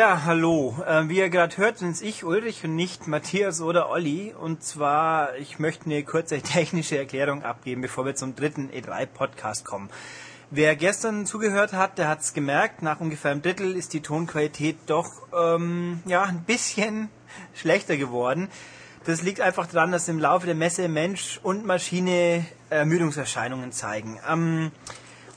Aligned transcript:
Ja, 0.00 0.22
hallo. 0.24 0.82
Äh, 0.86 1.10
wie 1.10 1.18
ihr 1.18 1.28
gerade 1.28 1.54
hört, 1.58 1.76
sind 1.76 1.90
es 1.90 2.00
ich, 2.00 2.24
Ulrich, 2.24 2.64
und 2.64 2.74
nicht 2.74 3.06
Matthias 3.06 3.60
oder 3.60 3.90
Olli. 3.90 4.32
Und 4.32 4.64
zwar, 4.64 5.36
ich 5.36 5.58
möchte 5.58 5.84
eine 5.84 6.02
kurze 6.04 6.40
technische 6.40 6.96
Erklärung 6.96 7.42
abgeben, 7.42 7.82
bevor 7.82 8.06
wir 8.06 8.14
zum 8.14 8.34
dritten 8.34 8.70
E3-Podcast 8.70 9.66
kommen. 9.66 9.90
Wer 10.50 10.74
gestern 10.74 11.26
zugehört 11.26 11.74
hat, 11.74 11.98
der 11.98 12.08
hat 12.08 12.20
es 12.20 12.32
gemerkt, 12.32 12.80
nach 12.80 12.98
ungefähr 13.00 13.30
einem 13.32 13.42
Drittel 13.42 13.76
ist 13.76 13.92
die 13.92 14.00
Tonqualität 14.00 14.78
doch 14.86 15.10
ähm, 15.38 16.00
ja, 16.06 16.22
ein 16.22 16.44
bisschen 16.44 17.10
schlechter 17.54 17.98
geworden. 17.98 18.48
Das 19.04 19.20
liegt 19.20 19.42
einfach 19.42 19.66
daran, 19.66 19.92
dass 19.92 20.08
im 20.08 20.18
Laufe 20.18 20.46
der 20.46 20.54
Messe 20.54 20.88
Mensch 20.88 21.38
und 21.42 21.66
Maschine 21.66 22.46
Ermüdungserscheinungen 22.70 23.70
zeigen. 23.70 24.18
Ähm, 24.26 24.72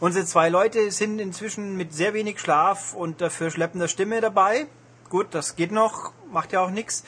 unsere 0.04 0.26
zwei 0.26 0.50
Leute 0.50 0.92
sind 0.92 1.20
inzwischen 1.20 1.78
mit 1.78 1.94
sehr 1.94 2.14
wenig 2.14 2.38
Schlaf 2.38 2.94
und 2.94 3.22
dafür 3.22 3.50
schleppender 3.50 3.88
Stimme 3.88 4.20
dabei. 4.20 4.68
Gut, 5.10 5.28
das 5.32 5.56
geht 5.56 5.72
noch, 5.72 6.12
macht 6.30 6.52
ja 6.52 6.60
auch 6.60 6.72
nichts. 6.72 7.06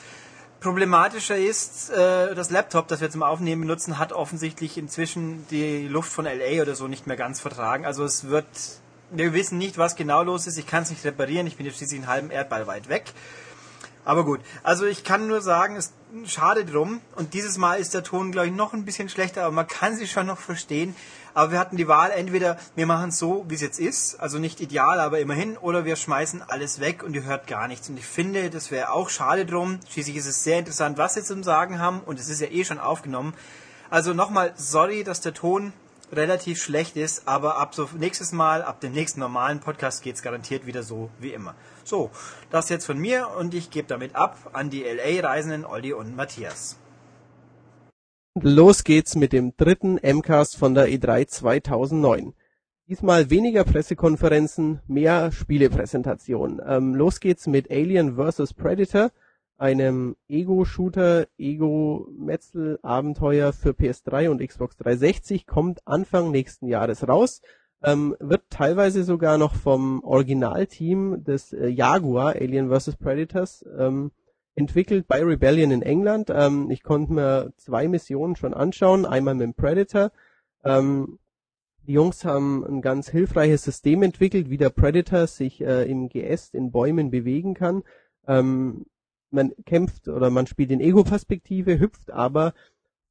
Problematischer 0.60 1.36
ist, 1.36 1.90
äh, 1.90 2.34
das 2.34 2.48
Laptop, 2.48 2.88
das 2.88 3.02
wir 3.02 3.10
zum 3.10 3.22
Aufnehmen 3.22 3.60
benutzen, 3.60 3.98
hat 3.98 4.14
offensichtlich 4.14 4.78
inzwischen 4.78 5.46
die 5.50 5.86
Luft 5.86 6.10
von 6.10 6.24
LA 6.24 6.62
oder 6.62 6.74
so 6.74 6.88
nicht 6.88 7.06
mehr 7.06 7.18
ganz 7.18 7.38
vertragen. 7.38 7.84
Also 7.84 8.02
es 8.02 8.28
wird, 8.28 8.46
wir 9.10 9.34
wissen 9.34 9.58
nicht, 9.58 9.76
was 9.76 9.94
genau 9.94 10.22
los 10.22 10.46
ist. 10.46 10.56
Ich 10.56 10.66
kann 10.66 10.84
es 10.84 10.88
nicht 10.88 11.04
reparieren. 11.04 11.46
Ich 11.46 11.58
bin 11.58 11.66
jetzt 11.66 11.76
schließlich 11.76 12.00
einen 12.00 12.08
halben 12.08 12.30
Erdball 12.30 12.66
weit 12.66 12.88
weg. 12.88 13.12
Aber 14.06 14.24
gut, 14.24 14.40
also 14.62 14.86
ich 14.86 15.04
kann 15.04 15.26
nur 15.26 15.42
sagen, 15.42 15.76
es 15.76 15.92
schade 16.24 16.64
drum. 16.64 17.02
Und 17.14 17.34
dieses 17.34 17.58
Mal 17.58 17.78
ist 17.78 17.92
der 17.92 18.04
Ton, 18.04 18.32
glaube 18.32 18.46
ich, 18.46 18.54
noch 18.54 18.72
ein 18.72 18.86
bisschen 18.86 19.10
schlechter, 19.10 19.42
aber 19.42 19.52
man 19.52 19.66
kann 19.66 19.96
sie 19.96 20.06
schon 20.06 20.26
noch 20.26 20.38
verstehen. 20.38 20.96
Aber 21.36 21.52
wir 21.52 21.58
hatten 21.58 21.76
die 21.76 21.86
Wahl, 21.86 22.12
entweder 22.12 22.56
wir 22.76 22.86
machen 22.86 23.10
es 23.10 23.18
so, 23.18 23.44
wie 23.46 23.56
es 23.56 23.60
jetzt 23.60 23.78
ist, 23.78 24.18
also 24.18 24.38
nicht 24.38 24.62
ideal, 24.62 25.00
aber 25.00 25.20
immerhin, 25.20 25.58
oder 25.58 25.84
wir 25.84 25.96
schmeißen 25.96 26.40
alles 26.40 26.80
weg 26.80 27.02
und 27.02 27.12
ihr 27.12 27.24
hört 27.24 27.46
gar 27.46 27.68
nichts. 27.68 27.90
Und 27.90 27.98
ich 27.98 28.06
finde, 28.06 28.48
das 28.48 28.70
wäre 28.70 28.90
auch 28.90 29.10
schade 29.10 29.44
drum. 29.44 29.78
Schließlich 29.90 30.16
ist 30.16 30.24
es 30.24 30.44
sehr 30.44 30.58
interessant, 30.58 30.96
was 30.96 31.12
sie 31.12 31.22
zum 31.22 31.42
Sagen 31.42 31.78
haben 31.78 32.00
und 32.00 32.18
es 32.18 32.30
ist 32.30 32.40
ja 32.40 32.46
eh 32.46 32.64
schon 32.64 32.78
aufgenommen. 32.80 33.34
Also 33.90 34.14
nochmal, 34.14 34.54
sorry, 34.56 35.04
dass 35.04 35.20
der 35.20 35.34
Ton 35.34 35.74
relativ 36.10 36.62
schlecht 36.62 36.96
ist, 36.96 37.28
aber 37.28 37.58
ab 37.58 37.74
so 37.74 37.86
nächstes 37.98 38.32
Mal, 38.32 38.62
ab 38.62 38.80
dem 38.80 38.92
nächsten 38.92 39.20
normalen 39.20 39.60
Podcast 39.60 40.02
geht's 40.02 40.22
garantiert 40.22 40.64
wieder 40.64 40.82
so 40.82 41.10
wie 41.18 41.34
immer. 41.34 41.54
So, 41.84 42.10
das 42.50 42.70
jetzt 42.70 42.86
von 42.86 42.96
mir 42.96 43.28
und 43.36 43.52
ich 43.52 43.70
gebe 43.70 43.88
damit 43.88 44.16
ab 44.16 44.38
an 44.54 44.70
die 44.70 44.84
LA-Reisenden 44.84 45.66
Olli 45.66 45.92
und 45.92 46.16
Matthias. 46.16 46.78
Los 48.38 48.84
geht's 48.84 49.16
mit 49.16 49.32
dem 49.32 49.56
dritten 49.56 49.98
MCAST 50.02 50.56
von 50.56 50.74
der 50.74 50.88
E3 50.88 51.26
2009. 51.26 52.34
Diesmal 52.88 53.30
weniger 53.30 53.64
Pressekonferenzen, 53.64 54.80
mehr 54.86 55.32
Spielepräsentationen. 55.32 56.60
Ähm, 56.64 56.94
los 56.94 57.20
geht's 57.20 57.46
mit 57.46 57.70
Alien 57.70 58.16
vs. 58.16 58.54
Predator– 58.54 59.10
einem 59.58 60.16
Ego-Shooter, 60.28 61.26
Ego-Metzel-Abenteuer 61.38 63.52
für 63.52 63.70
PS3 63.70 64.30
und 64.30 64.46
Xbox 64.46 64.76
360, 64.76 65.46
kommt 65.46 65.80
Anfang 65.86 66.30
nächsten 66.30 66.66
Jahres 66.66 67.08
raus. 67.08 67.40
Ähm, 67.82 68.14
wird 68.20 68.42
teilweise 68.50 69.02
sogar 69.04 69.38
noch 69.38 69.54
vom 69.54 70.02
Originalteam 70.02 71.24
des 71.24 71.52
äh, 71.52 71.68
Jaguar 71.68 72.34
Alien 72.36 72.70
vs. 72.70 72.96
Predators 72.96 73.64
ähm, 73.78 74.12
entwickelt 74.56 75.06
bei 75.06 75.22
Rebellion 75.22 75.70
in 75.70 75.82
England. 75.82 76.30
Ähm, 76.30 76.70
ich 76.70 76.82
konnte 76.82 77.12
mir 77.12 77.52
zwei 77.56 77.86
Missionen 77.86 78.34
schon 78.34 78.54
anschauen, 78.54 79.06
einmal 79.06 79.34
mit 79.34 79.44
dem 79.44 79.54
Predator. 79.54 80.10
Ähm, 80.64 81.18
die 81.86 81.92
Jungs 81.92 82.24
haben 82.24 82.64
ein 82.64 82.82
ganz 82.82 83.08
hilfreiches 83.08 83.62
System 83.62 84.02
entwickelt, 84.02 84.50
wie 84.50 84.56
der 84.56 84.70
Predator 84.70 85.28
sich 85.28 85.60
äh, 85.60 85.88
im 85.88 86.08
Geäst 86.08 86.54
in 86.54 86.72
Bäumen 86.72 87.10
bewegen 87.10 87.54
kann. 87.54 87.84
Ähm, 88.26 88.86
man 89.30 89.52
kämpft 89.66 90.08
oder 90.08 90.30
man 90.30 90.46
spielt 90.46 90.72
in 90.72 90.80
Ego-Perspektive, 90.80 91.78
hüpft 91.78 92.10
aber 92.10 92.54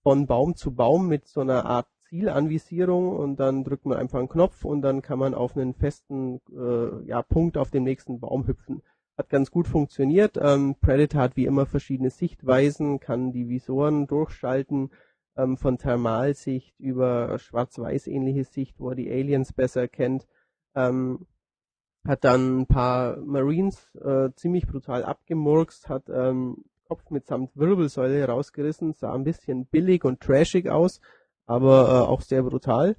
von 0.03 0.27
Baum 0.27 0.55
zu 0.55 0.73
Baum 0.73 1.07
mit 1.07 1.27
so 1.27 1.41
einer 1.41 1.65
Art 1.65 1.87
Zielanvisierung 2.09 3.15
und 3.15 3.39
dann 3.39 3.63
drückt 3.63 3.85
man 3.85 3.97
einfach 3.97 4.19
einen 4.19 4.29
Knopf 4.29 4.65
und 4.65 4.81
dann 4.81 5.01
kann 5.01 5.19
man 5.19 5.33
auf 5.33 5.55
einen 5.55 5.73
festen 5.73 6.41
äh, 6.51 7.07
ja, 7.07 7.21
Punkt 7.21 7.57
auf 7.57 7.71
dem 7.71 7.83
nächsten 7.83 8.19
Baum 8.19 8.47
hüpfen. 8.47 8.81
Hat 9.17 9.29
ganz 9.29 9.49
gut 9.51 9.67
funktioniert. 9.67 10.37
Ähm, 10.41 10.75
Predator 10.81 11.21
hat 11.21 11.37
wie 11.37 11.45
immer 11.45 11.65
verschiedene 11.65 12.09
Sichtweisen, 12.09 12.99
kann 12.99 13.31
die 13.31 13.47
Visoren 13.47 14.07
durchschalten, 14.07 14.91
ähm, 15.37 15.57
von 15.57 15.77
Thermalsicht 15.77 16.79
über 16.79 17.37
schwarz-weiß 17.39 18.07
ähnliche 18.07 18.43
Sicht, 18.43 18.79
wo 18.79 18.89
er 18.89 18.95
die 18.95 19.11
Aliens 19.11 19.53
besser 19.53 19.87
kennt. 19.87 20.27
Ähm, 20.75 21.27
hat 22.05 22.23
dann 22.23 22.61
ein 22.61 22.67
paar 22.67 23.17
Marines 23.17 23.95
äh, 23.95 24.29
ziemlich 24.35 24.67
brutal 24.67 25.03
abgemurkst, 25.03 25.89
hat 25.89 26.09
ähm, 26.09 26.65
Kopf 26.87 27.09
mitsamt 27.09 27.55
Wirbelsäule 27.55 28.25
rausgerissen, 28.25 28.93
sah 28.93 29.13
ein 29.13 29.23
bisschen 29.23 29.65
billig 29.65 30.03
und 30.05 30.21
trashig 30.21 30.69
aus, 30.69 31.01
aber 31.47 31.87
äh, 31.87 32.07
auch 32.07 32.21
sehr 32.21 32.43
brutal. 32.43 32.95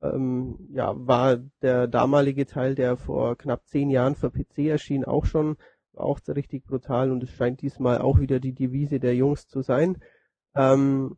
Ähm, 0.00 0.68
ja, 0.70 0.94
war 0.96 1.38
der 1.62 1.88
damalige 1.88 2.46
Teil, 2.46 2.74
der 2.74 2.96
vor 2.96 3.36
knapp 3.36 3.66
zehn 3.66 3.90
Jahren 3.90 4.14
für 4.14 4.30
PC 4.30 4.58
erschien, 4.68 5.04
auch 5.04 5.26
schon, 5.26 5.56
auch 5.94 6.20
richtig 6.28 6.64
brutal 6.64 7.10
und 7.10 7.22
es 7.24 7.30
scheint 7.30 7.60
diesmal 7.62 7.98
auch 7.98 8.20
wieder 8.20 8.38
die 8.38 8.54
Devise 8.54 9.00
der 9.00 9.16
Jungs 9.16 9.48
zu 9.48 9.62
sein. 9.62 9.98
Ähm, 10.54 11.16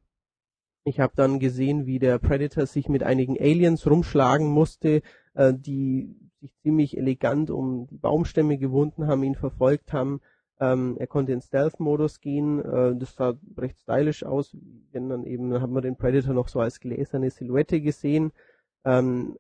ich 0.85 0.99
habe 0.99 1.13
dann 1.15 1.39
gesehen, 1.39 1.87
wie 1.87 1.99
der 1.99 2.19
Predator 2.19 2.67
sich 2.67 2.89
mit 2.89 3.03
einigen 3.03 3.39
Aliens 3.39 3.87
rumschlagen 3.87 4.49
musste, 4.49 5.03
äh, 5.35 5.53
die 5.55 6.17
sich 6.41 6.55
ziemlich 6.63 6.97
elegant 6.97 7.51
um 7.51 7.87
die 7.87 7.99
Baumstämme 7.99 8.57
gewunden 8.57 9.07
haben, 9.07 9.23
ihn 9.23 9.35
verfolgt 9.35 9.93
haben. 9.93 10.21
Ähm, 10.59 10.97
er 10.99 11.07
konnte 11.07 11.33
in 11.33 11.43
Stealth-Modus 11.43 12.21
gehen, 12.21 12.61
äh, 12.65 12.95
das 12.97 13.15
sah 13.15 13.35
recht 13.57 13.79
stylisch 13.81 14.25
aus, 14.25 14.57
denn 14.95 15.09
dann 15.09 15.25
eben 15.25 15.51
dann 15.51 15.63
haben 15.63 15.75
wir 15.75 15.81
den 15.81 15.97
Predator 15.97 16.35
noch 16.35 16.49
so 16.49 16.61
als 16.61 16.81
gläserne 16.81 17.31
Silhouette 17.31 17.81
gesehen. 17.81 18.33
Ähm, 18.85 19.37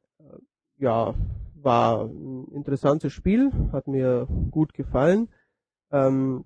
ja, 0.78 1.14
war 1.54 2.04
ein 2.04 2.48
interessantes 2.52 3.12
Spiel, 3.12 3.52
hat 3.72 3.86
mir 3.86 4.26
gut 4.50 4.74
gefallen. 4.74 5.28
Ähm, 5.92 6.44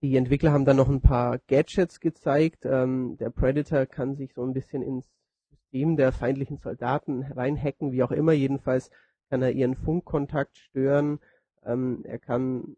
die 0.00 0.16
Entwickler 0.16 0.52
haben 0.52 0.64
dann 0.64 0.76
noch 0.76 0.88
ein 0.88 1.00
paar 1.00 1.38
Gadgets 1.48 1.98
gezeigt. 2.00 2.64
Ähm, 2.64 3.16
der 3.18 3.30
Predator 3.30 3.86
kann 3.86 4.14
sich 4.14 4.32
so 4.32 4.44
ein 4.44 4.52
bisschen 4.52 4.82
ins 4.82 5.08
System 5.50 5.96
der 5.96 6.12
feindlichen 6.12 6.58
Soldaten 6.58 7.24
reinhacken, 7.24 7.90
wie 7.92 8.02
auch 8.04 8.12
immer. 8.12 8.32
Jedenfalls 8.32 8.90
kann 9.28 9.42
er 9.42 9.50
ihren 9.50 9.74
Funkkontakt 9.74 10.56
stören. 10.56 11.18
Ähm, 11.64 12.04
er 12.04 12.18
kann 12.18 12.76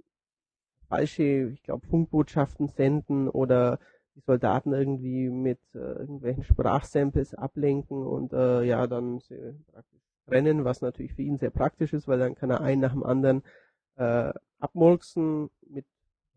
falsche, 0.89 1.51
ich 1.53 1.62
glaube, 1.62 1.87
Funkbotschaften 1.87 2.69
senden 2.69 3.28
oder 3.28 3.78
die 4.15 4.21
Soldaten 4.21 4.72
irgendwie 4.72 5.28
mit 5.28 5.60
äh, 5.75 5.78
irgendwelchen 5.78 6.44
Sprachsamples 6.44 7.34
ablenken 7.34 8.03
und 8.06 8.32
äh, 8.32 8.62
ja, 8.62 8.87
dann 8.87 9.21
sie 9.21 9.54
praktisch 9.72 10.00
trennen, 10.26 10.65
was 10.65 10.81
natürlich 10.81 11.15
für 11.15 11.22
ihn 11.22 11.38
sehr 11.38 11.50
praktisch 11.50 11.93
ist, 11.93 12.09
weil 12.09 12.19
dann 12.19 12.34
kann 12.34 12.50
er 12.50 12.60
einen 12.60 12.81
nach 12.81 12.93
dem 12.93 13.04
anderen 13.04 13.43
äh, 13.97 14.32
abmurksen 14.59 15.50
mit 15.66 15.87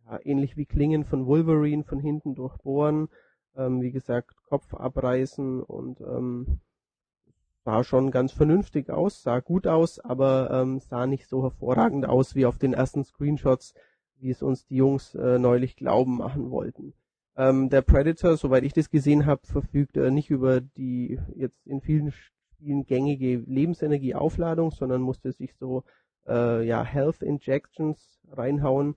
ja, 0.05 0.19
ähnlich 0.23 0.57
wie 0.57 0.65
Klingen 0.65 1.05
von 1.05 1.25
Wolverine 1.25 1.83
von 1.83 1.99
hinten 1.99 2.35
durchbohren, 2.35 3.09
ähm, 3.55 3.81
wie 3.81 3.91
gesagt, 3.91 4.35
Kopf 4.47 4.73
abreißen 4.73 5.61
und 5.61 6.01
ähm, 6.01 6.59
sah 7.63 7.83
schon 7.83 8.11
ganz 8.11 8.31
vernünftig 8.33 8.89
aus, 8.89 9.23
sah 9.23 9.39
gut 9.39 9.67
aus, 9.67 9.99
aber 9.99 10.49
ähm, 10.51 10.79
sah 10.79 11.07
nicht 11.07 11.27
so 11.27 11.43
hervorragend 11.43 12.05
aus 12.05 12.35
wie 12.35 12.45
auf 12.45 12.57
den 12.57 12.73
ersten 12.73 13.03
Screenshots, 13.03 13.73
wie 14.19 14.29
es 14.29 14.43
uns 14.43 14.65
die 14.65 14.75
Jungs 14.75 15.15
äh, 15.15 15.39
neulich 15.39 15.75
glauben 15.75 16.17
machen 16.17 16.51
wollten. 16.51 16.93
Ähm, 17.35 17.69
der 17.69 17.81
Predator, 17.81 18.37
soweit 18.37 18.63
ich 18.63 18.73
das 18.73 18.89
gesehen 18.89 19.25
habe, 19.25 19.45
verfügt 19.45 19.97
äh, 19.97 20.11
nicht 20.11 20.29
über 20.29 20.61
die 20.61 21.19
jetzt 21.35 21.65
in 21.65 21.81
vielen 21.81 22.11
Spielen 22.11 22.85
gängige 22.85 23.37
Lebensenergieaufladung, 23.37 24.71
sondern 24.71 25.01
musste 25.01 25.31
sich 25.31 25.55
so 25.55 25.83
äh, 26.27 26.65
ja 26.65 26.83
Health 26.83 27.21
Injections 27.21 28.21
reinhauen 28.31 28.95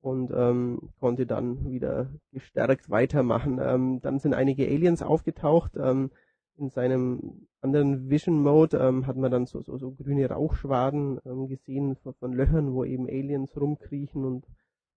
und 0.00 0.30
ähm, 0.34 0.90
konnte 1.00 1.26
dann 1.26 1.68
wieder 1.70 2.08
gestärkt 2.32 2.90
weitermachen. 2.90 3.60
Ähm, 3.62 4.00
dann 4.00 4.20
sind 4.20 4.34
einige 4.34 4.66
Aliens 4.66 5.02
aufgetaucht. 5.02 5.72
Ähm, 5.76 6.10
in 6.58 6.70
seinem 6.70 7.46
anderen 7.60 8.08
Vision 8.08 8.42
Mode 8.42 8.78
ähm, 8.78 9.06
hat 9.06 9.16
man 9.16 9.30
dann 9.30 9.46
so, 9.46 9.62
so, 9.62 9.76
so 9.76 9.92
grüne 9.92 10.28
Rauchschwaden 10.28 11.20
ähm, 11.26 11.48
gesehen 11.48 11.96
von, 11.96 12.14
von, 12.14 12.32
Löchern, 12.32 12.72
wo 12.72 12.84
eben 12.84 13.06
Aliens 13.06 13.54
rumkriechen 13.60 14.24
und 14.24 14.46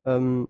ähm, 0.06 0.48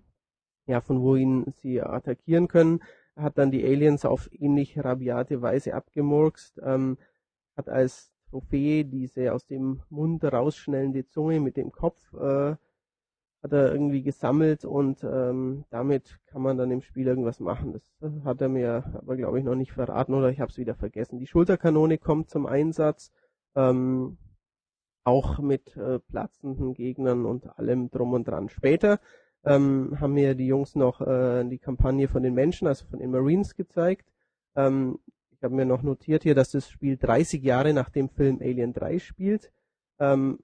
ja, 0.70 0.80
von 0.80 1.02
wo 1.02 1.16
ihn 1.16 1.52
sie 1.56 1.82
attackieren 1.82 2.48
können. 2.48 2.80
Er 3.16 3.24
hat 3.24 3.38
dann 3.38 3.50
die 3.50 3.64
Aliens 3.64 4.04
auf 4.04 4.30
ähnlich 4.32 4.78
rabiate 4.78 5.42
Weise 5.42 5.74
abgemurkst, 5.74 6.60
ähm, 6.64 6.96
hat 7.56 7.68
als 7.68 8.12
Trophäe 8.30 8.84
diese 8.84 9.32
aus 9.32 9.44
dem 9.46 9.82
Mund 9.90 10.24
rausschnellende 10.24 11.06
Zunge 11.08 11.40
mit 11.40 11.56
dem 11.56 11.72
Kopf 11.72 12.14
äh, 12.14 12.54
hat 13.42 13.52
er 13.52 13.72
irgendwie 13.72 14.02
gesammelt 14.02 14.64
und 14.64 15.02
ähm, 15.02 15.64
damit 15.70 16.20
kann 16.26 16.42
man 16.42 16.58
dann 16.58 16.70
im 16.70 16.82
Spiel 16.82 17.06
irgendwas 17.06 17.40
machen. 17.40 17.72
Das 17.72 17.82
hat 18.24 18.40
er 18.40 18.50
mir 18.50 18.84
aber, 18.94 19.16
glaube 19.16 19.38
ich, 19.38 19.44
noch 19.44 19.54
nicht 19.54 19.72
verraten 19.72 20.14
oder 20.14 20.30
ich 20.30 20.40
habe 20.40 20.50
es 20.50 20.58
wieder 20.58 20.74
vergessen. 20.74 21.18
Die 21.18 21.26
Schulterkanone 21.26 21.98
kommt 21.98 22.28
zum 22.28 22.46
Einsatz. 22.46 23.10
Ähm, 23.56 24.18
auch 25.04 25.38
mit 25.38 25.76
äh, 25.76 25.98
platzenden 25.98 26.74
Gegnern 26.74 27.24
und 27.24 27.58
allem 27.58 27.90
drum 27.90 28.12
und 28.12 28.28
dran. 28.28 28.48
Später 28.48 29.00
ähm, 29.44 29.96
haben 30.00 30.14
mir 30.14 30.34
die 30.34 30.46
Jungs 30.46 30.74
noch 30.74 31.00
äh, 31.00 31.44
die 31.44 31.58
Kampagne 31.58 32.08
von 32.08 32.22
den 32.22 32.34
Menschen, 32.34 32.68
also 32.68 32.86
von 32.86 32.98
den 32.98 33.10
Marines 33.10 33.54
gezeigt. 33.54 34.06
Ähm, 34.54 34.98
ich 35.30 35.42
habe 35.42 35.54
mir 35.54 35.64
noch 35.64 35.82
notiert 35.82 36.22
hier, 36.22 36.34
dass 36.34 36.50
das 36.50 36.68
Spiel 36.68 36.98
30 36.98 37.42
Jahre 37.42 37.72
nach 37.72 37.88
dem 37.88 38.10
Film 38.10 38.40
Alien 38.42 38.74
3 38.74 38.98
spielt. 38.98 39.50
Ähm, 39.98 40.38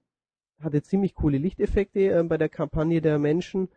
hatte 0.59 0.81
ziemlich 0.81 1.13
coole 1.13 1.37
Lichteffekte 1.37 2.19
äh, 2.19 2.23
bei 2.23 2.37
der 2.37 2.49
Kampagne 2.49 3.01
der 3.01 3.19
Menschen. 3.19 3.69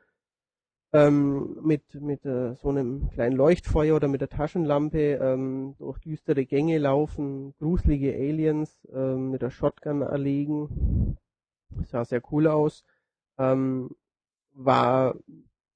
Ähm, 0.92 1.58
mit 1.62 1.94
mit 1.94 2.24
äh, 2.26 2.54
so 2.56 2.68
einem 2.70 3.10
kleinen 3.10 3.36
Leuchtfeuer 3.36 3.94
oder 3.94 4.08
mit 4.08 4.22
der 4.22 4.28
Taschenlampe 4.28 5.20
ähm, 5.22 5.76
durch 5.78 5.98
düstere 5.98 6.46
Gänge 6.46 6.78
laufen, 6.78 7.54
gruselige 7.60 8.12
Aliens 8.12 8.76
ähm, 8.92 9.30
mit 9.30 9.40
der 9.42 9.50
Shotgun 9.50 10.02
erlegen. 10.02 11.16
Sah 11.84 12.04
sehr 12.04 12.22
cool 12.32 12.48
aus. 12.48 12.84
Ähm, 13.38 13.90
war 14.52 15.14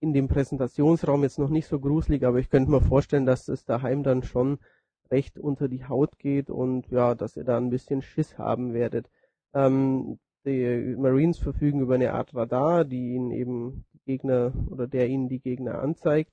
in 0.00 0.12
dem 0.12 0.28
Präsentationsraum 0.28 1.22
jetzt 1.22 1.38
noch 1.38 1.48
nicht 1.48 1.66
so 1.66 1.80
gruselig, 1.80 2.24
aber 2.24 2.38
ich 2.38 2.50
könnte 2.50 2.70
mir 2.70 2.80
vorstellen, 2.80 3.26
dass 3.26 3.48
es 3.48 3.64
daheim 3.64 4.02
dann 4.02 4.22
schon 4.22 4.58
recht 5.10 5.38
unter 5.38 5.68
die 5.68 5.86
Haut 5.86 6.18
geht 6.18 6.50
und 6.50 6.88
ja, 6.90 7.14
dass 7.14 7.36
ihr 7.36 7.44
da 7.44 7.56
ein 7.56 7.70
bisschen 7.70 8.02
Schiss 8.02 8.38
haben 8.38 8.74
werdet. 8.74 9.10
Ähm, 9.54 10.18
die 10.44 10.94
Marines 10.98 11.38
verfügen 11.38 11.80
über 11.80 11.94
eine 11.94 12.12
Art 12.12 12.34
Radar, 12.34 12.84
die 12.84 13.14
ihnen 13.14 13.30
eben 13.30 13.84
die 13.94 14.00
Gegner 14.04 14.52
oder 14.70 14.86
der 14.86 15.08
ihnen 15.08 15.28
die 15.28 15.40
Gegner 15.40 15.80
anzeigt. 15.80 16.32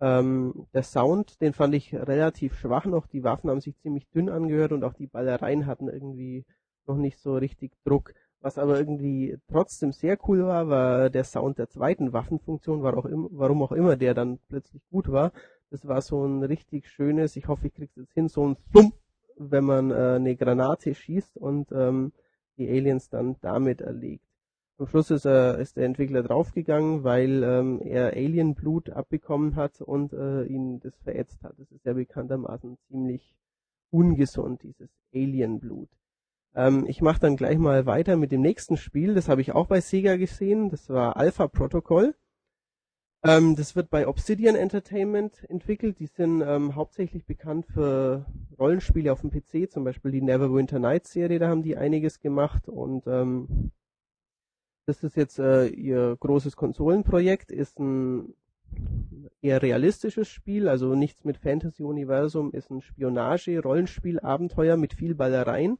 Ähm, 0.00 0.66
der 0.72 0.82
Sound, 0.82 1.40
den 1.40 1.52
fand 1.52 1.74
ich 1.74 1.94
relativ 1.94 2.54
schwach 2.58 2.86
noch. 2.86 3.06
Die 3.06 3.22
Waffen 3.22 3.50
haben 3.50 3.60
sich 3.60 3.76
ziemlich 3.78 4.08
dünn 4.10 4.28
angehört 4.30 4.72
und 4.72 4.82
auch 4.82 4.94
die 4.94 5.06
Ballereien 5.06 5.66
hatten 5.66 5.88
irgendwie 5.88 6.44
noch 6.86 6.96
nicht 6.96 7.18
so 7.18 7.36
richtig 7.36 7.72
Druck. 7.84 8.14
Was 8.44 8.58
aber 8.58 8.78
irgendwie 8.78 9.38
trotzdem 9.48 9.92
sehr 9.92 10.18
cool 10.28 10.44
war, 10.44 10.68
war 10.68 11.08
der 11.08 11.24
Sound 11.24 11.56
der 11.56 11.70
zweiten 11.70 12.12
Waffenfunktion, 12.12 12.84
auch 12.84 13.06
im, 13.06 13.26
warum 13.30 13.62
auch 13.62 13.72
immer 13.72 13.96
der 13.96 14.12
dann 14.12 14.38
plötzlich 14.50 14.82
gut 14.90 15.10
war. 15.10 15.32
Das 15.70 15.88
war 15.88 16.02
so 16.02 16.26
ein 16.26 16.42
richtig 16.42 16.90
schönes, 16.90 17.36
ich 17.36 17.48
hoffe, 17.48 17.68
ich 17.68 17.74
krieg's 17.74 17.96
jetzt 17.96 18.12
hin, 18.12 18.28
so 18.28 18.46
ein 18.46 18.58
Thump, 18.74 18.92
wenn 19.38 19.64
man 19.64 19.90
äh, 19.90 20.16
eine 20.16 20.36
Granate 20.36 20.94
schießt 20.94 21.38
und 21.38 21.72
ähm, 21.72 22.12
die 22.58 22.68
Aliens 22.68 23.08
dann 23.08 23.36
damit 23.40 23.80
erlegt. 23.80 24.26
Am 24.76 24.88
Schluss 24.88 25.10
ist, 25.10 25.24
er, 25.24 25.58
ist 25.58 25.78
der 25.78 25.86
Entwickler 25.86 26.22
draufgegangen, 26.22 27.02
weil 27.02 27.42
ähm, 27.44 27.80
er 27.80 28.08
Alienblut 28.08 28.90
abbekommen 28.90 29.56
hat 29.56 29.80
und 29.80 30.12
äh, 30.12 30.44
ihn 30.44 30.80
das 30.80 30.94
verätzt 30.98 31.42
hat. 31.42 31.58
Das 31.58 31.72
ist 31.72 31.86
ja 31.86 31.94
bekanntermaßen 31.94 32.76
ziemlich 32.88 33.34
ungesund, 33.88 34.62
dieses 34.64 34.90
Alienblut. 35.14 35.88
Ähm, 36.54 36.86
ich 36.86 37.00
mache 37.00 37.20
dann 37.20 37.36
gleich 37.36 37.58
mal 37.58 37.86
weiter 37.86 38.16
mit 38.16 38.32
dem 38.32 38.40
nächsten 38.40 38.76
Spiel. 38.76 39.14
Das 39.14 39.28
habe 39.28 39.40
ich 39.40 39.52
auch 39.52 39.66
bei 39.66 39.80
Sega 39.80 40.16
gesehen. 40.16 40.70
Das 40.70 40.88
war 40.88 41.16
Alpha 41.16 41.48
Protocol. 41.48 42.14
Ähm, 43.24 43.56
das 43.56 43.74
wird 43.74 43.90
bei 43.90 44.06
Obsidian 44.06 44.54
Entertainment 44.54 45.44
entwickelt. 45.48 45.98
Die 45.98 46.06
sind 46.06 46.42
ähm, 46.42 46.74
hauptsächlich 46.74 47.24
bekannt 47.24 47.66
für 47.66 48.26
Rollenspiele 48.58 49.10
auf 49.10 49.22
dem 49.22 49.30
PC, 49.30 49.70
zum 49.70 49.82
Beispiel 49.84 50.10
die 50.10 50.20
Neverwinter 50.20 50.78
Nights 50.78 51.12
Serie. 51.12 51.38
Da 51.38 51.48
haben 51.48 51.62
die 51.62 51.76
einiges 51.76 52.20
gemacht 52.20 52.68
und 52.68 53.06
ähm, 53.06 53.72
das 54.86 55.02
ist 55.02 55.16
jetzt 55.16 55.38
äh, 55.38 55.66
ihr 55.68 56.16
großes 56.20 56.56
Konsolenprojekt. 56.56 57.50
Ist 57.50 57.80
ein 57.80 58.34
eher 59.40 59.62
realistisches 59.62 60.28
Spiel, 60.28 60.68
also 60.68 60.94
nichts 60.94 61.24
mit 61.24 61.38
Fantasy-Universum, 61.38 62.52
ist 62.52 62.70
ein 62.70 62.82
Spionage, 62.82 63.60
Rollenspiel, 63.60 64.20
Abenteuer 64.20 64.76
mit 64.76 64.94
viel 64.94 65.14
Ballereien. 65.14 65.78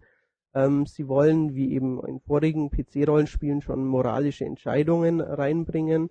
Ähm, 0.54 0.86
sie 0.86 1.08
wollen, 1.08 1.54
wie 1.54 1.72
eben 1.72 2.04
in 2.06 2.20
vorigen 2.20 2.70
PC-Rollenspielen, 2.70 3.60
schon 3.60 3.84
moralische 3.84 4.44
Entscheidungen 4.44 5.20
reinbringen 5.20 6.10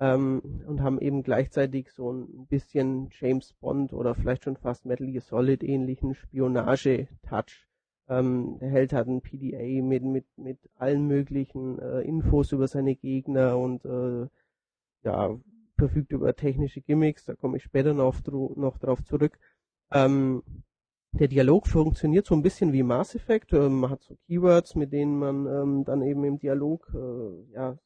ähm, 0.00 0.42
und 0.66 0.82
haben 0.82 1.00
eben 1.00 1.22
gleichzeitig 1.22 1.90
so 1.92 2.12
ein 2.12 2.46
bisschen 2.46 3.10
James 3.12 3.52
Bond 3.60 3.92
oder 3.92 4.14
vielleicht 4.14 4.44
schon 4.44 4.56
fast 4.56 4.86
Metal 4.86 5.06
Gear 5.06 5.20
Solid 5.20 5.62
ähnlichen 5.62 6.14
Spionage-Touch. 6.14 7.68
Ähm, 8.08 8.58
der 8.60 8.70
Held 8.70 8.92
hat 8.92 9.06
ein 9.06 9.20
PDA 9.20 9.82
mit, 9.82 10.02
mit, 10.02 10.26
mit 10.36 10.58
allen 10.76 11.06
möglichen 11.06 11.78
äh, 11.78 12.00
Infos 12.00 12.52
über 12.52 12.66
seine 12.66 12.96
Gegner 12.96 13.58
und 13.58 13.84
äh, 13.84 14.26
ja, 15.04 15.38
verfügt 15.76 16.12
über 16.12 16.34
technische 16.34 16.80
Gimmicks, 16.80 17.24
da 17.24 17.34
komme 17.34 17.58
ich 17.58 17.62
später 17.62 17.94
noch, 17.94 18.16
noch 18.56 18.78
drauf 18.78 19.04
zurück. 19.04 19.38
Ähm, 19.92 20.42
der 21.12 21.28
Dialog 21.28 21.66
funktioniert 21.66 22.26
so 22.26 22.34
ein 22.34 22.42
bisschen 22.42 22.72
wie 22.72 22.82
Mass 22.82 23.14
Effect. 23.14 23.52
Ähm, 23.52 23.80
man 23.80 23.90
hat 23.90 24.02
so 24.02 24.16
Keywords, 24.26 24.74
mit 24.74 24.92
denen 24.92 25.18
man 25.18 25.46
ähm, 25.46 25.84
dann 25.84 26.02
eben 26.02 26.24
im 26.24 26.38
Dialog 26.38 26.90
äh, 26.94 27.52
ja, 27.52 27.76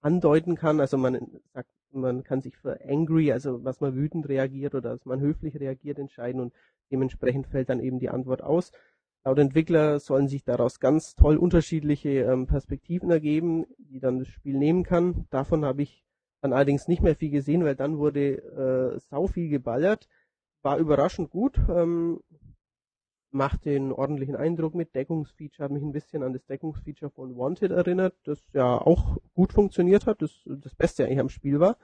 andeuten 0.00 0.56
kann. 0.56 0.80
Also 0.80 0.98
man 0.98 1.40
sagt, 1.54 1.70
man 1.92 2.24
kann 2.24 2.40
sich 2.40 2.56
für 2.56 2.80
angry, 2.84 3.32
also 3.32 3.64
was 3.64 3.80
man 3.80 3.94
wütend 3.94 4.28
reagiert 4.28 4.74
oder 4.74 4.90
dass 4.90 5.06
man 5.06 5.20
höflich 5.20 5.58
reagiert, 5.58 5.98
entscheiden 5.98 6.40
und 6.40 6.52
dementsprechend 6.90 7.46
fällt 7.46 7.68
dann 7.68 7.80
eben 7.80 7.98
die 7.98 8.10
Antwort 8.10 8.42
aus. 8.42 8.72
Laut 9.24 9.38
Entwickler 9.38 10.00
sollen 10.00 10.28
sich 10.28 10.44
daraus 10.44 10.80
ganz 10.80 11.14
toll 11.14 11.36
unterschiedliche 11.36 12.22
ähm, 12.22 12.46
Perspektiven 12.46 13.10
ergeben, 13.10 13.66
die 13.78 14.00
dann 14.00 14.18
das 14.18 14.28
Spiel 14.28 14.56
nehmen 14.56 14.82
kann. 14.82 15.26
Davon 15.30 15.64
habe 15.64 15.82
ich 15.82 16.04
dann 16.40 16.52
allerdings 16.52 16.88
nicht 16.88 17.02
mehr 17.02 17.14
viel 17.14 17.30
gesehen, 17.30 17.64
weil 17.64 17.76
dann 17.76 17.98
wurde 17.98 18.38
äh, 18.38 18.98
sau 19.10 19.26
viel 19.26 19.48
geballert 19.48 20.08
war 20.62 20.78
überraschend 20.78 21.30
gut, 21.30 21.58
ähm, 21.68 22.20
macht 23.30 23.64
den 23.64 23.92
ordentlichen 23.92 24.36
Eindruck 24.36 24.74
mit. 24.74 24.94
Deckungsfeature 24.94 25.64
hat 25.64 25.72
mich 25.72 25.82
ein 25.82 25.92
bisschen 25.92 26.22
an 26.22 26.32
das 26.32 26.44
Deckungsfeature 26.46 27.10
von 27.10 27.36
Wanted 27.36 27.70
erinnert, 27.70 28.14
das 28.24 28.42
ja 28.52 28.76
auch 28.76 29.18
gut 29.34 29.52
funktioniert 29.52 30.06
hat, 30.06 30.22
das 30.22 30.42
das 30.44 30.74
Beste 30.74 31.04
eigentlich 31.04 31.20
am 31.20 31.28
Spiel 31.28 31.60
war. 31.60 31.76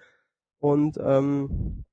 Und 0.58 0.99
ähm, 1.00 1.84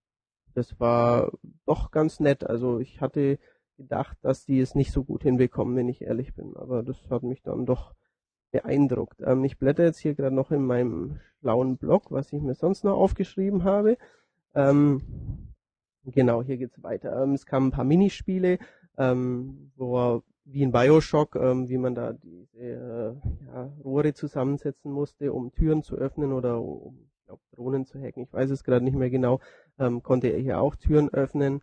das 0.53 0.79
war 0.79 1.31
doch 1.65 1.91
ganz 1.91 2.19
nett. 2.19 2.43
Also 2.43 2.79
ich 2.79 3.01
hatte 3.01 3.39
gedacht, 3.77 4.17
dass 4.21 4.45
die 4.45 4.59
es 4.59 4.75
nicht 4.75 4.91
so 4.91 5.03
gut 5.03 5.23
hinbekommen, 5.23 5.75
wenn 5.75 5.89
ich 5.89 6.01
ehrlich 6.01 6.33
bin. 6.33 6.55
Aber 6.55 6.83
das 6.83 7.09
hat 7.09 7.23
mich 7.23 7.41
dann 7.41 7.65
doch 7.65 7.93
beeindruckt. 8.51 9.21
Ähm, 9.25 9.43
ich 9.43 9.57
blätter 9.57 9.83
jetzt 9.83 9.99
hier 9.99 10.15
gerade 10.15 10.35
noch 10.35 10.51
in 10.51 10.63
meinem 10.63 11.19
schlauen 11.39 11.77
Blog, 11.77 12.11
was 12.11 12.31
ich 12.33 12.41
mir 12.41 12.55
sonst 12.55 12.83
noch 12.83 12.97
aufgeschrieben 12.97 13.63
habe. 13.63 13.97
Ähm, 14.55 15.52
Genau, 16.05 16.43
hier 16.43 16.57
geht's 16.57 16.81
weiter. 16.83 17.23
Ähm, 17.23 17.33
es 17.33 17.45
kamen 17.45 17.67
ein 17.67 17.71
paar 17.71 17.85
Minispiele, 17.85 18.59
ähm, 18.97 19.71
wo 19.75 20.21
wie 20.45 20.61
in 20.61 20.71
Bioshock, 20.73 21.35
ähm, 21.37 21.69
wie 21.69 21.77
man 21.77 21.95
da 21.95 22.11
diese 22.13 22.59
äh, 22.59 23.13
ja, 23.45 23.73
Rohre 23.83 24.13
zusammensetzen 24.13 24.91
musste, 24.91 25.31
um 25.31 25.53
Türen 25.53 25.83
zu 25.83 25.95
öffnen 25.95 26.33
oder 26.33 26.59
um 26.61 27.09
glaub, 27.25 27.39
Drohnen 27.51 27.85
zu 27.85 27.97
hacken. 27.99 28.23
Ich 28.23 28.33
weiß 28.33 28.49
es 28.49 28.65
gerade 28.65 28.83
nicht 28.83 28.97
mehr 28.97 29.09
genau. 29.09 29.39
Ähm, 29.79 30.03
konnte 30.03 30.27
er 30.27 30.39
hier 30.39 30.59
auch 30.59 30.75
Türen 30.75 31.09
öffnen. 31.13 31.61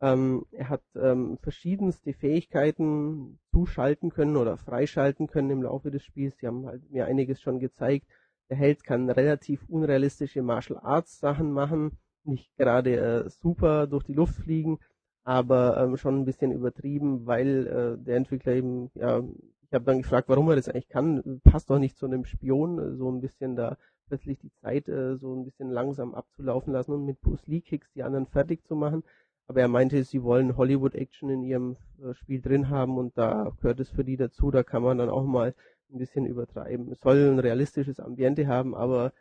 Ähm, 0.00 0.46
er 0.52 0.68
hat 0.68 0.82
ähm, 0.94 1.38
verschiedenste 1.42 2.12
Fähigkeiten 2.12 3.40
zuschalten 3.50 4.10
können 4.10 4.36
oder 4.36 4.56
freischalten 4.56 5.26
können 5.26 5.50
im 5.50 5.62
Laufe 5.64 5.90
des 5.90 6.04
Spiels. 6.04 6.36
Sie 6.38 6.46
haben 6.46 6.66
halt 6.66 6.88
mir 6.90 7.06
einiges 7.06 7.40
schon 7.40 7.58
gezeigt. 7.58 8.06
Der 8.48 8.56
Held 8.56 8.84
kann 8.84 9.10
relativ 9.10 9.68
unrealistische 9.68 10.42
Martial 10.42 10.78
Arts 10.78 11.18
Sachen 11.18 11.50
machen 11.50 11.98
nicht 12.24 12.54
gerade 12.56 12.96
äh, 12.96 13.30
super 13.30 13.86
durch 13.86 14.04
die 14.04 14.14
Luft 14.14 14.34
fliegen, 14.34 14.78
aber 15.24 15.76
ähm, 15.78 15.96
schon 15.96 16.18
ein 16.18 16.24
bisschen 16.24 16.52
übertrieben, 16.52 17.26
weil 17.26 17.66
äh, 17.66 18.02
der 18.02 18.16
Entwickler 18.16 18.54
eben, 18.54 18.90
ja, 18.94 19.22
ich 19.62 19.72
habe 19.72 19.84
dann 19.84 20.02
gefragt, 20.02 20.28
warum 20.28 20.48
er 20.48 20.56
das 20.56 20.68
eigentlich 20.68 20.88
kann, 20.88 21.40
passt 21.44 21.70
doch 21.70 21.78
nicht 21.78 21.96
zu 21.96 22.06
einem 22.06 22.24
Spion, 22.24 22.78
äh, 22.78 22.96
so 22.96 23.10
ein 23.10 23.20
bisschen 23.20 23.56
da 23.56 23.76
plötzlich 24.08 24.38
die 24.40 24.52
Zeit 24.60 24.88
äh, 24.88 25.16
so 25.16 25.34
ein 25.34 25.44
bisschen 25.44 25.70
langsam 25.70 26.14
abzulaufen 26.14 26.72
lassen 26.72 26.92
und 26.92 27.06
mit 27.06 27.20
Bruce 27.20 27.46
Lee 27.46 27.60
Kicks 27.60 27.92
die 27.92 28.02
anderen 28.02 28.26
fertig 28.26 28.64
zu 28.64 28.74
machen. 28.74 29.04
Aber 29.46 29.60
er 29.60 29.68
meinte, 29.68 30.02
sie 30.04 30.22
wollen 30.22 30.56
Hollywood 30.56 30.94
Action 30.94 31.30
in 31.30 31.42
ihrem 31.42 31.76
äh, 32.02 32.14
Spiel 32.14 32.40
drin 32.40 32.68
haben 32.68 32.98
und 32.98 33.16
da 33.16 33.52
gehört 33.60 33.80
es 33.80 33.90
für 33.90 34.04
die 34.04 34.16
dazu, 34.16 34.50
da 34.50 34.62
kann 34.62 34.82
man 34.82 34.98
dann 34.98 35.10
auch 35.10 35.24
mal 35.24 35.54
ein 35.92 35.98
bisschen 35.98 36.26
übertreiben. 36.26 36.90
Es 36.90 37.00
soll 37.00 37.30
ein 37.30 37.38
realistisches 37.38 38.00
Ambiente 38.00 38.46
haben, 38.46 38.74
aber 38.74 39.12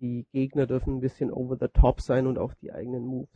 die 0.00 0.26
Gegner 0.32 0.66
dürfen 0.66 0.96
ein 0.96 1.00
bisschen 1.00 1.30
over 1.30 1.56
the 1.60 1.68
top 1.68 2.00
sein 2.00 2.26
und 2.26 2.38
auch 2.38 2.54
die 2.54 2.72
eigenen 2.72 3.04
Moves. 3.04 3.30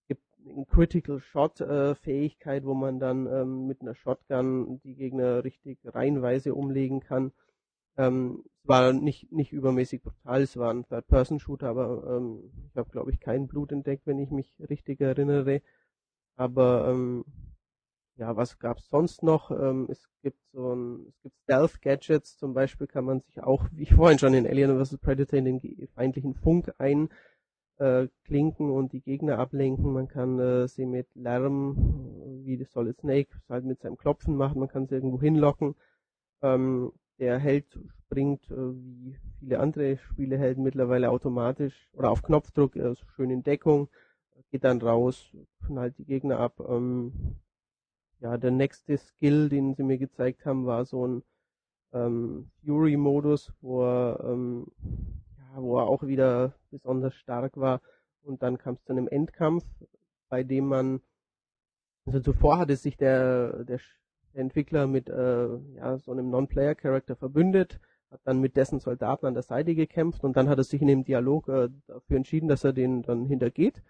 Es 0.00 0.08
gibt 0.08 0.24
eine 0.46 0.66
Critical 0.66 1.20
Shot 1.20 1.60
äh, 1.60 1.94
Fähigkeit, 1.94 2.64
wo 2.64 2.74
man 2.74 2.98
dann 2.98 3.26
ähm, 3.26 3.66
mit 3.66 3.80
einer 3.80 3.94
Shotgun 3.94 4.80
die 4.82 4.94
Gegner 4.94 5.44
richtig 5.44 5.78
reihenweise 5.84 6.54
umlegen 6.54 7.00
kann. 7.00 7.32
Ähm, 7.96 8.44
es 8.62 8.68
war 8.68 8.92
nicht, 8.92 9.32
nicht 9.32 9.52
übermäßig 9.52 10.02
brutal, 10.02 10.42
es 10.42 10.56
war 10.56 10.72
ein 10.72 10.86
Third-Person-Shooter, 10.86 11.68
aber 11.68 12.16
ähm, 12.16 12.50
ich 12.70 12.76
habe, 12.76 12.90
glaube 12.90 13.10
ich, 13.10 13.20
kein 13.20 13.48
Blut 13.48 13.72
entdeckt, 13.72 14.06
wenn 14.06 14.18
ich 14.18 14.30
mich 14.30 14.54
richtig 14.68 15.00
erinnere. 15.00 15.62
Aber 16.36 16.88
ähm, 16.88 17.24
ja, 18.16 18.36
was 18.36 18.58
gab's 18.58 18.88
sonst 18.88 19.22
noch? 19.22 19.50
Ähm, 19.50 19.86
es 19.90 20.08
gibt 20.22 20.38
so 20.52 20.74
ein, 20.74 21.06
es 21.08 21.20
gibt 21.22 21.36
Stealth-Gadgets, 21.44 22.36
zum 22.36 22.54
Beispiel 22.54 22.86
kann 22.86 23.04
man 23.04 23.20
sich 23.20 23.42
auch, 23.42 23.64
wie 23.72 23.82
ich 23.82 23.94
vorhin 23.94 24.18
schon 24.18 24.34
in 24.34 24.46
Alien 24.46 24.82
vs. 24.82 24.98
Predator, 24.98 25.38
in 25.38 25.44
den 25.44 25.88
feindlichen 25.94 26.34
Funk 26.34 26.72
einklinken 26.78 28.68
äh, 28.68 28.72
und 28.72 28.92
die 28.92 29.00
Gegner 29.00 29.38
ablenken. 29.38 29.92
Man 29.92 30.08
kann 30.08 30.38
äh, 30.38 30.68
sie 30.68 30.86
mit 30.86 31.08
Lärm, 31.14 32.44
wie 32.44 32.58
das 32.58 32.70
Solid 32.72 32.98
Snake, 32.98 33.30
halt 33.48 33.64
mit 33.64 33.80
seinem 33.80 33.96
Klopfen 33.96 34.36
machen, 34.36 34.60
man 34.60 34.68
kann 34.68 34.86
sie 34.86 34.94
irgendwo 34.94 35.20
hinlocken. 35.20 35.74
Ähm, 36.42 36.92
der 37.18 37.38
Held 37.38 37.78
springt 38.04 38.50
äh, 38.50 38.56
wie 38.56 39.16
viele 39.38 39.60
andere 39.60 39.96
Spielehelden 39.96 40.62
mittlerweile 40.62 41.10
automatisch 41.10 41.88
oder 41.94 42.10
auf 42.10 42.22
Knopfdruck 42.22 42.76
äh, 42.76 42.94
schön 43.16 43.30
in 43.30 43.42
Deckung, 43.42 43.88
geht 44.50 44.64
dann 44.64 44.82
raus, 44.82 45.34
knallt 45.66 45.96
die 45.98 46.04
Gegner 46.04 46.38
ab. 46.38 46.60
Ähm, 46.60 47.36
ja, 48.22 48.36
der 48.38 48.52
nächste 48.52 48.96
Skill, 48.96 49.48
den 49.48 49.74
sie 49.74 49.82
mir 49.82 49.98
gezeigt 49.98 50.46
haben, 50.46 50.64
war 50.64 50.84
so 50.84 51.06
ein 51.06 51.22
ähm, 51.92 52.50
Fury-Modus, 52.64 53.52
wo 53.60 53.82
er, 53.82 54.20
ähm, 54.24 54.66
ja, 55.38 55.60
wo 55.62 55.78
er 55.78 55.88
auch 55.88 56.04
wieder 56.04 56.54
besonders 56.70 57.14
stark 57.16 57.56
war. 57.56 57.80
Und 58.22 58.42
dann 58.42 58.58
kam 58.58 58.74
es 58.74 58.84
zu 58.84 58.92
einem 58.92 59.08
Endkampf, 59.08 59.64
bei 60.28 60.44
dem 60.44 60.68
man, 60.68 61.00
also 62.06 62.20
zuvor 62.20 62.58
hatte 62.58 62.76
sich 62.76 62.96
der, 62.96 63.64
der, 63.64 63.80
der 64.34 64.40
Entwickler 64.40 64.86
mit 64.86 65.08
äh, 65.08 65.48
ja, 65.74 65.98
so 65.98 66.12
einem 66.12 66.30
Non-Player-Character 66.30 67.16
verbündet, 67.16 67.80
hat 68.12 68.20
dann 68.24 68.40
mit 68.40 68.56
dessen 68.56 68.78
Soldaten 68.78 69.26
an 69.26 69.34
der 69.34 69.42
Seite 69.42 69.74
gekämpft 69.74 70.22
und 70.22 70.36
dann 70.36 70.48
hat 70.48 70.58
er 70.58 70.64
sich 70.64 70.80
in 70.80 70.86
dem 70.86 71.04
Dialog 71.04 71.48
äh, 71.48 71.70
dafür 71.88 72.18
entschieden, 72.18 72.48
dass 72.48 72.62
er 72.62 72.72
den 72.72 73.02
dann 73.02 73.26
hintergeht. 73.26 73.82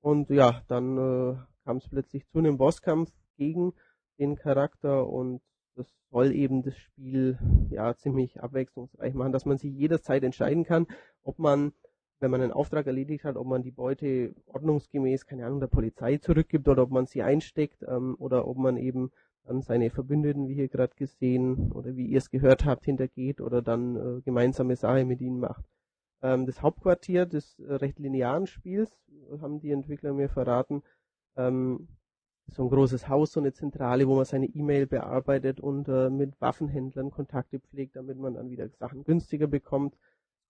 Und 0.00 0.30
ja, 0.30 0.62
dann 0.68 0.96
äh, 0.96 1.36
kam 1.64 1.76
es 1.76 1.88
plötzlich 1.88 2.26
zu 2.28 2.38
einem 2.38 2.56
Bosskampf 2.56 3.12
gegen 3.36 3.72
den 4.18 4.36
Charakter 4.36 5.06
und 5.06 5.40
das 5.76 5.86
soll 6.10 6.32
eben 6.32 6.62
das 6.62 6.76
Spiel 6.76 7.38
ja 7.70 7.96
ziemlich 7.96 8.40
abwechslungsreich 8.40 9.14
machen, 9.14 9.32
dass 9.32 9.44
man 9.44 9.58
sich 9.58 9.72
jederzeit 9.72 10.22
entscheiden 10.22 10.64
kann, 10.64 10.86
ob 11.22 11.38
man, 11.38 11.72
wenn 12.20 12.30
man 12.30 12.40
einen 12.40 12.52
Auftrag 12.52 12.86
erledigt 12.86 13.24
hat, 13.24 13.36
ob 13.36 13.46
man 13.46 13.62
die 13.62 13.72
Beute 13.72 14.34
ordnungsgemäß, 14.46 15.26
keine 15.26 15.46
Ahnung, 15.46 15.60
der 15.60 15.66
Polizei 15.66 16.18
zurückgibt 16.18 16.68
oder 16.68 16.84
ob 16.84 16.90
man 16.90 17.06
sie 17.06 17.22
einsteckt 17.22 17.82
ähm, 17.88 18.14
oder 18.18 18.46
ob 18.46 18.56
man 18.56 18.76
eben 18.76 19.10
dann 19.44 19.60
seine 19.60 19.90
Verbündeten, 19.90 20.48
wie 20.48 20.54
hier 20.54 20.68
gerade 20.68 20.94
gesehen 20.96 21.72
oder 21.72 21.96
wie 21.96 22.06
ihr 22.06 22.18
es 22.18 22.30
gehört 22.30 22.64
habt, 22.64 22.84
hintergeht 22.84 23.40
oder 23.40 23.60
dann 23.60 23.96
äh, 23.96 24.20
gemeinsame 24.22 24.76
Sache 24.76 25.04
mit 25.04 25.20
ihnen 25.20 25.40
macht. 25.40 25.64
Ähm, 26.22 26.46
das 26.46 26.62
Hauptquartier 26.62 27.26
des 27.26 27.58
äh, 27.58 27.74
recht 27.74 27.98
linearen 27.98 28.46
Spiels, 28.46 28.90
haben 29.40 29.60
die 29.60 29.70
Entwickler 29.70 30.12
mir 30.12 30.28
verraten, 30.28 30.82
ähm, 31.36 31.88
so 32.48 32.62
ein 32.64 32.70
großes 32.70 33.08
Haus, 33.08 33.32
so 33.32 33.40
eine 33.40 33.52
Zentrale, 33.52 34.06
wo 34.06 34.16
man 34.16 34.24
seine 34.24 34.46
E-Mail 34.46 34.86
bearbeitet 34.86 35.60
und 35.60 35.88
äh, 35.88 36.10
mit 36.10 36.40
Waffenhändlern 36.40 37.10
Kontakte 37.10 37.60
pflegt, 37.60 37.96
damit 37.96 38.18
man 38.18 38.34
dann 38.34 38.50
wieder 38.50 38.68
Sachen 38.68 39.04
günstiger 39.04 39.46
bekommt. 39.46 39.96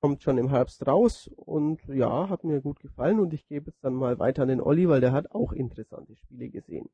Kommt 0.01 0.23
schon 0.23 0.37
im 0.37 0.51
Herbst 0.51 0.87
raus 0.87 1.31
und 1.35 1.83
ja, 1.87 2.29
hat 2.29 2.45
mir 2.45 2.61
gut 2.61 2.81
gefallen 2.81 3.21
und 3.21 3.33
ich 3.33 3.47
gebe 3.47 3.71
jetzt 3.71 3.83
dann 3.83 3.95
mal 3.95 4.19
weiter 4.19 4.43
an 4.43 4.49
den 4.49 4.61
Olli, 4.61 4.89
weil 4.89 5.01
der 5.01 5.13
hat 5.13 5.31
auch 5.31 5.53
interessante 5.53 6.15
Spiele 6.17 6.51
gesehen. 6.51 6.91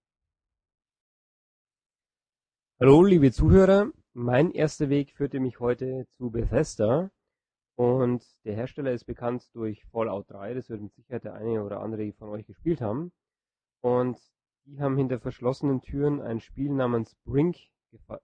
Hallo, 2.78 3.02
liebe 3.02 3.33
Zuhörer. 3.33 3.90
Mein 4.12 4.52
erster 4.52 4.88
Weg 4.90 5.12
führte 5.12 5.40
mich 5.40 5.61
heute 5.61 6.07
zu 6.11 6.30
Bethesda 6.30 7.11
und 7.76 8.25
der 8.45 8.54
Hersteller 8.54 8.92
ist 8.92 9.04
bekannt 9.04 9.49
durch 9.54 9.85
Fallout 9.87 10.30
3. 10.30 10.54
Das 10.54 10.69
wird 10.69 10.83
mit 10.83 10.95
Sicherheit 10.95 11.25
der 11.25 11.35
eine 11.35 11.64
oder 11.64 11.80
andere 11.80 12.12
von 12.12 12.28
euch 12.28 12.47
gespielt 12.47 12.80
haben. 12.80 13.12
Und 13.80 14.19
die 14.67 14.81
haben 14.81 14.97
hinter 14.97 15.19
verschlossenen 15.19 15.81
Türen 15.81 16.21
ein 16.21 16.40
Spiel 16.40 16.71
namens 16.71 17.14
Brink 17.25 17.57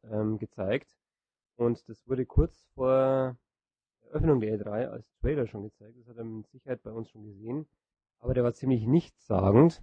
ähm, 0.05 0.39
gezeigt. 0.39 0.97
Und 1.57 1.89
das 1.89 2.07
wurde 2.07 2.27
kurz 2.27 2.67
vor 2.75 3.37
Eröffnung 4.03 4.41
der 4.41 4.59
E3 4.59 4.89
als 4.89 5.11
Trailer 5.21 5.47
schon 5.47 5.65
gezeigt. 5.65 5.99
Das 5.99 6.07
hat 6.09 6.17
er 6.17 6.25
mit 6.25 6.49
Sicherheit 6.49 6.83
bei 6.83 6.93
uns 6.93 7.11
schon 7.11 7.25
gesehen. 7.25 7.67
Aber 8.19 8.35
der 8.35 8.45
war 8.45 8.55
ziemlich 8.55 8.87
nichtssagend. 8.87 9.83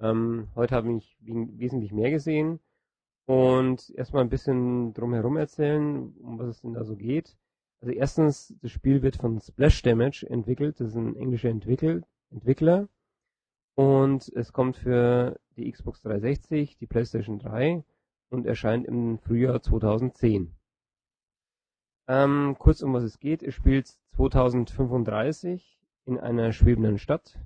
Ähm, 0.00 0.48
heute 0.54 0.74
habe 0.74 0.92
ich 0.92 1.16
wesentlich 1.20 1.92
mehr 1.92 2.10
gesehen. 2.10 2.60
Und 3.26 3.90
erstmal 3.90 4.22
ein 4.22 4.28
bisschen 4.28 4.94
drumherum 4.94 5.36
erzählen, 5.36 6.14
um 6.18 6.38
was 6.38 6.48
es 6.48 6.60
denn 6.60 6.74
da 6.74 6.84
so 6.84 6.96
geht. 6.96 7.36
Also 7.80 7.92
erstens, 7.92 8.54
das 8.62 8.70
Spiel 8.70 9.02
wird 9.02 9.16
von 9.16 9.40
Splash 9.40 9.82
Damage 9.82 10.26
entwickelt. 10.28 10.80
Das 10.80 10.88
ist 10.88 10.96
ein 10.96 11.16
englischer 11.16 11.50
Entwickler. 11.50 12.88
Und 13.76 14.32
es 14.34 14.54
kommt 14.54 14.76
für 14.78 15.38
die 15.56 15.70
Xbox 15.70 16.00
360, 16.00 16.78
die 16.78 16.86
PlayStation 16.86 17.38
3 17.38 17.84
und 18.30 18.46
erscheint 18.46 18.86
im 18.86 19.18
Frühjahr 19.18 19.60
2010. 19.60 20.54
Ähm, 22.08 22.56
kurz 22.58 22.82
um 22.82 22.94
was 22.94 23.02
es 23.02 23.20
geht. 23.20 23.42
Es 23.42 23.54
spielt 23.54 23.88
2035 24.16 25.78
in 26.06 26.18
einer 26.18 26.52
schwebenden 26.52 26.98
Stadt. 26.98 27.38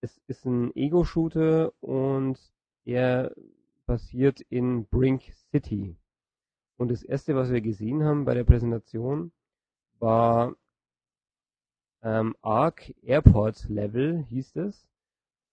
Es 0.00 0.20
ist 0.26 0.44
ein 0.44 0.74
Ego-Shooter 0.74 1.72
und 1.80 2.52
er 2.84 3.32
basiert 3.86 4.40
in 4.40 4.86
Brink 4.86 5.22
City. 5.50 5.96
Und 6.76 6.90
das 6.90 7.04
erste, 7.04 7.36
was 7.36 7.52
wir 7.52 7.60
gesehen 7.60 8.02
haben 8.02 8.24
bei 8.24 8.34
der 8.34 8.44
Präsentation, 8.44 9.30
war 10.00 10.56
ähm, 12.02 12.34
Arc 12.42 12.92
Airport 13.02 13.68
Level, 13.68 14.24
hieß 14.24 14.56
es. 14.56 14.93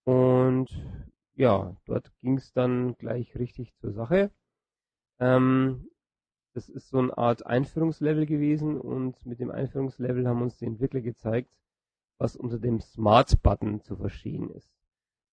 Und 0.03 0.69
ja, 1.35 1.75
dort 1.85 2.11
ging 2.21 2.37
es 2.37 2.53
dann 2.53 2.95
gleich 2.97 3.35
richtig 3.37 3.73
zur 3.75 3.93
Sache. 3.93 4.31
Ähm, 5.19 5.87
das 6.53 6.67
ist 6.67 6.89
so 6.89 6.97
eine 6.97 7.17
Art 7.17 7.45
Einführungslevel 7.45 8.25
gewesen 8.25 8.79
und 8.79 9.25
mit 9.25 9.39
dem 9.39 9.51
Einführungslevel 9.51 10.27
haben 10.27 10.41
uns 10.41 10.57
die 10.57 10.65
Entwickler 10.65 11.01
gezeigt, 11.01 11.49
was 12.17 12.35
unter 12.35 12.59
dem 12.59 12.81
Smart-Button 12.81 13.81
zu 13.81 13.95
verstehen 13.95 14.49
ist. 14.49 14.69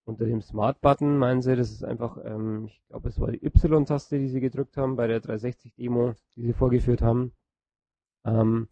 Unter 0.05 0.25
dem 0.25 0.41
Smart-Button 0.41 1.17
meinen 1.17 1.41
sie, 1.41 1.55
das 1.55 1.71
ist 1.71 1.83
einfach, 1.83 2.17
ähm, 2.23 2.65
ich 2.67 2.81
glaube, 2.87 3.09
es 3.09 3.19
war 3.19 3.31
die 3.31 3.43
Y-Taste, 3.45 4.17
die 4.17 4.29
sie 4.29 4.39
gedrückt 4.39 4.77
haben 4.77 4.95
bei 4.95 5.07
der 5.07 5.21
360-Demo, 5.21 6.13
die 6.35 6.43
sie 6.43 6.53
vorgeführt 6.53 7.01
haben. 7.01 7.33
Ähm, 8.25 8.69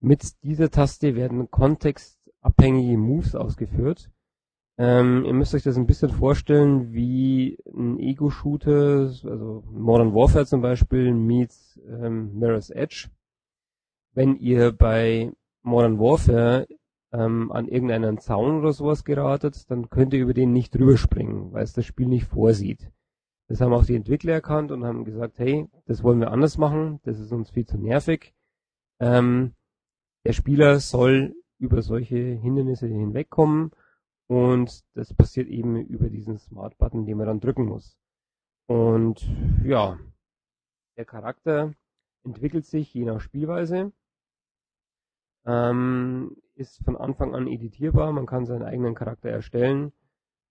mit 0.00 0.42
dieser 0.42 0.70
Taste 0.70 1.14
werden 1.14 1.50
kontextabhängige 1.50 2.98
Moves 2.98 3.34
ausgeführt. 3.34 4.10
Ähm, 4.76 5.24
ihr 5.24 5.34
müsst 5.34 5.54
euch 5.54 5.62
das 5.62 5.76
ein 5.76 5.86
bisschen 5.86 6.10
vorstellen 6.10 6.92
wie 6.92 7.58
ein 7.72 7.98
Ego-Shooter, 8.00 9.12
also 9.24 9.62
Modern 9.70 10.14
Warfare 10.14 10.46
zum 10.46 10.62
Beispiel 10.62 11.12
meets 11.12 11.80
ähm, 11.86 12.36
Mirror's 12.38 12.70
Edge. 12.70 13.08
Wenn 14.14 14.36
ihr 14.36 14.72
bei 14.72 15.32
Modern 15.62 16.00
Warfare 16.00 16.66
ähm, 17.12 17.52
an 17.52 17.68
irgendeinen 17.68 18.18
Zaun 18.18 18.58
oder 18.58 18.72
sowas 18.72 19.04
geratet, 19.04 19.70
dann 19.70 19.90
könnt 19.90 20.12
ihr 20.12 20.20
über 20.20 20.34
den 20.34 20.52
nicht 20.52 20.74
drüber 20.74 20.96
springen, 20.96 21.52
weil 21.52 21.62
es 21.62 21.72
das 21.72 21.86
Spiel 21.86 22.08
nicht 22.08 22.26
vorsieht. 22.26 22.90
Das 23.46 23.60
haben 23.60 23.72
auch 23.72 23.84
die 23.84 23.94
Entwickler 23.94 24.32
erkannt 24.32 24.72
und 24.72 24.84
haben 24.84 25.04
gesagt, 25.04 25.38
hey, 25.38 25.68
das 25.86 26.02
wollen 26.02 26.18
wir 26.18 26.32
anders 26.32 26.58
machen, 26.58 26.98
das 27.04 27.20
ist 27.20 27.30
uns 27.30 27.50
viel 27.50 27.66
zu 27.66 27.78
nervig. 27.78 28.34
Ähm, 28.98 29.52
der 30.24 30.32
Spieler 30.32 30.80
soll 30.80 31.36
über 31.58 31.82
solche 31.82 32.16
Hindernisse 32.16 32.88
hinwegkommen 32.88 33.70
und 34.26 34.84
das 34.94 35.12
passiert 35.14 35.48
eben 35.48 35.76
über 35.86 36.08
diesen 36.08 36.38
Smart 36.38 36.76
Button, 36.78 37.06
den 37.06 37.18
man 37.18 37.26
dann 37.26 37.40
drücken 37.40 37.66
muss. 37.66 37.98
Und 38.66 39.28
ja, 39.62 39.98
der 40.96 41.04
Charakter 41.04 41.74
entwickelt 42.24 42.64
sich 42.64 42.92
je 42.94 43.04
nach 43.04 43.20
Spielweise, 43.20 43.92
ähm, 45.44 46.36
ist 46.54 46.82
von 46.84 46.96
Anfang 46.96 47.34
an 47.34 47.46
editierbar, 47.46 48.12
man 48.12 48.26
kann 48.26 48.46
seinen 48.46 48.62
eigenen 48.62 48.94
Charakter 48.94 49.28
erstellen. 49.28 49.92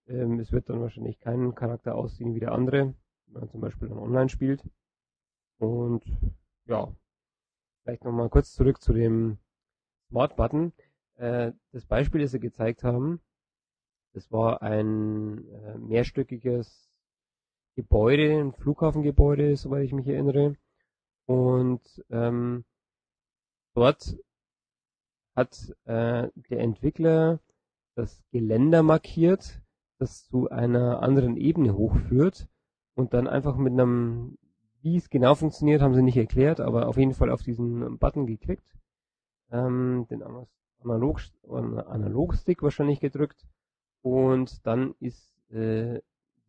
Ähm, 0.07 0.39
es 0.39 0.51
wird 0.51 0.69
dann 0.69 0.81
wahrscheinlich 0.81 1.19
keinen 1.19 1.55
Charakter 1.55 1.95
aussehen 1.95 2.35
wie 2.35 2.39
der 2.39 2.51
andere, 2.51 2.93
wenn 3.27 3.41
man 3.41 3.49
zum 3.49 3.61
Beispiel 3.61 3.89
dann 3.89 3.97
online 3.97 4.29
spielt. 4.29 4.63
Und 5.57 6.03
ja, 6.65 6.93
vielleicht 7.81 8.03
nochmal 8.03 8.29
kurz 8.29 8.53
zurück 8.53 8.81
zu 8.81 8.93
dem 8.93 9.37
Smart 10.09 10.35
Button. 10.35 10.73
Äh, 11.15 11.53
das 11.71 11.85
Beispiel, 11.85 12.21
das 12.21 12.31
sie 12.31 12.39
gezeigt 12.39 12.83
haben, 12.83 13.21
das 14.13 14.31
war 14.31 14.61
ein 14.61 15.47
äh, 15.49 15.77
mehrstöckiges 15.79 16.89
Gebäude, 17.75 18.39
ein 18.39 18.53
Flughafengebäude, 18.53 19.55
soweit 19.55 19.85
ich 19.85 19.93
mich 19.93 20.07
erinnere. 20.07 20.55
Und 21.25 21.81
ähm, 22.09 22.63
dort 23.73 24.17
hat 25.35 25.73
äh, 25.85 26.29
der 26.49 26.59
Entwickler 26.59 27.39
das 27.95 28.23
Geländer 28.31 28.83
markiert, 28.83 29.61
das 29.97 30.25
zu 30.27 30.49
einer 30.49 31.01
anderen 31.01 31.37
Ebene 31.37 31.75
hochführt 31.75 32.47
und 32.95 33.13
dann 33.13 33.27
einfach 33.27 33.57
mit 33.57 33.73
einem, 33.73 34.37
wie 34.81 34.97
es 34.97 35.09
genau 35.09 35.33
funktioniert, 35.33 35.81
haben 35.81 35.95
sie 35.95 36.03
nicht 36.03 36.17
erklärt, 36.17 36.59
aber 36.59 36.87
auf 36.87 36.97
jeden 36.97 37.13
Fall 37.13 37.31
auf 37.31 37.41
diesen 37.41 37.97
Button 37.97 38.27
geklickt, 38.27 38.77
ähm, 39.51 40.05
den 40.09 40.21
Analog, 40.21 41.21
Analogstick 41.47 42.61
wahrscheinlich 42.61 42.99
gedrückt 42.99 43.47
und 44.03 44.65
dann 44.67 44.93
ist 44.99 45.31
äh, 45.51 45.99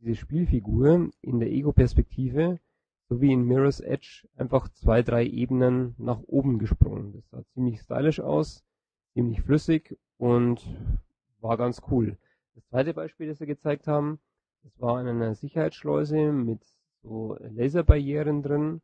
diese 0.00 0.16
Spielfigur 0.16 1.08
in 1.22 1.40
der 1.40 1.50
Ego-Perspektive, 1.50 2.60
so 3.08 3.20
wie 3.20 3.32
in 3.32 3.44
Mirror's 3.44 3.80
Edge, 3.80 4.28
einfach 4.36 4.68
zwei, 4.68 5.02
drei 5.02 5.24
Ebenen 5.24 5.94
nach 5.96 6.20
oben 6.26 6.58
gesprungen. 6.58 7.12
Das 7.14 7.30
sah 7.30 7.42
ziemlich 7.54 7.80
stylisch 7.80 8.20
aus, 8.20 8.64
ziemlich 9.14 9.40
flüssig 9.40 9.96
und 10.18 10.60
war 11.40 11.56
ganz 11.56 11.80
cool. 11.90 12.18
Das 12.54 12.66
zweite 12.66 12.92
Beispiel, 12.92 13.28
das 13.28 13.40
wir 13.40 13.46
gezeigt 13.46 13.86
haben, 13.86 14.18
das 14.62 14.80
war 14.80 15.00
in 15.00 15.08
einer 15.08 15.34
Sicherheitsschleuse 15.34 16.32
mit 16.32 16.60
so 17.02 17.36
Laserbarrieren 17.40 18.42
drin 18.42 18.80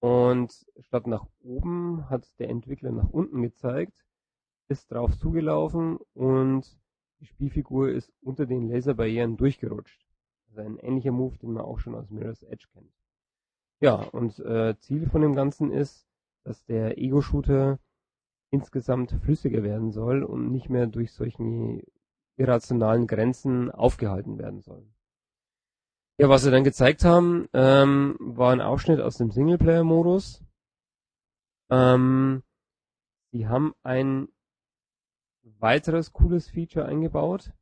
Und 0.00 0.66
statt 0.80 1.06
nach 1.06 1.26
oben 1.42 2.08
hat 2.08 2.28
der 2.38 2.48
Entwickler 2.48 2.92
nach 2.92 3.08
unten 3.10 3.42
gezeigt, 3.42 4.04
ist 4.68 4.90
drauf 4.90 5.16
zugelaufen 5.18 5.98
und 6.14 6.78
die 7.20 7.26
Spielfigur 7.26 7.90
ist 7.90 8.12
unter 8.22 8.46
den 8.46 8.68
Laserbarrieren 8.68 9.36
durchgerutscht. 9.36 10.06
Also 10.48 10.60
ein 10.60 10.78
ähnlicher 10.78 11.12
Move, 11.12 11.36
den 11.38 11.52
man 11.52 11.64
auch 11.64 11.78
schon 11.78 11.94
aus 11.94 12.10
Mirror's 12.10 12.42
Edge 12.42 12.66
kennt. 12.72 12.92
Ja, 13.80 13.94
und 13.94 14.38
äh, 14.38 14.76
Ziel 14.78 15.08
von 15.08 15.22
dem 15.22 15.34
Ganzen 15.34 15.70
ist, 15.70 16.06
dass 16.44 16.64
der 16.64 16.98
Ego-Shooter 16.98 17.78
insgesamt 18.50 19.12
flüssiger 19.22 19.62
werden 19.62 19.90
soll 19.90 20.22
und 20.22 20.50
nicht 20.50 20.70
mehr 20.70 20.86
durch 20.86 21.12
solche 21.12 21.82
irrationalen 22.36 23.06
Grenzen 23.06 23.70
aufgehalten 23.70 24.38
werden 24.38 24.60
soll. 24.60 24.86
Ja, 26.18 26.28
was 26.28 26.42
sie 26.42 26.50
dann 26.50 26.64
gezeigt 26.64 27.04
haben, 27.04 27.48
ähm, 27.52 28.16
war 28.18 28.52
ein 28.52 28.62
Ausschnitt 28.62 29.00
aus 29.00 29.18
dem 29.18 29.30
Singleplayer-Modus. 29.30 30.42
Ähm, 31.68 32.42
sie 33.32 33.48
haben 33.48 33.74
ein 33.82 34.28
weiteres 35.66 36.12
cooles 36.12 36.48
Feature 36.48 36.86
eingebaut. 36.86 37.52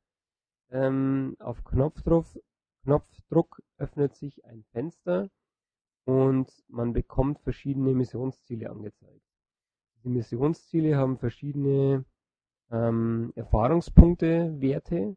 Ähm, 0.70 1.37
auf 1.38 1.64
Knopfdruck, 1.64 2.26
Knopfdruck 2.82 3.62
öffnet 3.78 4.14
sich 4.14 4.44
ein 4.44 4.62
Fenster 4.73 5.30
und 6.04 6.52
man 6.68 6.92
bekommt 6.92 7.40
verschiedene 7.40 7.94
Missionsziele 7.94 8.68
angezeigt. 8.68 9.25
Die 10.02 10.11
Missionsziele 10.11 10.99
haben 10.99 11.16
verschiedene 11.16 12.04
ähm, 12.70 13.32
Erfahrungspunkte, 13.37 14.61
Werte 14.61 15.16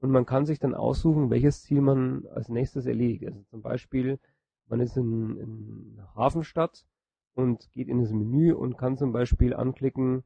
und 0.00 0.10
man 0.10 0.26
kann 0.26 0.44
sich 0.44 0.58
dann 0.58 0.74
aussuchen, 0.74 1.30
welches 1.30 1.62
Ziel 1.62 1.80
man 1.80 2.26
als 2.26 2.50
nächstes 2.50 2.84
erledigt. 2.84 3.24
Also 3.24 3.44
zum 3.44 3.62
Beispiel, 3.62 4.20
man 4.66 4.80
ist 4.80 4.98
in, 4.98 5.38
in 5.38 6.02
Hafenstadt 6.14 6.84
und 7.32 7.72
geht 7.72 7.88
in 7.88 8.02
das 8.02 8.12
Menü 8.12 8.52
und 8.52 8.76
kann 8.76 8.98
zum 8.98 9.12
Beispiel 9.12 9.54
anklicken, 9.54 10.22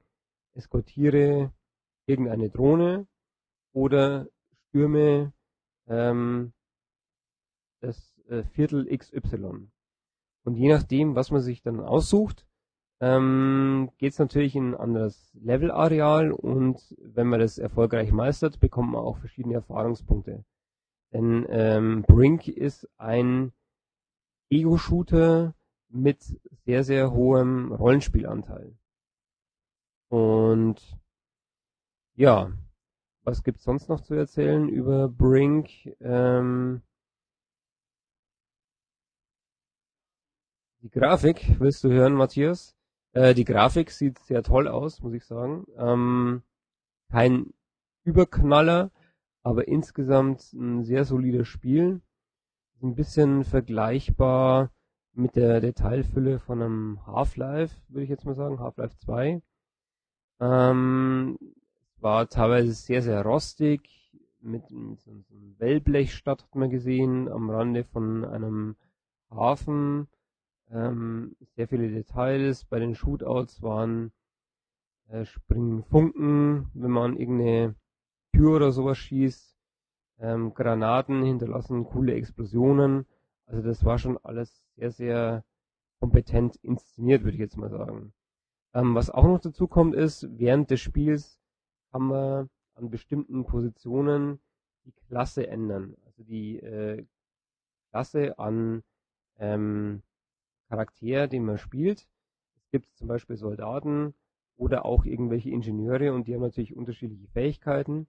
eskortiere 0.54 1.52
irgendeine 2.10 2.50
Drohne 2.50 3.06
oder 3.72 4.26
stürme 4.68 5.32
ähm, 5.86 6.52
das 7.80 8.18
äh, 8.28 8.42
Viertel 8.42 8.86
XY. 8.96 9.68
Und 10.44 10.56
je 10.56 10.68
nachdem, 10.68 11.14
was 11.14 11.30
man 11.30 11.40
sich 11.40 11.62
dann 11.62 11.80
aussucht, 11.80 12.46
ähm, 13.00 13.90
geht 13.98 14.12
es 14.12 14.18
natürlich 14.18 14.56
in 14.56 14.72
ein 14.72 14.80
anderes 14.80 15.32
Levelareal 15.34 16.32
und 16.32 16.94
wenn 16.98 17.28
man 17.28 17.40
das 17.40 17.58
erfolgreich 17.58 18.12
meistert, 18.12 18.60
bekommt 18.60 18.92
man 18.92 19.02
auch 19.02 19.18
verschiedene 19.18 19.54
Erfahrungspunkte. 19.54 20.44
Denn 21.12 21.46
ähm, 21.48 22.02
Brink 22.02 22.48
ist 22.48 22.88
ein 22.98 23.52
Ego-Shooter 24.50 25.54
mit 25.88 26.22
sehr, 26.64 26.84
sehr 26.84 27.12
hohem 27.12 27.72
Rollenspielanteil. 27.72 28.76
Und 30.08 30.80
ja, 32.14 32.52
was 33.24 33.42
gibt's 33.42 33.64
sonst 33.64 33.88
noch 33.88 34.00
zu 34.00 34.14
erzählen 34.14 34.68
über 34.68 35.08
Brink? 35.08 35.68
Ähm, 36.00 36.82
die 40.82 40.90
Grafik, 40.90 41.60
willst 41.60 41.84
du 41.84 41.90
hören, 41.90 42.14
Matthias? 42.14 42.74
Äh, 43.12 43.34
die 43.34 43.44
Grafik 43.44 43.90
sieht 43.90 44.18
sehr 44.20 44.42
toll 44.42 44.68
aus, 44.68 45.00
muss 45.02 45.14
ich 45.14 45.24
sagen. 45.24 45.66
Ähm, 45.76 46.42
kein 47.10 47.52
Überknaller, 48.04 48.90
aber 49.42 49.68
insgesamt 49.68 50.52
ein 50.52 50.84
sehr 50.84 51.04
solides 51.04 51.48
Spiel. 51.48 52.00
Ein 52.82 52.94
bisschen 52.94 53.44
vergleichbar 53.44 54.70
mit 55.12 55.36
der 55.36 55.60
Detailfülle 55.60 56.38
von 56.38 56.62
einem 56.62 57.06
Half-Life, 57.06 57.74
würde 57.88 58.04
ich 58.04 58.10
jetzt 58.10 58.24
mal 58.24 58.34
sagen, 58.34 58.60
Half-Life 58.60 58.96
2. 58.98 59.42
Ähm, 60.40 61.38
war 62.02 62.28
teilweise 62.28 62.72
sehr, 62.72 63.02
sehr 63.02 63.22
rostig, 63.22 64.00
mit, 64.42 64.70
mit 64.70 65.00
so 65.00 65.10
einem 65.10 65.54
Wellblechstadt 65.58 66.42
hat 66.42 66.54
man 66.54 66.70
gesehen, 66.70 67.28
am 67.28 67.50
Rande 67.50 67.84
von 67.84 68.24
einem 68.24 68.76
Hafen. 69.30 70.08
Ähm, 70.70 71.36
sehr 71.56 71.68
viele 71.68 71.88
Details. 71.90 72.64
Bei 72.64 72.78
den 72.78 72.94
Shootouts 72.94 73.62
waren 73.62 74.12
äh, 75.08 75.24
springen 75.24 75.82
Funken, 75.84 76.70
wenn 76.74 76.90
man 76.90 77.16
irgendeine 77.16 77.74
Tür 78.32 78.56
oder 78.56 78.72
sowas 78.72 78.98
schießt. 78.98 79.56
Ähm, 80.20 80.54
Granaten 80.54 81.22
hinterlassen 81.22 81.84
coole 81.84 82.14
Explosionen. 82.14 83.06
Also 83.46 83.62
das 83.62 83.84
war 83.84 83.98
schon 83.98 84.18
alles 84.18 84.62
sehr, 84.76 84.90
sehr 84.90 85.44
kompetent 85.98 86.56
inszeniert, 86.56 87.24
würde 87.24 87.34
ich 87.34 87.40
jetzt 87.40 87.56
mal 87.56 87.70
sagen. 87.70 88.12
Ähm, 88.72 88.94
was 88.94 89.10
auch 89.10 89.24
noch 89.24 89.40
dazu 89.40 89.66
kommt, 89.66 89.94
ist, 89.94 90.28
während 90.38 90.70
des 90.70 90.80
Spiels 90.80 91.39
kann 91.90 92.02
man 92.02 92.50
an 92.74 92.90
bestimmten 92.90 93.44
Positionen 93.44 94.40
die 94.84 94.92
Klasse 94.92 95.46
ändern. 95.46 95.96
Also 96.06 96.22
die 96.24 96.58
äh, 96.58 97.04
Klasse 97.90 98.38
an 98.38 98.82
ähm, 99.38 100.02
Charakter, 100.68 101.26
den 101.26 101.44
man 101.44 101.58
spielt. 101.58 102.08
Es 102.56 102.70
gibt 102.70 102.96
zum 102.96 103.08
Beispiel 103.08 103.36
Soldaten 103.36 104.14
oder 104.56 104.84
auch 104.84 105.04
irgendwelche 105.04 105.50
Ingenieure 105.50 106.12
und 106.12 106.28
die 106.28 106.34
haben 106.34 106.42
natürlich 106.42 106.76
unterschiedliche 106.76 107.26
Fähigkeiten 107.28 108.06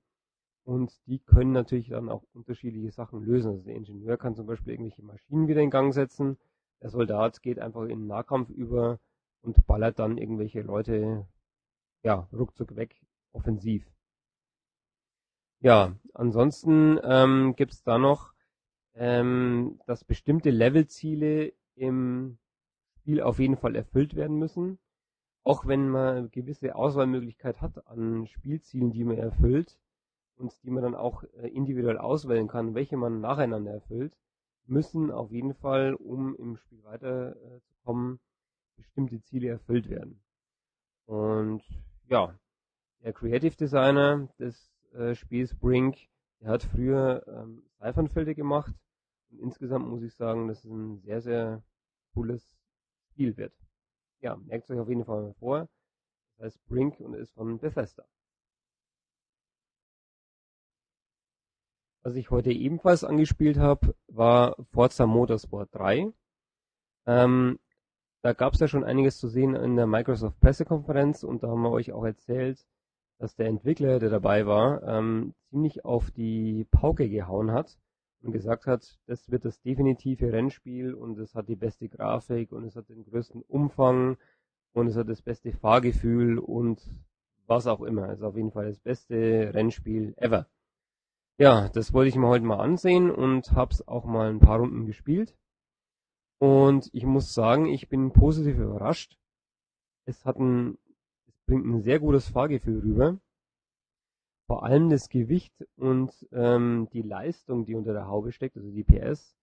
und 0.64 1.02
die 1.08 1.20
können 1.20 1.54
natürlich 1.54 1.90
dann 1.90 2.10
auch 2.10 2.24
unterschiedliche 2.34 2.92
Sachen 2.92 3.24
lösen. 3.24 3.52
Also 3.52 3.64
der 3.64 3.76
Ingenieur 3.76 4.18
kann 4.18 4.36
zum 4.36 4.46
Beispiel 4.46 4.74
irgendwelche 4.74 5.04
Maschinen 5.04 5.48
wieder 5.48 5.62
in 5.62 5.72
Gang 5.72 5.94
setzen. 5.94 6.38
Der 6.82 6.90
Soldat 6.90 7.42
geht 7.42 7.60
einfach 7.60 7.84
in 7.84 8.00
den 8.00 8.08
Nahkampf 8.08 8.50
über 8.50 9.00
und 9.42 9.66
ballert 9.66 9.98
dann 10.00 10.18
irgendwelche 10.18 10.62
Leute 10.62 11.28
ja 12.04 12.28
ruckzuck 12.32 12.76
weg 12.76 13.02
offensiv. 13.34 13.86
Ja, 15.60 15.96
ansonsten 16.14 17.00
ähm, 17.04 17.56
gibt 17.56 17.74
es 17.74 17.84
da 17.84 17.98
noch, 17.98 18.34
ähm, 18.96 19.80
dass 19.86 20.04
bestimmte 20.04 20.50
Levelziele 20.50 21.54
im 21.76 22.40
Spiel 22.98 23.22
auf 23.22 23.40
jeden 23.40 23.58
Fall 23.58 23.76
erfüllt 23.76 24.16
werden 24.16 24.38
müssen. 24.38 24.80
Auch 25.44 25.66
wenn 25.66 25.90
man 25.90 26.18
eine 26.18 26.30
gewisse 26.30 26.76
Auswahlmöglichkeit 26.76 27.62
hat 27.62 27.88
an 27.88 28.28
Spielzielen, 28.28 28.92
die 28.92 29.04
man 29.04 29.18
erfüllt 29.18 29.78
und 30.36 30.52
die 30.64 30.70
man 30.70 30.84
dann 30.84 30.96
auch 30.96 31.24
äh, 31.24 31.48
individuell 31.48 31.98
auswählen 31.98 32.48
kann, 32.48 32.76
welche 32.76 32.98
man 32.98 33.22
nacheinander 33.22 33.72
erfüllt, 33.72 34.18
müssen 34.66 35.12
auf 35.12 35.32
jeden 35.32 35.54
Fall, 35.54 35.94
um 35.96 36.36
im 36.36 36.58
Spiel 36.58 36.84
weiterzukommen, 36.84 38.20
bestimmte 38.78 39.22
Ziele 39.22 39.50
erfüllt 39.50 39.90
werden. 39.90 40.22
Und 41.06 41.64
ja, 42.08 42.36
der 43.04 43.14
Creative 43.14 43.56
Designer 43.56 44.28
des 44.40 44.72
äh, 44.94 45.16
Spiels 45.16 45.56
Brink, 45.56 45.98
der 46.40 46.50
hat 46.50 46.64
früher 46.64 47.24
ähm, 47.28 47.64
Seifernfelder 47.80 48.34
gemacht 48.34 48.74
und 49.32 49.40
insgesamt 49.40 49.88
muss 49.88 50.04
ich 50.04 50.14
sagen, 50.14 50.48
das 50.48 50.64
ist 50.66 50.72
ein 50.72 51.00
sehr, 51.00 51.22
sehr 51.22 51.64
cooles 52.14 52.56
Spiel 53.12 53.38
wird. 53.38 53.54
Ja, 54.22 54.36
merkt 54.36 54.70
euch 54.70 54.80
auf 54.80 54.90
jeden 54.90 55.06
Fall 55.06 55.24
mal 55.24 55.34
vor. 55.34 55.70
Das 56.38 56.46
heißt 56.46 56.66
Brink 56.68 57.00
und 57.00 57.14
ist 57.14 57.34
von 57.34 57.60
Bethesda. 57.60 58.06
Was 62.04 62.16
ich 62.16 62.32
heute 62.32 62.52
ebenfalls 62.52 63.04
angespielt 63.04 63.58
habe, 63.58 63.96
war 64.08 64.56
Forza 64.72 65.06
Motorsport 65.06 65.70
3. 65.74 66.12
Ähm, 67.06 67.60
da 68.24 68.34
gab 68.34 68.54
es 68.54 68.60
ja 68.60 68.68
schon 68.68 68.84
einiges 68.84 69.20
zu 69.20 69.28
sehen 69.28 69.56
in 69.56 69.76
der 69.76 69.88
Microsoft 69.88 70.40
Pressekonferenz 70.40 71.24
und 71.24 71.44
da 71.44 71.50
haben 71.50 71.62
wir 71.62 71.72
euch 71.72 71.92
auch 71.92 72.04
erzählt, 72.04 72.66
dass 73.22 73.36
der 73.36 73.46
Entwickler, 73.46 74.00
der 74.00 74.10
dabei 74.10 74.48
war, 74.48 74.82
ähm, 74.82 75.36
ziemlich 75.52 75.86
auf 75.86 76.10
die 76.10 76.66
Pauke 76.72 77.08
gehauen 77.08 77.52
hat 77.52 77.78
und 78.24 78.32
gesagt 78.32 78.66
hat, 78.66 78.98
das 79.06 79.30
wird 79.30 79.46
das 79.46 79.62
definitive 79.62 80.34
Rennspiel 80.34 80.96
und 80.96 81.20
es 81.20 81.36
hat 81.36 81.48
die 81.48 81.56
beste 81.56 81.88
Grafik 81.88 82.52
und 82.52 82.64
es 82.66 82.76
hat 82.76 82.90
den 82.90 83.06
größten 83.06 83.44
Umfang 83.44 84.18
und 84.74 84.88
es 84.88 84.96
hat 84.96 85.08
das 85.08 85.22
beste 85.22 85.52
Fahrgefühl 85.52 86.40
und 86.40 86.82
was 87.46 87.68
auch 87.68 87.82
immer. 87.82 88.10
Es 88.10 88.20
ist 88.20 88.26
auf 88.26 88.36
jeden 88.36 88.52
Fall 88.52 88.70
das 88.70 88.80
beste 88.80 89.52
Rennspiel 89.54 90.16
ever. 90.18 90.48
Ja, 91.38 91.70
das 91.70 91.94
wollte 91.94 92.10
ich 92.10 92.16
mir 92.16 92.28
heute 92.28 92.46
mal 92.46 92.60
ansehen 92.60 93.12
und 93.12 93.52
hab's 93.52 93.88
auch 93.88 94.06
mal 94.06 94.32
ein 94.32 94.40
paar 94.40 94.58
Runden 94.58 94.88
gespielt. 94.88 95.36
Und 96.40 96.90
ich 96.92 97.06
muss 97.06 97.36
sagen, 97.36 97.68
ich 97.68 97.88
bin 97.88 98.14
positiv 98.14 98.58
überrascht. 98.58 99.20
Es 100.06 100.26
hat 100.26 100.40
ein, 100.40 100.80
es 100.81 100.81
bringt 101.52 101.66
ein 101.66 101.82
sehr 101.82 102.00
gutes 102.00 102.30
Fahrgefühl 102.30 102.80
rüber. 102.80 103.20
Vor 104.48 104.64
allem 104.64 104.90
das 104.90 105.10
Gewicht 105.10 105.54
und 105.76 106.10
ähm, 106.32 106.88
die 106.94 107.02
Leistung, 107.02 107.66
die 107.66 107.76
unter 107.76 107.92
der 107.92 108.08
Haube 108.08 108.32
steckt, 108.32 108.56
also 108.56 108.72
die 108.72 108.86
PS, 108.86 109.36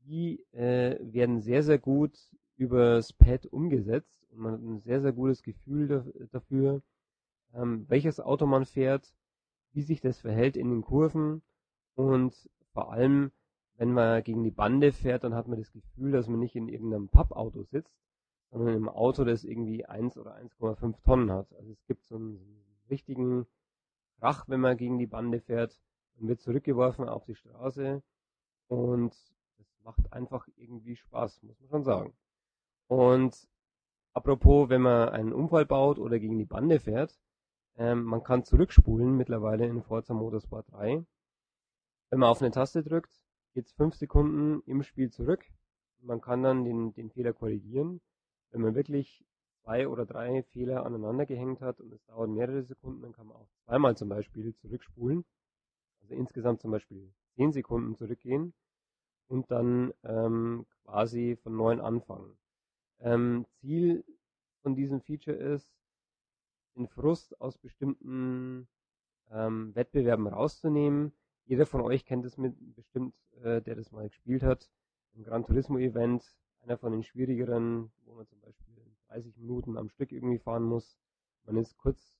die 0.00 0.42
äh, 0.52 0.98
werden 1.12 1.42
sehr, 1.42 1.62
sehr 1.62 1.78
gut 1.78 2.16
übers 2.56 3.12
Pad 3.12 3.44
umgesetzt 3.44 4.24
und 4.30 4.38
man 4.38 4.52
hat 4.54 4.62
ein 4.62 4.80
sehr, 4.80 5.02
sehr 5.02 5.12
gutes 5.12 5.42
Gefühl 5.42 6.10
dafür, 6.32 6.80
ähm, 7.52 7.84
welches 7.86 8.18
Auto 8.18 8.46
man 8.46 8.64
fährt, 8.64 9.12
wie 9.72 9.82
sich 9.82 10.00
das 10.00 10.18
verhält 10.18 10.56
in 10.56 10.70
den 10.70 10.80
Kurven 10.80 11.42
und 11.96 12.48
vor 12.72 12.94
allem, 12.94 13.30
wenn 13.76 13.92
man 13.92 14.22
gegen 14.22 14.42
die 14.42 14.50
Bande 14.50 14.90
fährt, 14.90 15.22
dann 15.24 15.34
hat 15.34 15.48
man 15.48 15.58
das 15.58 15.70
Gefühl, 15.70 16.12
dass 16.12 16.28
man 16.28 16.40
nicht 16.40 16.56
in 16.56 16.70
irgendeinem 16.70 17.08
Pappauto 17.08 17.62
sitzt, 17.64 18.05
sondern 18.56 18.76
im 18.76 18.88
Auto, 18.88 19.24
das 19.24 19.44
irgendwie 19.44 19.84
1 19.84 20.16
oder 20.16 20.34
1,5 20.36 21.02
Tonnen 21.02 21.30
hat. 21.30 21.52
Also 21.54 21.72
es 21.72 21.84
gibt 21.86 22.04
so 22.04 22.16
einen 22.16 22.64
richtigen 22.88 23.46
Krach, 24.18 24.48
wenn 24.48 24.60
man 24.60 24.78
gegen 24.78 24.98
die 24.98 25.06
Bande 25.06 25.40
fährt. 25.40 25.78
Man 26.14 26.28
wird 26.28 26.40
zurückgeworfen 26.40 27.06
auf 27.06 27.24
die 27.26 27.34
Straße 27.34 28.02
und 28.68 29.12
das 29.58 29.66
macht 29.84 30.10
einfach 30.12 30.48
irgendwie 30.56 30.96
Spaß, 30.96 31.42
muss 31.42 31.60
man 31.60 31.68
schon 31.68 31.84
sagen. 31.84 32.14
Und 32.88 33.46
apropos, 34.14 34.70
wenn 34.70 34.80
man 34.80 35.10
einen 35.10 35.34
Unfall 35.34 35.66
baut 35.66 35.98
oder 35.98 36.18
gegen 36.18 36.38
die 36.38 36.46
Bande 36.46 36.80
fährt, 36.80 37.18
ähm, 37.76 38.04
man 38.04 38.22
kann 38.22 38.44
zurückspulen 38.44 39.18
mittlerweile 39.18 39.66
in 39.66 39.82
Forza 39.82 40.14
Motorsport 40.14 40.72
3. 40.72 41.04
Wenn 42.08 42.18
man 42.18 42.30
auf 42.30 42.40
eine 42.40 42.52
Taste 42.52 42.82
drückt, 42.82 43.20
geht 43.52 43.66
es 43.66 43.72
fünf 43.72 43.96
Sekunden 43.96 44.62
im 44.64 44.82
Spiel 44.82 45.10
zurück. 45.10 45.44
Man 46.00 46.22
kann 46.22 46.42
dann 46.42 46.64
den, 46.64 46.94
den 46.94 47.10
Fehler 47.10 47.34
korrigieren. 47.34 48.00
Wenn 48.50 48.60
man 48.62 48.74
wirklich 48.74 49.24
zwei 49.62 49.88
oder 49.88 50.06
drei 50.06 50.42
Fehler 50.44 50.86
aneinander 50.86 51.26
gehängt 51.26 51.60
hat 51.60 51.80
und 51.80 51.92
es 51.92 52.04
dauert 52.06 52.30
mehrere 52.30 52.62
Sekunden, 52.62 53.02
dann 53.02 53.12
kann 53.12 53.26
man 53.26 53.36
auch 53.36 53.48
zweimal 53.64 53.96
zum 53.96 54.08
Beispiel 54.08 54.54
zurückspulen. 54.54 55.24
Also 56.00 56.14
insgesamt 56.14 56.60
zum 56.60 56.70
Beispiel 56.70 57.12
zehn 57.34 57.52
Sekunden 57.52 57.96
zurückgehen 57.96 58.54
und 59.28 59.50
dann 59.50 59.92
ähm, 60.04 60.66
quasi 60.84 61.36
von 61.42 61.56
neuem 61.56 61.80
anfangen. 61.80 62.36
Ähm, 63.00 63.46
Ziel 63.60 64.04
von 64.62 64.74
diesem 64.74 65.00
Feature 65.00 65.36
ist, 65.36 65.70
den 66.76 66.86
Frust 66.86 67.40
aus 67.40 67.58
bestimmten 67.58 68.68
ähm, 69.30 69.74
Wettbewerben 69.74 70.26
rauszunehmen. 70.26 71.12
Jeder 71.44 71.66
von 71.66 71.80
euch 71.80 72.04
kennt 72.04 72.24
es 72.24 72.36
mit 72.36 72.54
bestimmt, 72.74 73.14
äh, 73.42 73.60
der 73.62 73.74
das 73.74 73.92
mal 73.92 74.08
gespielt 74.08 74.42
hat. 74.42 74.70
Im 75.14 75.24
Gran 75.24 75.44
Turismo 75.44 75.78
Event, 75.78 76.24
einer 76.66 76.78
von 76.78 76.92
den 76.92 77.02
schwierigeren, 77.02 77.90
wo 78.04 78.14
man 78.14 78.26
zum 78.26 78.40
Beispiel 78.40 78.66
30 79.08 79.36
Minuten 79.36 79.78
am 79.78 79.88
Stück 79.88 80.12
irgendwie 80.12 80.38
fahren 80.38 80.64
muss. 80.64 80.98
Man 81.44 81.56
ist 81.56 81.76
kurz 81.78 82.18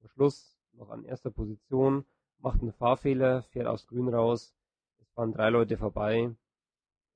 vor 0.00 0.08
Schluss 0.10 0.58
noch 0.72 0.90
an 0.90 1.04
erster 1.04 1.30
Position, 1.30 2.04
macht 2.38 2.60
einen 2.60 2.72
Fahrfehler, 2.72 3.42
fährt 3.42 3.66
aufs 3.66 3.86
Grün 3.86 4.08
raus, 4.08 4.54
es 4.98 5.10
fahren 5.10 5.32
drei 5.32 5.48
Leute 5.48 5.78
vorbei 5.78 6.34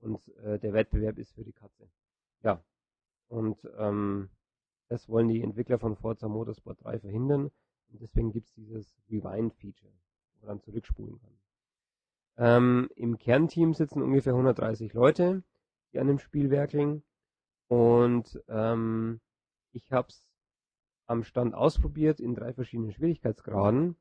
und 0.00 0.26
äh, 0.38 0.58
der 0.58 0.72
Wettbewerb 0.72 1.18
ist 1.18 1.32
für 1.32 1.44
die 1.44 1.52
Katze. 1.52 1.90
Ja, 2.42 2.64
und 3.28 3.68
ähm, 3.76 4.30
das 4.88 5.08
wollen 5.08 5.28
die 5.28 5.42
Entwickler 5.42 5.78
von 5.78 5.96
Forza 5.96 6.28
Motorsport 6.28 6.82
3 6.82 7.00
verhindern 7.00 7.50
und 7.88 8.00
deswegen 8.00 8.32
gibt 8.32 8.48
es 8.48 8.54
dieses 8.54 8.96
Rewind-Feature, 9.10 9.92
wo 10.40 10.46
man 10.46 10.60
zurückspulen 10.60 11.18
kann. 11.20 11.38
Ähm, 12.38 12.90
Im 12.96 13.18
Kernteam 13.18 13.74
sitzen 13.74 14.02
ungefähr 14.02 14.32
130 14.32 14.94
Leute, 14.94 15.42
die 15.92 15.98
an 15.98 16.06
dem 16.06 16.18
Spiel 16.18 16.50
werkeln 16.50 17.02
und 17.68 18.42
ähm, 18.48 19.20
ich 19.72 19.92
habe 19.92 20.08
es 20.08 20.24
am 21.06 21.24
Stand 21.24 21.54
ausprobiert 21.54 22.20
in 22.20 22.34
drei 22.34 22.52
verschiedenen 22.52 22.92
Schwierigkeitsgraden, 22.92 23.96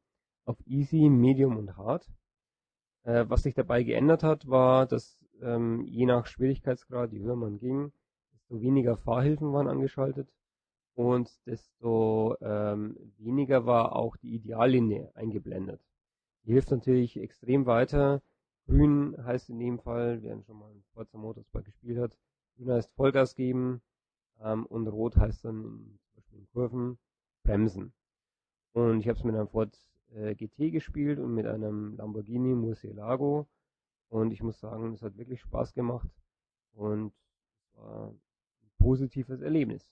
auf 0.45 0.57
Easy, 0.65 1.09
Medium 1.09 1.57
und 1.57 1.77
Hard. 1.77 2.09
Äh, 3.03 3.25
was 3.27 3.43
sich 3.43 3.53
dabei 3.53 3.83
geändert 3.83 4.23
hat, 4.23 4.47
war, 4.47 4.85
dass 4.85 5.23
ähm, 5.41 5.85
je 5.85 6.05
nach 6.05 6.25
Schwierigkeitsgrad, 6.25 7.11
je 7.11 7.21
höher 7.21 7.35
man 7.35 7.57
ging, 7.57 7.91
desto 8.31 8.61
weniger 8.61 8.97
Fahrhilfen 8.97 9.53
waren 9.53 9.67
angeschaltet 9.67 10.29
und 10.95 11.31
desto 11.45 12.35
ähm, 12.41 12.97
weniger 13.17 13.65
war 13.65 13.95
auch 13.95 14.17
die 14.17 14.35
Ideallinie 14.35 15.11
eingeblendet. 15.15 15.81
Die 16.43 16.53
hilft 16.53 16.71
natürlich 16.71 17.17
extrem 17.17 17.65
weiter. 17.65 18.21
Grün 18.69 19.15
heißt 19.25 19.49
in 19.49 19.57
dem 19.57 19.79
Fall, 19.79 20.21
wer 20.21 20.39
schon 20.43 20.59
mal 20.59 20.71
Forza 20.93 21.17
Motorsport 21.17 21.65
gespielt 21.65 21.97
hat, 21.97 22.15
Grün 22.55 22.71
heißt 22.71 22.91
Vollgas 22.93 23.33
geben 23.33 23.81
ähm, 24.39 24.67
und 24.67 24.87
Rot 24.87 25.17
heißt 25.17 25.43
dann 25.43 25.99
in, 26.31 26.37
in 26.37 26.47
Kurven 26.53 26.99
bremsen. 27.43 27.93
Und 28.73 28.99
ich 28.99 29.07
habe 29.07 29.17
es 29.17 29.23
mit 29.23 29.33
einem 29.33 29.47
Ford 29.47 29.75
äh, 30.13 30.35
GT 30.35 30.71
gespielt 30.71 31.17
und 31.17 31.33
mit 31.33 31.47
einem 31.47 31.95
Lamborghini 31.95 32.53
Murcielago 32.53 33.47
und 34.09 34.31
ich 34.31 34.43
muss 34.43 34.59
sagen, 34.59 34.93
es 34.93 35.01
hat 35.01 35.17
wirklich 35.17 35.41
Spaß 35.41 35.73
gemacht 35.73 36.09
und 36.73 37.11
war 37.73 38.09
ein 38.09 38.21
positives 38.77 39.41
Erlebnis. 39.41 39.91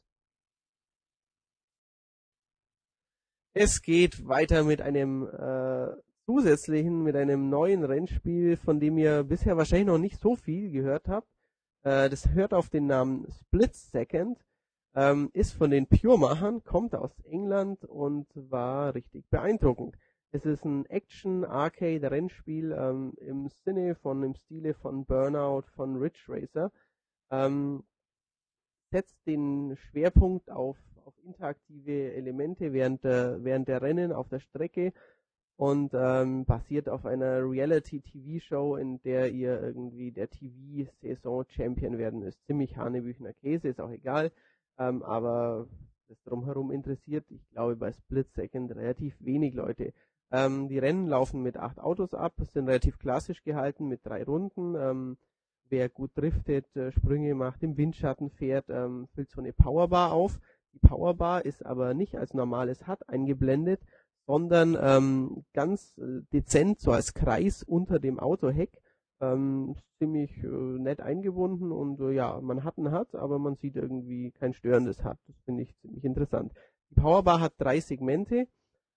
Es 3.54 3.82
geht 3.82 4.28
weiter 4.28 4.63
mit 4.63 4.84
einem 4.84 5.24
äh, 5.24 5.96
zusätzlichen, 6.28 7.04
mit 7.04 7.16
einem 7.16 7.50
neuen 7.50 7.86
Rennspiel, 7.86 8.58
von 8.58 8.82
dem 8.82 8.98
ihr 8.98 9.24
bisher 9.24 9.56
wahrscheinlich 9.56 9.88
noch 9.88 9.98
nicht 9.98 10.20
so 10.20 10.36
viel 10.36 10.70
gehört 10.72 11.08
habt. 11.08 11.28
Äh, 11.84 12.10
das 12.10 12.30
hört 12.32 12.54
auf 12.54 12.70
den 12.70 12.86
Namen 12.86 13.26
Split 13.32 13.74
Second, 13.74 14.38
ähm, 14.94 15.30
ist 15.32 15.54
von 15.54 15.72
den 15.72 15.88
Pure-Machern, 15.88 16.66
kommt 16.66 16.96
aus 16.96 17.18
England 17.24 17.86
und 17.86 18.28
war 18.36 18.94
richtig 18.94 19.30
beeindruckend. 19.30 19.96
Es 20.32 20.46
ist 20.46 20.66
ein 20.66 20.86
Action-Arcade-Rennspiel 20.88 22.74
ähm, 22.74 23.13
im 23.22 23.48
Sinne 23.63 23.96
von, 23.96 24.22
im 24.24 24.36
Stile 24.36 24.74
von 24.74 25.06
Burnout, 25.06 25.63
von 25.76 25.96
Ridge 25.96 26.26
Racer. 26.28 26.74
Ähm, 27.32 27.84
setzt 28.92 29.26
den 29.26 29.78
Schwerpunkt 29.78 30.50
auf, 30.50 30.78
auf 31.06 31.13
interaktive 31.24 32.13
Elemente 32.13 32.74
während 32.74 33.06
der, 33.06 33.42
während 33.46 33.70
der 33.70 33.82
Rennen 33.82 34.12
auf 34.12 34.28
der 34.28 34.40
Strecke 34.40 34.92
und 35.58 35.91
ähm, 35.93 36.46
basiert 36.46 36.88
auf 36.88 37.06
einer 37.06 37.39
Reality-TV-Show, 37.41 38.76
in 38.76 39.02
der 39.02 39.32
ihr 39.32 39.60
irgendwie 39.62 40.12
der 40.12 40.30
TV-Saison-Champion 40.30 41.98
werden 41.98 42.20
müsst. 42.20 42.46
Ziemlich 42.46 42.78
hanebüchner 42.78 43.34
Käse, 43.34 43.67
ist 43.67 43.82
auch 43.82 43.89
egal, 43.89 44.32
ähm, 44.78 45.02
aber 45.02 45.67
das 46.08 46.22
drumherum 46.24 46.72
interessiert, 46.72 47.26
ich 47.30 47.50
glaube, 47.50 47.76
bei 47.76 47.91
Split 47.91 48.32
Second 48.34 48.74
relativ 48.76 49.15
wenig 49.20 49.56
Leute. 49.56 49.93
Ähm, 50.32 50.67
die 50.70 50.78
Rennen 50.78 51.08
laufen 51.08 51.41
mit 51.41 51.58
acht 51.58 51.80
Autos 51.80 52.13
ab, 52.13 52.34
sind 52.54 52.67
relativ 52.67 53.00
klassisch 53.00 53.43
gehalten 53.43 53.88
mit 53.88 54.06
drei 54.06 54.24
Runden. 54.24 54.76
Ähm, 54.76 55.17
wer 55.70 55.89
gut 55.89 56.12
driftet, 56.15 56.76
äh, 56.76 56.91
Sprünge 56.91 57.34
macht, 57.34 57.63
im 57.63 57.78
Windschatten 57.78 58.30
fährt, 58.30 58.70
ähm, 58.70 59.08
füllt 59.15 59.32
so 59.32 59.41
eine 59.41 59.54
Powerbar 59.54 60.12
auf. 60.12 60.39
Die 60.74 60.80
Powerbar 60.80 61.46
ist 61.46 61.65
aber 61.65 61.93
nicht 61.93 62.15
als 62.15 62.34
normales 62.34 62.88
HUD 62.88 63.10
eingeblendet, 63.10 63.82
sondern 64.28 64.78
ähm, 64.80 65.46
ganz 65.54 65.98
äh, 65.98 66.22
dezent 66.34 66.80
so 66.80 66.92
als 66.92 67.13
Kreis 67.13 67.63
unter 67.63 67.98
dem 67.98 68.20
Autoheck. 68.20 68.80
Ähm, 69.20 69.76
ziemlich 69.98 70.32
äh, 70.44 70.48
nett 70.48 71.02
eingebunden 71.02 71.72
und 71.72 72.00
äh, 72.02 72.12
ja, 72.12 72.40
man 72.40 72.63
hat 72.63 72.78
einen 72.78 72.92
Hut, 72.92 73.16
aber 73.16 73.40
man 73.40 73.56
sieht 73.56 73.76
irgendwie 73.76 74.32
kein 74.32 74.54
störendes 74.54 75.04
Hut. 75.04 75.18
Das 75.26 75.36
finde 75.46 75.63
ich 75.63 75.76
ziemlich 75.78 76.04
interessant. 76.04 76.52
Die 76.92 76.96
Powerbar 76.96 77.40
hat 77.40 77.54
drei 77.58 77.80
Segmente. 77.80 78.48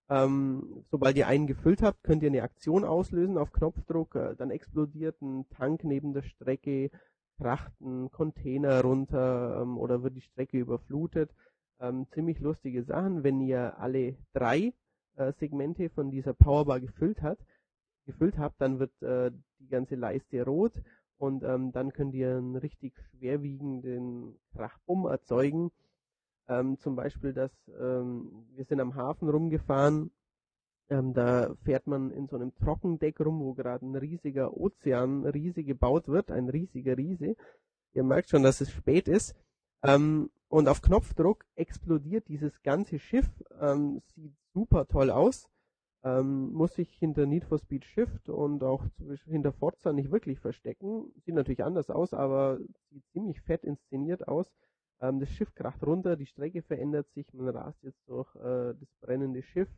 Ähm, 0.09 0.83
sobald 0.91 1.17
ihr 1.17 1.27
einen 1.27 1.47
gefüllt 1.47 1.81
habt, 1.81 2.03
könnt 2.03 2.21
ihr 2.21 2.29
eine 2.29 2.43
Aktion 2.43 2.83
auslösen 2.83 3.37
auf 3.37 3.51
Knopfdruck. 3.51 4.15
Äh, 4.15 4.35
dann 4.35 4.51
explodiert 4.51 5.19
ein 5.21 5.47
Tank 5.49 5.85
neben 5.85 6.13
der 6.13 6.23
Strecke, 6.23 6.91
kracht 7.37 7.73
ein 7.81 8.11
Container 8.11 8.81
runter 8.81 9.61
ähm, 9.61 9.77
oder 9.77 10.03
wird 10.03 10.17
die 10.17 10.21
Strecke 10.21 10.59
überflutet. 10.59 11.31
Ähm, 11.79 12.05
ziemlich 12.13 12.39
lustige 12.39 12.83
Sachen. 12.83 13.23
Wenn 13.23 13.39
ihr 13.41 13.79
alle 13.79 14.17
drei 14.33 14.73
äh, 15.15 15.31
Segmente 15.39 15.89
von 15.89 16.09
dieser 16.09 16.33
Powerbar 16.33 16.79
gefüllt 16.79 17.21
hat, 17.21 17.39
gefüllt 18.05 18.37
habt, 18.37 18.59
dann 18.61 18.79
wird 18.79 19.01
äh, 19.01 19.31
die 19.59 19.67
ganze 19.67 19.95
Leiste 19.95 20.43
rot 20.43 20.73
und 21.17 21.43
ähm, 21.43 21.71
dann 21.71 21.93
könnt 21.93 22.13
ihr 22.13 22.37
einen 22.37 22.55
richtig 22.55 22.93
schwerwiegenden 23.11 24.39
Krachbumm 24.53 25.05
erzeugen. 25.05 25.71
Ähm, 26.47 26.79
zum 26.79 26.95
Beispiel, 26.95 27.33
dass 27.33 27.51
ähm, 27.79 28.47
wir 28.55 28.65
sind 28.65 28.79
am 28.79 28.95
Hafen 28.95 29.29
rumgefahren, 29.29 30.11
ähm, 30.91 31.13
da 31.13 31.55
fährt 31.63 31.87
man 31.87 32.11
in 32.11 32.27
so 32.27 32.35
einem 32.35 32.53
Trockendeck 32.55 33.21
rum, 33.21 33.39
wo 33.39 33.53
gerade 33.53 33.85
ein 33.85 33.95
riesiger 33.95 34.57
Ozean 34.57 35.25
riesig 35.25 35.65
gebaut 35.65 36.09
wird, 36.09 36.31
ein 36.31 36.49
riesiger 36.49 36.97
Riese. 36.97 37.37
Ihr 37.93 38.03
merkt 38.03 38.29
schon, 38.29 38.43
dass 38.43 38.59
es 38.59 38.71
spät 38.71 39.07
ist. 39.07 39.33
Ähm, 39.83 40.29
und 40.47 40.67
auf 40.67 40.81
Knopfdruck 40.81 41.45
explodiert 41.55 42.27
dieses 42.27 42.61
ganze 42.61 42.99
Schiff, 42.99 43.29
ähm, 43.59 44.01
sieht 44.15 44.35
super 44.53 44.87
toll 44.87 45.09
aus, 45.09 45.49
ähm, 46.03 46.51
muss 46.51 46.73
sich 46.75 46.91
hinter 46.93 47.25
Need 47.25 47.45
for 47.45 47.59
Speed 47.59 47.85
Shift 47.85 48.29
und 48.29 48.63
auch 48.63 48.85
hinter 49.25 49.53
Forza 49.53 49.93
nicht 49.93 50.11
wirklich 50.11 50.39
verstecken. 50.39 51.11
Sieht 51.25 51.35
natürlich 51.35 51.63
anders 51.63 51.89
aus, 51.89 52.13
aber 52.13 52.59
sieht 52.89 53.05
ziemlich 53.11 53.41
fett 53.41 53.63
inszeniert 53.63 54.27
aus. 54.27 54.51
Ähm, 54.99 55.19
das 55.19 55.29
Schiff 55.29 55.53
kracht 55.55 55.83
runter, 55.83 56.15
die 56.15 56.25
Strecke 56.25 56.61
verändert 56.61 57.09
sich, 57.11 57.33
man 57.33 57.49
rast 57.49 57.81
jetzt 57.83 58.07
durch 58.07 58.35
äh, 58.35 58.73
das 58.79 58.89
brennende 58.99 59.41
Schiff. 59.41 59.69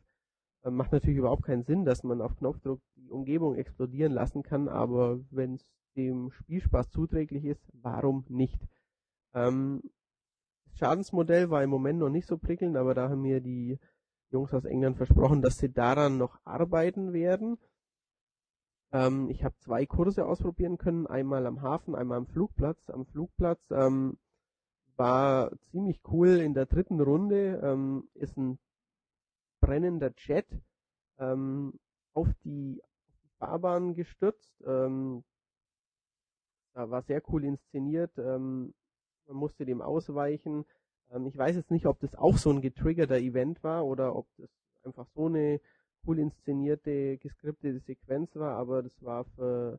Ähm, 0.64 0.76
macht 0.76 0.92
natürlich 0.92 1.18
überhaupt 1.18 1.44
keinen 1.44 1.64
Sinn, 1.64 1.84
dass 1.84 2.02
man 2.02 2.20
auf 2.20 2.36
Knopfdruck 2.36 2.80
die 2.96 3.10
Umgebung 3.10 3.54
explodieren 3.54 4.12
lassen 4.12 4.42
kann, 4.42 4.68
aber 4.68 5.20
wenn 5.30 5.54
es 5.54 5.66
dem 5.96 6.30
Spielspaß 6.32 6.90
zuträglich 6.90 7.44
ist, 7.44 7.62
warum 7.72 8.24
nicht? 8.28 8.66
Ähm, 9.34 9.82
das 10.66 10.78
Schadensmodell 10.78 11.50
war 11.50 11.62
im 11.62 11.70
Moment 11.70 11.98
noch 11.98 12.10
nicht 12.10 12.26
so 12.26 12.38
prickelnd, 12.38 12.76
aber 12.76 12.94
da 12.94 13.08
haben 13.08 13.22
mir 13.22 13.40
die 13.40 13.78
Jungs 14.30 14.52
aus 14.52 14.64
England 14.64 14.96
versprochen, 14.96 15.42
dass 15.42 15.58
sie 15.58 15.72
daran 15.72 16.18
noch 16.18 16.38
arbeiten 16.44 17.12
werden. 17.12 17.58
Ähm, 18.92 19.28
ich 19.30 19.44
habe 19.44 19.56
zwei 19.58 19.86
Kurse 19.86 20.26
ausprobieren 20.26 20.78
können, 20.78 21.06
einmal 21.06 21.46
am 21.46 21.62
Hafen, 21.62 21.94
einmal 21.94 22.18
am 22.18 22.26
Flugplatz. 22.26 22.90
Am 22.90 23.06
Flugplatz 23.06 23.60
ähm, 23.70 24.18
war 24.96 25.50
ziemlich 25.70 26.00
cool. 26.08 26.40
In 26.40 26.54
der 26.54 26.66
dritten 26.66 27.00
Runde 27.00 27.60
ähm, 27.62 28.08
ist 28.14 28.36
ein 28.36 28.58
brennender 29.60 30.12
Jet 30.16 30.46
ähm, 31.18 31.78
auf 32.12 32.28
die 32.44 32.80
Fahrbahn 33.38 33.94
gestürzt. 33.94 34.62
Ähm, 34.64 35.24
war 36.74 37.02
sehr 37.02 37.22
cool 37.30 37.44
inszeniert. 37.44 38.16
Ähm, 38.18 38.74
man 39.26 39.36
musste 39.36 39.64
dem 39.64 39.82
ausweichen. 39.82 40.64
Ähm, 41.10 41.26
ich 41.26 41.36
weiß 41.36 41.56
jetzt 41.56 41.70
nicht, 41.70 41.86
ob 41.86 42.00
das 42.00 42.14
auch 42.14 42.36
so 42.36 42.50
ein 42.50 42.60
getriggerter 42.60 43.18
Event 43.18 43.62
war 43.62 43.84
oder 43.84 44.14
ob 44.16 44.26
das 44.38 44.50
einfach 44.84 45.06
so 45.14 45.26
eine 45.26 45.60
cool 46.06 46.18
inszenierte, 46.18 47.18
geskriptete 47.18 47.80
Sequenz 47.80 48.34
war, 48.36 48.56
aber 48.56 48.82
das 48.82 49.02
war 49.02 49.24
für, 49.24 49.78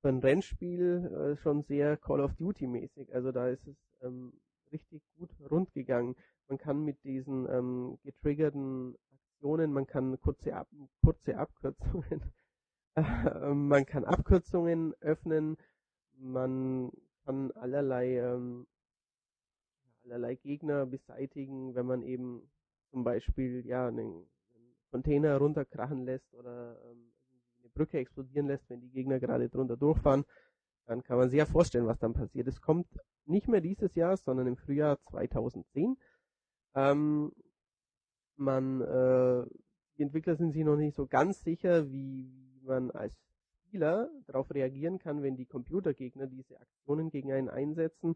für 0.00 0.08
ein 0.08 0.18
Rennspiel 0.18 1.06
äh, 1.06 1.36
schon 1.36 1.62
sehr 1.62 1.96
Call 1.96 2.20
of 2.20 2.34
Duty 2.34 2.66
mäßig. 2.66 3.14
Also 3.14 3.30
da 3.32 3.48
ist 3.48 3.66
es 3.66 3.76
ähm, 4.02 4.32
richtig 4.72 5.02
gut 5.16 5.30
rund 5.50 5.72
gegangen. 5.72 6.16
Man 6.48 6.58
kann 6.58 6.84
mit 6.84 7.02
diesen 7.04 7.48
ähm, 7.48 7.98
getriggerten 8.02 8.96
Aktionen, 9.12 9.72
man 9.72 9.86
kann 9.86 10.20
kurze, 10.20 10.54
Ab 10.54 10.68
kurze 11.02 11.38
Abkürzungen, 11.38 12.20
äh, 12.96 13.54
man 13.54 13.86
kann 13.86 14.04
Abkürzungen 14.04 14.94
öffnen, 15.00 15.56
man 16.18 16.90
kann 17.24 17.50
allerlei 17.52 18.18
ähm, 18.18 18.66
allerlei 20.04 20.34
Gegner 20.34 20.86
beseitigen, 20.86 21.74
wenn 21.74 21.86
man 21.86 22.02
eben 22.02 22.50
zum 22.90 23.04
Beispiel 23.04 23.64
ja 23.66 23.88
einen, 23.88 24.26
Container 24.94 25.38
runterkrachen 25.38 26.04
lässt 26.04 26.32
oder 26.34 26.80
ähm, 26.84 27.12
eine 27.58 27.68
Brücke 27.70 27.98
explodieren 27.98 28.46
lässt, 28.46 28.70
wenn 28.70 28.80
die 28.80 28.92
Gegner 28.92 29.18
gerade 29.18 29.48
drunter 29.48 29.76
durchfahren, 29.76 30.24
dann 30.86 31.02
kann 31.02 31.18
man 31.18 31.28
sich 31.30 31.38
ja 31.38 31.46
vorstellen, 31.46 31.88
was 31.88 31.98
dann 31.98 32.12
passiert. 32.12 32.46
Es 32.46 32.60
kommt 32.60 32.86
nicht 33.24 33.48
mehr 33.48 33.60
dieses 33.60 33.96
Jahr, 33.96 34.16
sondern 34.16 34.46
im 34.46 34.56
Frühjahr 34.56 35.00
2010. 35.00 35.96
Ähm, 36.76 37.32
man, 38.36 38.82
äh, 38.82 39.44
die 39.98 40.02
Entwickler 40.02 40.36
sind 40.36 40.52
sich 40.52 40.62
noch 40.62 40.76
nicht 40.76 40.94
so 40.94 41.08
ganz 41.08 41.42
sicher, 41.42 41.90
wie 41.90 42.30
man 42.62 42.92
als 42.92 43.16
Spieler 43.74 44.08
darauf 44.28 44.54
reagieren 44.54 45.00
kann, 45.00 45.24
wenn 45.24 45.34
die 45.34 45.46
Computergegner 45.46 46.28
diese 46.28 46.60
Aktionen 46.60 47.10
gegen 47.10 47.32
einen 47.32 47.48
einsetzen. 47.48 48.14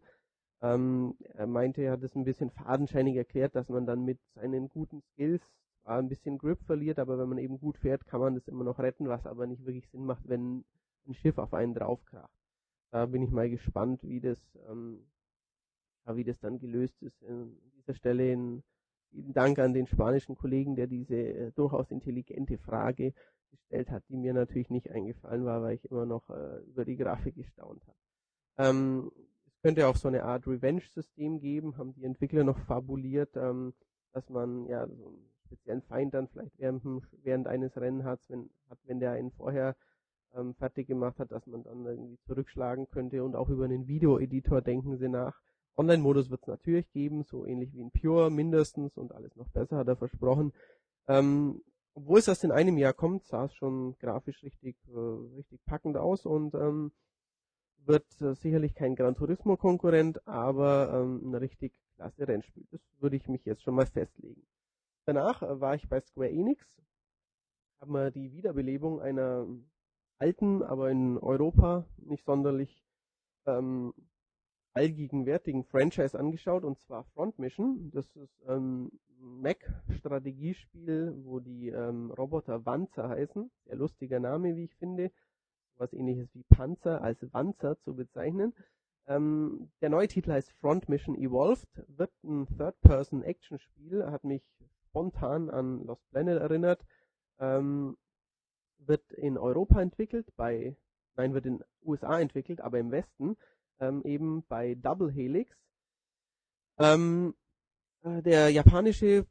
Ähm, 0.61 1.17
er 1.33 1.47
meinte, 1.47 1.81
er 1.81 1.91
hat 1.91 2.03
es 2.03 2.15
ein 2.15 2.23
bisschen 2.23 2.49
fadenscheinig 2.49 3.17
erklärt, 3.17 3.55
dass 3.55 3.67
man 3.67 3.85
dann 3.85 4.05
mit 4.05 4.19
seinen 4.35 4.69
guten 4.69 5.01
Skills 5.01 5.41
zwar 5.81 5.97
ein 5.99 6.07
bisschen 6.07 6.37
Grip 6.37 6.63
verliert, 6.63 6.97
aber 6.97 7.19
wenn 7.19 7.27
man 7.27 7.39
eben 7.39 7.59
gut 7.59 7.77
fährt, 7.77 8.05
kann 8.05 8.21
man 8.21 8.35
das 8.35 8.47
immer 8.47 8.63
noch 8.63 8.79
retten, 8.79 9.09
was 9.09 9.27
aber 9.27 9.47
nicht 9.47 9.65
wirklich 9.65 9.89
Sinn 9.89 10.05
macht, 10.05 10.29
wenn 10.29 10.63
ein 11.05 11.13
Schiff 11.13 11.37
auf 11.37 11.53
einen 11.53 11.73
draufkracht. 11.73 12.31
Da 12.91 13.05
bin 13.07 13.21
ich 13.21 13.29
mal 13.29 13.49
gespannt, 13.49 14.01
wie 14.03 14.21
das, 14.21 14.39
ähm, 14.69 15.05
wie 16.05 16.23
das 16.23 16.39
dann 16.39 16.59
gelöst 16.59 17.03
ist. 17.03 17.21
An 17.25 17.57
dieser 17.75 17.95
Stelle 17.95 18.61
vielen 19.09 19.33
Dank 19.33 19.59
an 19.59 19.73
den 19.73 19.87
spanischen 19.87 20.35
Kollegen, 20.35 20.77
der 20.77 20.87
diese 20.87 21.17
äh, 21.17 21.51
durchaus 21.51 21.91
intelligente 21.91 22.57
Frage 22.57 23.13
gestellt 23.51 23.89
hat, 23.91 24.03
die 24.09 24.17
mir 24.17 24.33
natürlich 24.33 24.69
nicht 24.69 24.89
eingefallen 24.91 25.45
war, 25.45 25.61
weil 25.61 25.75
ich 25.75 25.85
immer 25.89 26.05
noch 26.05 26.29
äh, 26.29 26.59
über 26.67 26.85
die 26.85 26.97
Grafik 26.97 27.35
gestaunt 27.35 27.81
habe. 27.87 27.97
Ähm, 28.57 29.11
könnte 29.61 29.87
auch 29.87 29.95
so 29.95 30.07
eine 30.07 30.23
Art 30.23 30.47
Revenge-System 30.47 31.39
geben, 31.39 31.77
haben 31.77 31.93
die 31.93 32.03
Entwickler 32.03 32.43
noch 32.43 32.59
fabuliert, 32.59 33.35
ähm, 33.35 33.73
dass 34.13 34.29
man 34.29 34.65
ja 34.67 34.87
so 34.87 35.07
einen 35.07 35.29
speziellen 35.45 35.81
Feind 35.81 36.13
dann 36.13 36.27
vielleicht 36.27 36.57
während, 36.59 36.83
während 37.23 37.47
eines 37.47 37.75
Rennen 37.77 38.03
hat, 38.03 38.21
wenn, 38.29 38.49
hat, 38.69 38.79
wenn 38.85 38.99
der 38.99 39.11
einen 39.11 39.31
vorher 39.31 39.75
ähm, 40.35 40.53
fertig 40.55 40.87
gemacht 40.87 41.19
hat, 41.19 41.31
dass 41.31 41.45
man 41.47 41.63
dann 41.63 41.85
irgendwie 41.85 42.17
zurückschlagen 42.25 42.89
könnte 42.89 43.23
und 43.23 43.35
auch 43.35 43.49
über 43.49 43.65
einen 43.65 43.87
Video-Editor 43.87 44.61
denken 44.61 44.97
sie 44.97 45.09
nach. 45.09 45.39
Online-Modus 45.75 46.29
wird 46.29 46.41
es 46.41 46.47
natürlich 46.47 46.91
geben, 46.91 47.23
so 47.23 47.45
ähnlich 47.45 47.73
wie 47.73 47.81
in 47.81 47.91
Pure 47.91 48.29
mindestens 48.29 48.97
und 48.97 49.13
alles 49.13 49.35
noch 49.35 49.49
besser, 49.49 49.77
hat 49.77 49.87
er 49.87 49.95
versprochen. 49.95 50.53
Ähm, 51.07 51.61
obwohl 51.99 52.19
es 52.19 52.27
erst 52.27 52.43
in 52.43 52.51
einem 52.51 52.77
Jahr 52.77 52.93
kommt, 52.93 53.25
sah 53.25 53.45
es 53.45 53.53
schon 53.55 53.97
grafisch 53.99 54.41
richtig, 54.43 54.77
äh, 54.87 55.35
richtig 55.35 55.63
packend 55.65 55.97
aus 55.97 56.25
und 56.25 56.53
ähm, 56.55 56.91
wird 57.85 58.05
äh, 58.21 58.35
sicherlich 58.35 58.73
kein 58.73 58.95
Gran 58.95 59.15
Turismo 59.15 59.57
Konkurrent, 59.57 60.25
aber 60.27 60.93
ähm, 60.93 61.29
ein 61.29 61.35
richtig 61.35 61.73
klasse 61.95 62.27
Rennspiel. 62.27 62.65
Das 62.71 62.81
würde 62.99 63.17
ich 63.17 63.27
mich 63.27 63.43
jetzt 63.45 63.63
schon 63.63 63.75
mal 63.75 63.85
festlegen. 63.85 64.45
Danach 65.05 65.41
äh, 65.41 65.59
war 65.59 65.75
ich 65.75 65.89
bei 65.89 65.99
Square 65.99 66.29
Enix, 66.29 66.81
haben 67.81 67.91
wir 67.91 68.11
die 68.11 68.31
Wiederbelebung 68.31 69.01
einer 69.01 69.45
alten, 70.17 70.63
aber 70.63 70.91
in 70.91 71.17
Europa 71.17 71.85
nicht 71.97 72.25
sonderlich 72.25 72.85
ähm, 73.45 73.93
allgegenwärtigen 74.73 75.65
Franchise 75.65 76.17
angeschaut, 76.17 76.63
und 76.63 76.79
zwar 76.79 77.03
Front 77.05 77.39
Mission. 77.39 77.91
Das 77.91 78.15
ist 78.15 78.41
ein 78.47 78.91
Mac-Strategiespiel, 79.19 81.13
wo 81.23 81.39
die 81.39 81.69
ähm, 81.69 82.11
Roboter 82.11 82.65
Wanzer 82.65 83.09
heißen. 83.09 83.51
Sehr 83.65 83.75
lustiger 83.75 84.19
Name, 84.19 84.55
wie 84.55 84.65
ich 84.65 84.75
finde 84.75 85.11
was 85.79 85.93
ähnliches 85.93 86.27
wie 86.33 86.43
Panzer 86.43 87.01
als 87.01 87.17
Wanzer 87.33 87.79
zu 87.79 87.95
bezeichnen. 87.95 88.53
Ähm, 89.07 89.71
der 89.81 89.89
neue 89.89 90.07
Titel 90.07 90.31
heißt 90.31 90.51
Front 90.59 90.87
Mission 90.89 91.17
Evolved, 91.17 91.67
wird 91.87 92.11
ein 92.23 92.45
Third-Person-Action-Spiel, 92.57 94.05
hat 94.05 94.23
mich 94.23 94.43
spontan 94.85 95.49
an 95.49 95.83
Lost 95.85 96.07
Planet 96.11 96.39
erinnert, 96.39 96.85
ähm, 97.39 97.97
wird 98.77 99.11
in 99.13 99.37
Europa 99.37 99.81
entwickelt, 99.81 100.27
bei, 100.35 100.75
nein, 101.15 101.33
wird 101.33 101.45
in 101.45 101.63
USA 101.83 102.19
entwickelt, 102.19 102.61
aber 102.61 102.79
im 102.79 102.91
Westen, 102.91 103.35
ähm, 103.79 104.03
eben 104.03 104.43
bei 104.47 104.75
Double 104.75 105.11
Helix. 105.11 105.55
Ähm, 106.77 107.33
äh, 107.33 107.48
der 108.03 108.49
japanische 108.49 109.25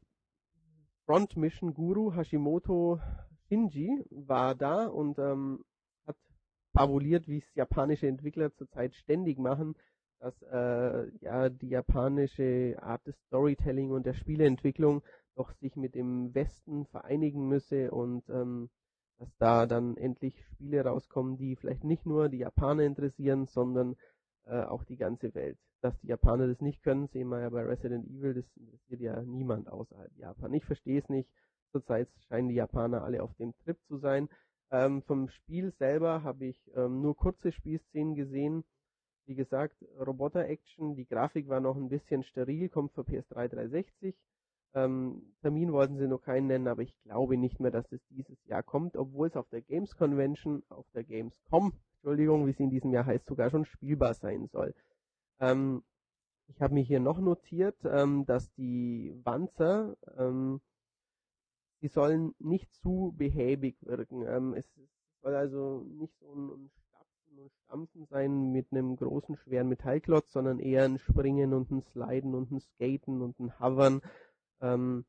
Front 1.05 1.35
Mission 1.37 1.73
Guru 1.73 2.13
Hashimoto 2.13 2.99
Shinji 3.47 4.05
war 4.11 4.55
da 4.55 4.85
und 4.85 5.17
ähm, 5.17 5.63
fabuliert, 6.73 7.27
wie 7.27 7.39
es 7.39 7.55
japanische 7.55 8.07
Entwickler 8.07 8.53
zurzeit 8.53 8.95
ständig 8.95 9.39
machen, 9.39 9.75
dass 10.19 10.39
äh, 10.43 11.09
ja 11.21 11.49
die 11.49 11.69
japanische 11.69 12.77
Art 12.81 13.05
des 13.07 13.17
Storytelling 13.27 13.91
und 13.91 14.05
der 14.05 14.13
Spieleentwicklung 14.13 15.01
doch 15.35 15.51
sich 15.53 15.75
mit 15.75 15.95
dem 15.95 16.35
Westen 16.35 16.85
vereinigen 16.85 17.47
müsse 17.47 17.91
und 17.91 18.29
ähm, 18.29 18.69
dass 19.17 19.35
da 19.37 19.65
dann 19.65 19.97
endlich 19.97 20.41
Spiele 20.45 20.83
rauskommen, 20.85 21.37
die 21.37 21.55
vielleicht 21.55 21.83
nicht 21.83 22.05
nur 22.05 22.29
die 22.29 22.39
Japaner 22.39 22.83
interessieren, 22.83 23.47
sondern 23.47 23.95
äh, 24.49 24.63
auch 24.63 24.83
die 24.83 24.97
ganze 24.97 25.33
Welt. 25.35 25.57
Dass 25.81 25.97
die 26.01 26.07
Japaner 26.07 26.47
das 26.47 26.59
nicht 26.59 26.83
können, 26.83 27.07
sehen 27.07 27.29
wir 27.29 27.39
ja 27.39 27.49
bei 27.49 27.63
Resident 27.63 28.07
Evil, 28.07 28.33
das 28.33 28.45
interessiert 28.57 29.01
ja 29.01 29.21
niemand 29.21 29.69
außerhalb 29.71 30.11
Japan. 30.17 30.53
Ich 30.53 30.65
verstehe 30.65 30.99
es 30.99 31.07
nicht. 31.09 31.29
Zurzeit 31.71 32.09
scheinen 32.27 32.49
die 32.49 32.55
Japaner 32.55 33.03
alle 33.03 33.21
auf 33.21 33.33
dem 33.35 33.53
Trip 33.63 33.77
zu 33.87 33.97
sein. 33.97 34.27
Ähm, 34.71 35.01
vom 35.03 35.29
Spiel 35.29 35.71
selber 35.77 36.23
habe 36.23 36.45
ich 36.45 36.59
ähm, 36.75 37.01
nur 37.01 37.15
kurze 37.15 37.51
Spielszenen 37.51 38.15
gesehen. 38.15 38.63
Wie 39.25 39.35
gesagt, 39.35 39.75
Roboter-Action, 39.99 40.95
die 40.95 41.05
Grafik 41.05 41.47
war 41.47 41.59
noch 41.59 41.75
ein 41.75 41.89
bisschen 41.89 42.23
steril, 42.23 42.69
kommt 42.69 42.93
für 42.93 43.01
PS3 43.01 43.47
360. 43.47 44.15
Ähm, 44.73 45.33
Termin 45.41 45.71
wollten 45.71 45.97
sie 45.97 46.07
noch 46.07 46.21
keinen 46.21 46.47
nennen, 46.47 46.67
aber 46.67 46.81
ich 46.81 46.95
glaube 47.03 47.37
nicht 47.37 47.59
mehr, 47.59 47.71
dass 47.71 47.91
es 47.91 48.01
dieses 48.09 48.43
Jahr 48.45 48.63
kommt, 48.63 48.95
obwohl 48.95 49.27
es 49.27 49.35
auf 49.35 49.49
der 49.49 49.61
Games 49.61 49.95
Convention, 49.95 50.63
auf 50.69 50.85
der 50.93 51.03
Gamescom, 51.03 51.73
Entschuldigung, 52.01 52.47
wie 52.47 52.53
sie 52.53 52.63
in 52.63 52.69
diesem 52.69 52.91
Jahr 52.91 53.05
heißt, 53.05 53.25
sogar 53.25 53.49
schon 53.49 53.65
spielbar 53.65 54.13
sein 54.13 54.47
soll. 54.47 54.73
Ähm, 55.39 55.83
ich 56.47 56.61
habe 56.61 56.73
mir 56.73 56.83
hier 56.83 56.99
noch 56.99 57.19
notiert, 57.19 57.77
ähm, 57.85 58.25
dass 58.25 58.51
die 58.53 59.13
Wanzer 59.23 59.95
ähm, 60.17 60.61
die 61.81 61.87
sollen 61.87 62.35
nicht 62.39 62.73
zu 62.73 63.13
behäbig 63.17 63.77
wirken. 63.81 64.25
Ähm, 64.27 64.53
es 64.53 64.65
soll 65.21 65.35
also 65.35 65.85
nicht 65.97 66.13
so 66.19 66.33
ein 66.33 66.71
Stapfen 66.89 67.39
und 67.39 67.51
Stampfen 67.65 68.05
sein 68.07 68.51
mit 68.51 68.71
einem 68.71 68.95
großen, 68.95 69.37
schweren 69.37 69.69
Metallklotz, 69.69 70.31
sondern 70.31 70.59
eher 70.59 70.83
ein 70.83 70.99
Springen 70.99 71.53
und 71.53 71.71
ein 71.71 71.81
Sliden 71.81 72.35
und 72.35 72.51
ein 72.51 72.59
Skaten 72.59 73.21
und 73.21 73.39
ein 73.39 73.59
Hovern, 73.59 74.01
ähm, 74.61 75.05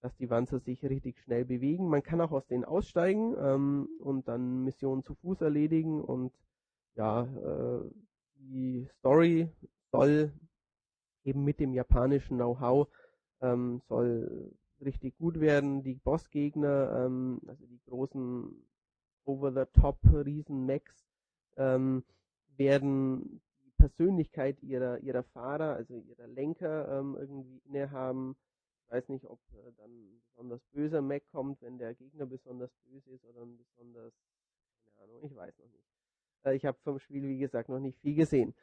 dass 0.00 0.16
die 0.16 0.30
Wanzer 0.30 0.60
sich 0.60 0.82
richtig 0.84 1.20
schnell 1.20 1.44
bewegen. 1.44 1.88
Man 1.88 2.02
kann 2.02 2.20
auch 2.20 2.32
aus 2.32 2.46
denen 2.46 2.64
aussteigen 2.64 3.34
ähm, 3.38 3.88
und 4.00 4.28
dann 4.28 4.64
Missionen 4.64 5.02
zu 5.02 5.14
Fuß 5.14 5.40
erledigen 5.42 6.02
und 6.02 6.32
ja, 6.94 7.24
äh, 7.24 7.90
die 8.34 8.86
Story 8.98 9.48
soll 9.92 10.32
eben 11.24 11.44
mit 11.44 11.60
dem 11.60 11.74
japanischen 11.74 12.36
Know-how 12.36 12.88
ähm, 13.42 13.82
soll 13.88 14.52
richtig 14.80 15.16
gut 15.18 15.40
werden. 15.40 15.82
Die 15.82 15.94
Bossgegner, 15.94 17.04
ähm, 17.04 17.40
also 17.46 17.66
die 17.66 17.80
großen 17.86 18.66
Over-the-Top 19.24 19.98
Riesen-Max, 20.04 21.06
ähm, 21.56 22.04
werden 22.56 23.42
die 23.64 23.72
Persönlichkeit 23.76 24.62
ihrer, 24.62 24.98
ihrer 24.98 25.22
Fahrer, 25.22 25.74
also 25.74 25.96
ihrer 25.96 26.26
Lenker 26.26 27.00
ähm, 27.00 27.16
irgendwie 27.18 27.60
innehaben. 27.66 28.36
Weiß 28.90 29.08
nicht, 29.08 29.24
ob 29.26 29.38
äh, 29.52 29.72
dann 29.76 29.90
ein 29.90 30.20
besonders 30.28 30.60
böser 30.72 31.00
Mac 31.00 31.22
kommt, 31.30 31.62
wenn 31.62 31.78
der 31.78 31.94
Gegner 31.94 32.26
besonders 32.26 32.72
böse 32.84 33.10
ist 33.10 33.24
oder 33.24 33.42
ein 33.42 33.56
besonders, 33.56 34.12
keine 34.84 35.04
Ahnung, 35.04 35.24
ich 35.24 35.34
weiß 35.34 35.56
noch 35.58 35.68
nicht. 35.68 35.86
Äh, 36.44 36.56
ich 36.56 36.66
habe 36.66 36.78
vom 36.82 36.98
Spiel, 36.98 37.22
wie 37.28 37.38
gesagt, 37.38 37.68
noch 37.68 37.78
nicht 37.78 38.00
viel 38.00 38.16
gesehen. 38.16 38.54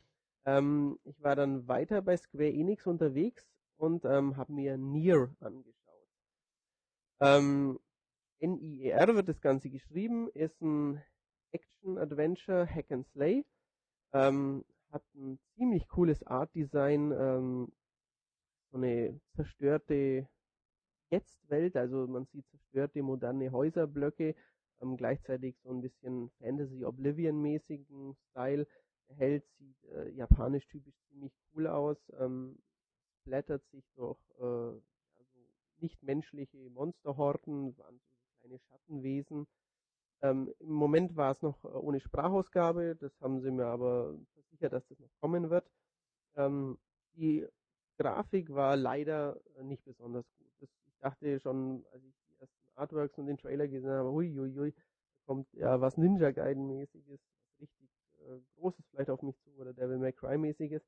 Ähm, 0.45 0.99
ich 1.05 1.21
war 1.23 1.35
dann 1.35 1.67
weiter 1.67 2.01
bei 2.01 2.17
Square 2.17 2.51
Enix 2.51 2.85
unterwegs 2.87 3.49
und 3.77 4.03
ähm, 4.05 4.35
habe 4.35 4.51
mir 4.51 4.77
Nier 4.77 5.33
angeschaut. 5.39 6.07
Ähm, 7.21 7.79
N-I-E-R 8.39 9.15
wird 9.15 9.29
das 9.29 9.41
Ganze 9.41 9.69
geschrieben, 9.69 10.29
ist 10.33 10.61
ein 10.61 11.01
Action-Adventure 11.51 12.67
Hack 12.67 12.91
and 12.91 13.07
Slay. 13.07 13.45
Ähm, 14.13 14.65
hat 14.91 15.03
ein 15.15 15.39
ziemlich 15.55 15.87
cooles 15.87 16.23
Art-Design, 16.23 17.11
ähm, 17.11 17.71
so 18.71 18.77
eine 18.77 19.19
zerstörte 19.35 20.27
Jetzt-Welt, 21.09 21.77
also 21.77 22.07
man 22.07 22.25
sieht 22.25 22.47
zerstörte 22.49 23.01
moderne 23.01 23.51
Häuserblöcke, 23.51 24.35
ähm, 24.81 24.97
gleichzeitig 24.97 25.57
so 25.63 25.69
ein 25.69 25.81
bisschen 25.81 26.29
Fantasy-Oblivion-mäßigen 26.39 28.15
Style. 28.29 28.67
Der 29.09 29.15
Held 29.15 29.45
sieht 29.57 29.83
äh, 29.85 30.09
japanisch 30.09 30.67
typisch 30.67 30.95
ziemlich 31.09 31.31
cool 31.53 31.67
aus, 31.67 31.97
ähm, 32.19 32.59
blättert 33.23 33.63
sich 33.71 33.85
durch 33.95 34.19
äh, 34.39 34.43
also 34.43 34.81
nicht 35.77 36.03
menschliche 36.03 36.69
Monsterhorten, 36.71 37.77
waren 37.77 37.99
so 37.99 38.39
kleine 38.39 38.59
Schattenwesen. 38.59 39.47
Ähm, 40.21 40.53
Im 40.59 40.71
Moment 40.71 41.15
war 41.15 41.31
es 41.31 41.41
noch 41.41 41.63
äh, 41.63 41.67
ohne 41.67 41.99
Sprachausgabe, 42.01 42.95
das 42.95 43.13
haben 43.21 43.41
sie 43.41 43.51
mir 43.51 43.67
aber 43.67 44.13
versichert, 44.33 44.73
dass 44.73 44.87
das 44.87 44.99
noch 44.99 45.15
kommen 45.21 45.49
wird. 45.49 45.69
Ähm, 46.35 46.77
die 47.13 47.47
Grafik 47.97 48.53
war 48.53 48.75
leider 48.75 49.39
äh, 49.57 49.63
nicht 49.63 49.83
besonders 49.83 50.25
gut. 50.37 50.51
Das, 50.59 50.69
ich 50.85 50.97
dachte 50.99 51.39
schon, 51.39 51.85
als 51.91 52.03
ich 52.03 52.15
die 52.29 52.39
ersten 52.39 52.67
Artworks 52.75 53.17
und 53.17 53.27
den 53.27 53.37
Trailer 53.37 53.67
gesehen 53.67 53.89
habe, 53.89 54.11
hui, 54.11 54.33
hui, 54.35 54.53
hui, 54.53 54.71
da 54.71 54.81
kommt 55.25 55.51
ja 55.53 55.81
was 55.81 55.97
Ninja 55.97 56.31
Gaiden 56.31 56.67
mäßiges, 56.67 57.19
richtig 57.59 57.89
äh, 58.19 58.39
Großes 58.55 58.85
vielleicht 58.89 59.09
auf 59.09 59.21
mich 59.21 59.37
zu 59.39 59.51
oder 59.57 59.73
Devil 59.73 59.97
May 59.97 60.13
Cry 60.13 60.37
mäßiges. 60.37 60.83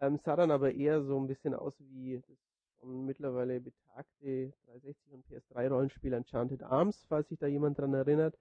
Ähm, 0.00 0.18
sah 0.18 0.36
dann 0.36 0.50
aber 0.50 0.74
eher 0.74 1.02
so 1.02 1.18
ein 1.18 1.26
bisschen 1.26 1.54
aus 1.54 1.74
wie 1.78 2.22
das 2.26 2.38
schon 2.80 3.06
mittlerweile 3.06 3.60
betagte 3.60 4.52
360 4.66 5.12
und 5.12 5.26
PS3 5.26 5.68
Rollenspiel 5.68 6.12
Enchanted 6.12 6.62
Arms, 6.62 7.04
falls 7.08 7.28
sich 7.28 7.38
da 7.38 7.46
jemand 7.46 7.78
dran 7.78 7.94
erinnert. 7.94 8.38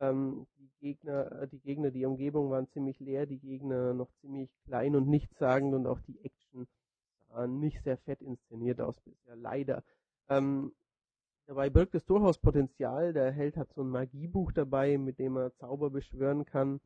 Ähm, 0.00 0.46
die 0.58 0.70
Gegner, 0.80 1.42
äh, 1.42 1.48
die 1.48 1.60
Gegner, 1.60 1.90
die 1.90 2.04
Umgebung 2.04 2.50
waren 2.50 2.68
ziemlich 2.68 3.00
leer, 3.00 3.26
die 3.26 3.38
Gegner 3.38 3.94
noch 3.94 4.10
ziemlich 4.20 4.50
klein 4.64 4.94
und 4.94 5.08
nichtssagend 5.08 5.74
und 5.74 5.86
auch 5.86 6.00
die 6.00 6.18
Action 6.22 6.35
sah 7.36 7.46
nicht 7.46 7.82
sehr 7.82 7.98
fett 7.98 8.22
inszeniert 8.22 8.80
aus 8.80 9.00
bisher, 9.00 9.36
leider. 9.36 9.84
Ähm, 10.28 10.72
dabei 11.46 11.70
birgt 11.70 11.94
es 11.94 12.04
durchaus 12.04 12.38
Potenzial. 12.38 13.12
Der 13.12 13.30
Held 13.30 13.56
hat 13.56 13.72
so 13.72 13.82
ein 13.82 13.90
Magiebuch 13.90 14.52
dabei, 14.52 14.98
mit 14.98 15.18
dem 15.18 15.36
er 15.36 15.54
Zauber 15.56 15.90
beschwören 15.90 16.44
kann. 16.44 16.80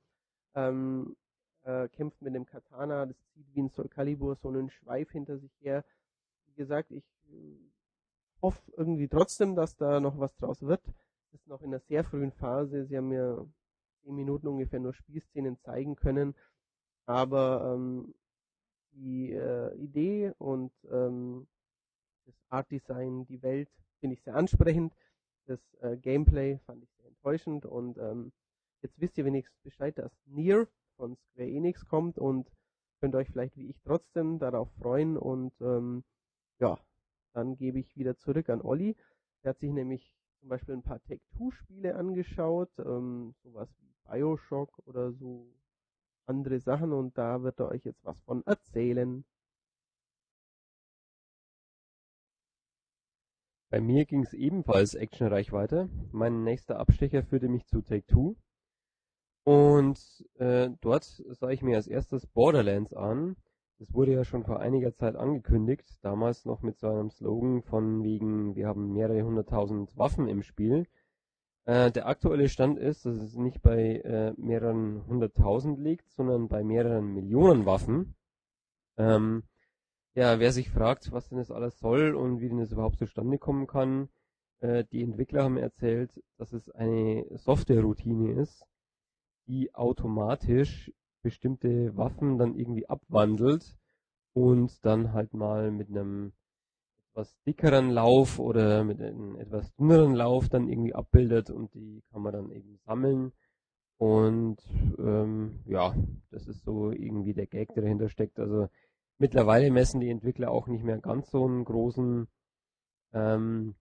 Ähm, 0.54 1.16
äh, 1.62 1.88
kämpft 1.88 2.20
mit 2.22 2.34
dem 2.34 2.46
Katana, 2.46 3.06
das 3.06 3.16
zieht 3.32 3.46
wie 3.54 3.62
ein 3.62 3.70
Soul 3.70 3.88
Calibur 3.88 4.34
so 4.36 4.48
einen 4.48 4.70
Schweif 4.70 5.10
hinter 5.10 5.38
sich 5.38 5.52
her. 5.60 5.84
Wie 6.46 6.54
gesagt, 6.54 6.90
ich 6.90 7.04
äh, 7.28 7.56
hoffe 8.42 8.60
irgendwie 8.76 9.08
trotzdem, 9.08 9.54
dass 9.54 9.76
da 9.76 10.00
noch 10.00 10.18
was 10.18 10.34
draus 10.36 10.62
wird 10.62 10.82
ist 11.32 11.46
noch 11.46 11.62
in 11.62 11.68
einer 11.68 11.80
sehr 11.80 12.04
frühen 12.04 12.32
Phase. 12.32 12.86
Sie 12.86 12.96
haben 12.96 13.08
mir 13.08 13.46
zehn 14.02 14.14
Minuten 14.14 14.48
ungefähr 14.48 14.80
nur 14.80 14.94
Spielszenen 14.94 15.58
zeigen 15.58 15.96
können. 15.96 16.34
Aber 17.06 17.74
ähm, 17.74 18.14
die 18.92 19.32
äh, 19.32 19.74
Idee 19.76 20.32
und 20.38 20.72
ähm, 20.90 21.46
das 22.26 22.34
Art 22.48 22.70
Design, 22.70 23.24
die 23.26 23.42
Welt 23.42 23.68
finde 24.00 24.14
ich 24.14 24.22
sehr 24.22 24.34
ansprechend. 24.36 24.94
Das 25.46 25.60
äh, 25.80 25.96
Gameplay 25.96 26.58
fand 26.66 26.82
ich 26.82 26.90
sehr 26.96 27.06
enttäuschend 27.06 27.66
und 27.66 27.98
ähm, 27.98 28.32
jetzt 28.82 29.00
wisst 29.00 29.18
ihr 29.18 29.24
wenigstens 29.24 29.58
Bescheid, 29.62 29.96
dass 29.98 30.12
Nier 30.26 30.68
von 30.96 31.16
Square 31.16 31.48
Enix 31.48 31.86
kommt 31.86 32.18
und 32.18 32.50
könnt 33.00 33.14
euch 33.14 33.28
vielleicht 33.28 33.56
wie 33.56 33.68
ich 33.68 33.80
trotzdem 33.82 34.38
darauf 34.38 34.70
freuen 34.74 35.16
und 35.16 35.52
ähm, 35.60 36.04
ja, 36.58 36.78
dann 37.32 37.56
gebe 37.56 37.78
ich 37.78 37.96
wieder 37.96 38.16
zurück 38.16 38.48
an 38.50 38.60
Olli. 38.60 38.96
Der 39.42 39.50
hat 39.50 39.58
sich 39.58 39.72
nämlich 39.72 40.12
zum 40.40 40.48
Beispiel 40.50 40.74
ein 40.74 40.82
paar 40.82 41.02
Take-Two-Spiele 41.02 41.94
angeschaut, 41.94 42.70
ähm, 42.78 43.34
sowas 43.42 43.68
wie 43.80 43.94
Bioshock 44.04 44.78
oder 44.86 45.12
so 45.12 45.52
andere 46.30 46.60
Sachen 46.60 46.92
und 46.92 47.18
da 47.18 47.42
wird 47.42 47.60
er 47.60 47.68
euch 47.68 47.84
jetzt 47.84 48.04
was 48.04 48.20
von 48.22 48.42
erzählen. 48.46 49.24
Bei 53.70 53.80
mir 53.80 54.04
ging 54.04 54.22
es 54.22 54.32
ebenfalls 54.32 54.94
actionreich 54.94 55.52
weiter. 55.52 55.88
Mein 56.12 56.44
nächster 56.44 56.78
Abstecher 56.78 57.22
führte 57.22 57.48
mich 57.48 57.66
zu 57.66 57.82
Take-Two. 57.82 58.36
Und 59.44 59.98
äh, 60.38 60.70
dort 60.80 61.04
sah 61.04 61.50
ich 61.50 61.62
mir 61.62 61.76
als 61.76 61.86
erstes 61.86 62.26
Borderlands 62.26 62.92
an. 62.92 63.36
Das 63.78 63.92
wurde 63.94 64.12
ja 64.12 64.24
schon 64.24 64.44
vor 64.44 64.60
einiger 64.60 64.94
Zeit 64.94 65.16
angekündigt, 65.16 65.98
damals 66.02 66.44
noch 66.44 66.62
mit 66.62 66.78
so 66.78 66.88
einem 66.88 67.10
Slogan 67.10 67.62
von 67.62 68.02
wegen, 68.02 68.54
wir 68.54 68.66
haben 68.66 68.92
mehrere 68.92 69.22
hunderttausend 69.22 69.96
Waffen 69.96 70.28
im 70.28 70.42
Spiel. 70.42 70.86
Äh, 71.66 71.90
der 71.92 72.06
aktuelle 72.06 72.48
Stand 72.48 72.78
ist, 72.78 73.06
dass 73.06 73.16
es 73.16 73.34
nicht 73.36 73.62
bei 73.62 73.96
äh, 73.96 74.32
mehreren 74.36 75.06
hunderttausend 75.06 75.78
liegt, 75.78 76.10
sondern 76.10 76.48
bei 76.48 76.64
mehreren 76.64 77.12
Millionen 77.14 77.66
Waffen. 77.66 78.14
Ähm, 78.96 79.44
ja, 80.14 80.40
wer 80.40 80.52
sich 80.52 80.70
fragt, 80.70 81.12
was 81.12 81.28
denn 81.28 81.38
das 81.38 81.50
alles 81.50 81.78
soll 81.78 82.14
und 82.14 82.40
wie 82.40 82.48
denn 82.48 82.58
das 82.58 82.72
überhaupt 82.72 82.98
zustande 82.98 83.38
kommen 83.38 83.66
kann, 83.66 84.08
äh, 84.60 84.84
die 84.90 85.02
Entwickler 85.02 85.44
haben 85.44 85.56
erzählt, 85.56 86.10
dass 86.36 86.52
es 86.52 86.70
eine 86.70 87.26
Software-Routine 87.36 88.32
ist, 88.40 88.66
die 89.46 89.74
automatisch 89.74 90.92
bestimmte 91.22 91.96
Waffen 91.96 92.38
dann 92.38 92.54
irgendwie 92.54 92.88
abwandelt 92.88 93.76
und 94.32 94.84
dann 94.84 95.12
halt 95.12 95.34
mal 95.34 95.70
mit 95.70 95.88
einem 95.88 96.32
etwas 97.12 97.36
dickeren 97.46 97.90
Lauf 97.90 98.38
oder 98.38 98.84
mit 98.84 99.00
einem 99.00 99.36
etwas 99.36 99.74
dünneren 99.76 100.14
Lauf 100.14 100.48
dann 100.48 100.68
irgendwie 100.68 100.94
abbildet 100.94 101.50
und 101.50 101.74
die 101.74 102.02
kann 102.10 102.22
man 102.22 102.32
dann 102.32 102.50
eben 102.50 102.78
sammeln. 102.84 103.32
Und 103.98 104.58
ähm, 104.98 105.60
ja, 105.66 105.94
das 106.30 106.46
ist 106.46 106.64
so 106.64 106.90
irgendwie 106.90 107.34
der 107.34 107.46
Gag, 107.46 107.74
der 107.74 107.82
dahinter 107.82 108.08
steckt. 108.08 108.38
Also 108.38 108.68
mittlerweile 109.18 109.70
messen 109.70 110.00
die 110.00 110.10
Entwickler 110.10 110.50
auch 110.50 110.66
nicht 110.68 110.84
mehr 110.84 110.98
ganz 110.98 111.30
so 111.30 111.44
einen 111.44 111.64
großen 111.64 112.28
ähm, 113.12 113.74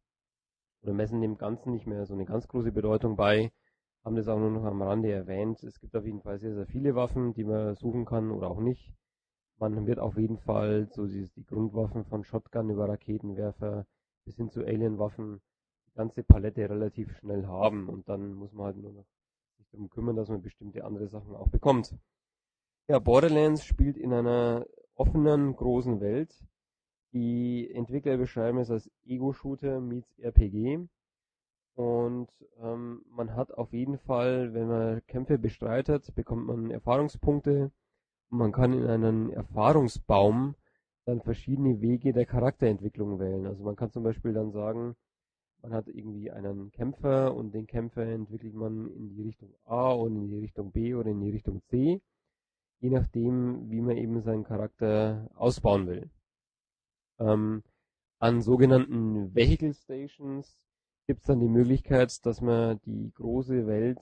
oder 0.81 0.93
messen 0.93 1.21
dem 1.21 1.37
Ganzen 1.37 1.71
nicht 1.71 1.87
mehr 1.87 2.05
so 2.05 2.13
eine 2.13 2.25
ganz 2.25 2.47
große 2.47 2.71
Bedeutung 2.71 3.15
bei 3.15 3.51
haben 4.03 4.15
das 4.15 4.27
auch 4.27 4.39
nur 4.39 4.51
noch 4.51 4.63
am 4.63 4.81
Rande 4.81 5.11
erwähnt. 5.11 5.63
Es 5.63 5.79
gibt 5.79 5.95
auf 5.95 6.05
jeden 6.05 6.21
Fall 6.21 6.39
sehr, 6.39 6.53
sehr 6.55 6.65
viele 6.65 6.95
Waffen, 6.95 7.33
die 7.33 7.43
man 7.43 7.75
suchen 7.75 8.05
kann 8.05 8.31
oder 8.31 8.49
auch 8.49 8.61
nicht. 8.61 8.93
Man 9.59 9.85
wird 9.85 9.99
auf 9.99 10.17
jeden 10.17 10.37
Fall 10.37 10.87
so 10.91 11.05
die, 11.05 11.29
die 11.35 11.45
Grundwaffen 11.45 12.05
von 12.05 12.23
Shotgun 12.23 12.69
über 12.69 12.87
Raketenwerfer 12.87 13.85
bis 14.25 14.37
hin 14.37 14.49
zu 14.49 14.63
Alienwaffen 14.65 15.41
die 15.87 15.93
ganze 15.93 16.23
Palette 16.23 16.69
relativ 16.69 17.11
schnell 17.17 17.45
haben 17.45 17.89
und 17.89 18.07
dann 18.07 18.33
muss 18.33 18.53
man 18.53 18.67
halt 18.67 18.77
nur 18.77 18.93
noch 18.93 19.05
sich 19.57 19.69
darum 19.69 19.89
kümmern, 19.89 20.15
dass 20.15 20.29
man 20.29 20.41
bestimmte 20.41 20.85
andere 20.85 21.07
Sachen 21.07 21.35
auch 21.35 21.49
bekommt. 21.49 21.93
Ja, 22.87 22.99
Borderlands 22.99 23.65
spielt 23.65 23.97
in 23.97 24.13
einer 24.13 24.65
offenen, 24.95 25.55
großen 25.55 25.99
Welt. 25.99 26.43
Die 27.11 27.69
Entwickler 27.71 28.17
beschreiben 28.17 28.59
es 28.59 28.71
als 28.71 28.89
Ego-Shooter 29.05 29.81
meets 29.81 30.17
RPG. 30.19 30.87
Und 31.75 32.29
ähm, 32.61 33.03
man 33.09 33.35
hat 33.35 33.51
auf 33.51 33.73
jeden 33.73 33.97
Fall, 33.97 34.53
wenn 34.53 34.67
man 34.67 35.05
Kämpfe 35.07 35.37
bestreitet, 35.37 36.13
bekommt 36.15 36.45
man 36.45 36.71
Erfahrungspunkte. 36.71 37.71
Man 38.29 38.51
kann 38.51 38.73
in 38.73 38.85
einen 38.85 39.29
Erfahrungsbaum 39.31 40.55
dann 41.05 41.21
verschiedene 41.21 41.81
Wege 41.81 42.13
der 42.13 42.25
Charakterentwicklung 42.25 43.19
wählen. 43.19 43.47
Also 43.47 43.63
man 43.63 43.75
kann 43.75 43.91
zum 43.91 44.03
Beispiel 44.03 44.33
dann 44.33 44.51
sagen, 44.51 44.95
man 45.61 45.73
hat 45.73 45.87
irgendwie 45.87 46.31
einen 46.31 46.71
Kämpfer 46.71 47.35
und 47.35 47.53
den 47.53 47.67
Kämpfer 47.67 48.03
entwickelt 48.03 48.53
man 48.53 48.89
in 48.91 49.09
die 49.09 49.23
Richtung 49.23 49.53
A 49.65 49.91
und 49.91 50.15
in 50.15 50.27
die 50.29 50.39
Richtung 50.39 50.71
B 50.71 50.93
oder 50.93 51.09
in 51.09 51.19
die 51.19 51.31
Richtung 51.31 51.61
C, 51.63 52.01
je 52.79 52.89
nachdem, 52.89 53.69
wie 53.69 53.81
man 53.81 53.97
eben 53.97 54.21
seinen 54.21 54.43
Charakter 54.43 55.29
ausbauen 55.35 55.87
will. 55.87 56.09
Ähm, 57.19 57.63
an 58.19 58.41
sogenannten 58.41 59.33
Vehicle 59.35 59.73
Stations 59.73 60.57
gibt 61.07 61.21
es 61.21 61.27
dann 61.27 61.39
die 61.39 61.49
Möglichkeit, 61.49 62.25
dass 62.25 62.39
man 62.41 62.79
die 62.85 63.11
große 63.13 63.65
Welt 63.67 63.99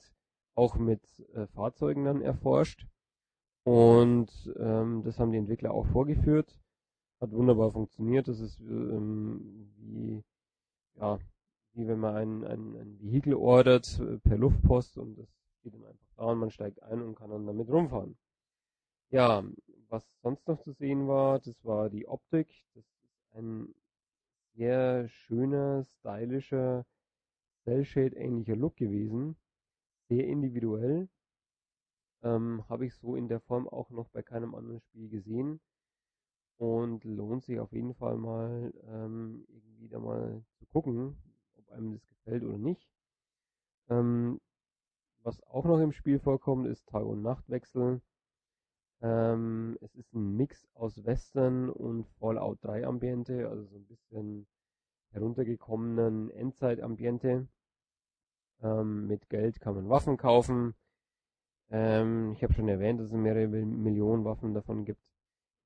auch 0.55 0.75
mit 0.75 1.01
äh, 1.33 1.47
Fahrzeugen 1.47 2.05
dann 2.05 2.21
erforscht. 2.21 2.85
Und 3.67 4.31
ähm, 4.57 5.03
das 5.03 5.19
haben 5.19 5.33
die 5.33 5.37
Entwickler 5.37 5.73
auch 5.73 5.85
vorgeführt. 5.87 6.57
Hat 7.19 7.33
wunderbar 7.33 7.73
funktioniert. 7.73 8.29
Das 8.29 8.39
ist 8.39 8.61
ähm, 8.61 9.73
wie, 9.75 10.23
ja, 10.95 11.19
wie 11.73 11.85
wenn 11.85 11.99
man 11.99 12.15
ein, 12.15 12.43
ein, 12.45 12.75
ein 12.77 12.97
Vehikel 13.01 13.33
ordert 13.33 13.99
äh, 13.99 14.19
per 14.19 14.37
Luftpost 14.37 14.97
und 14.97 15.17
das 15.17 15.27
geht 15.63 15.73
dann 15.73 15.83
einfach 15.83 16.07
da 16.15 16.23
und 16.27 16.39
man 16.39 16.49
steigt 16.49 16.81
ein 16.81 17.01
und 17.01 17.15
kann 17.15 17.29
dann 17.29 17.45
damit 17.45 17.67
rumfahren. 17.67 18.15
Ja, 19.09 19.43
was 19.89 20.07
sonst 20.21 20.47
noch 20.47 20.61
zu 20.61 20.71
sehen 20.71 21.09
war, 21.09 21.39
das 21.39 21.65
war 21.65 21.89
die 21.89 22.07
Optik. 22.07 22.47
Das 22.73 22.85
ist 22.85 23.35
ein 23.35 23.75
sehr 24.55 25.09
schöner, 25.09 25.83
stylischer 25.99 26.85
Cell-Shade 27.65 28.15
ähnlicher 28.15 28.55
Look 28.55 28.77
gewesen. 28.77 29.35
Sehr 30.07 30.25
individuell. 30.25 31.09
Ähm, 32.23 32.63
Habe 32.69 32.85
ich 32.85 32.95
so 32.95 33.15
in 33.15 33.27
der 33.27 33.39
Form 33.39 33.67
auch 33.67 33.89
noch 33.89 34.09
bei 34.09 34.21
keinem 34.21 34.55
anderen 34.55 34.81
Spiel 34.81 35.09
gesehen 35.09 35.59
und 36.57 37.03
lohnt 37.03 37.43
sich 37.43 37.59
auf 37.59 37.71
jeden 37.71 37.93
Fall 37.93 38.17
mal 38.17 38.73
ähm, 38.87 39.45
irgendwie 39.49 39.87
da 39.87 39.99
mal 39.99 40.43
zu 40.55 40.65
gucken, 40.67 41.17
ob 41.57 41.69
einem 41.69 41.93
das 41.93 42.07
gefällt 42.07 42.43
oder 42.43 42.57
nicht. 42.57 42.89
Ähm, 43.89 44.39
was 45.23 45.41
auch 45.43 45.65
noch 45.65 45.79
im 45.79 45.91
Spiel 45.91 46.19
vorkommt, 46.19 46.67
ist 46.67 46.87
Tag- 46.87 47.05
und 47.05 47.21
Nachtwechsel. 47.21 48.01
Ähm, 49.01 49.77
es 49.81 49.93
ist 49.95 50.13
ein 50.13 50.35
Mix 50.35 50.67
aus 50.73 51.05
Western 51.05 51.69
und 51.69 52.07
Fallout 52.19 52.63
3 52.63 52.87
Ambiente, 52.87 53.47
also 53.47 53.65
so 53.65 53.75
ein 53.77 53.85
bisschen 53.85 54.47
heruntergekommenen 55.11 56.31
Endzeit-Ambiente. 56.31 57.47
Ähm, 58.63 59.07
mit 59.07 59.29
Geld 59.29 59.59
kann 59.59 59.75
man 59.75 59.89
Waffen 59.89 60.17
kaufen. 60.17 60.73
Ähm, 61.69 62.31
ich 62.33 62.43
habe 62.43 62.53
schon 62.53 62.69
erwähnt, 62.69 62.99
dass 62.99 63.07
es 63.07 63.13
mehrere 63.13 63.47
Millionen 63.47 64.23
Waffen 64.25 64.53
davon 64.53 64.85
gibt, 64.85 65.01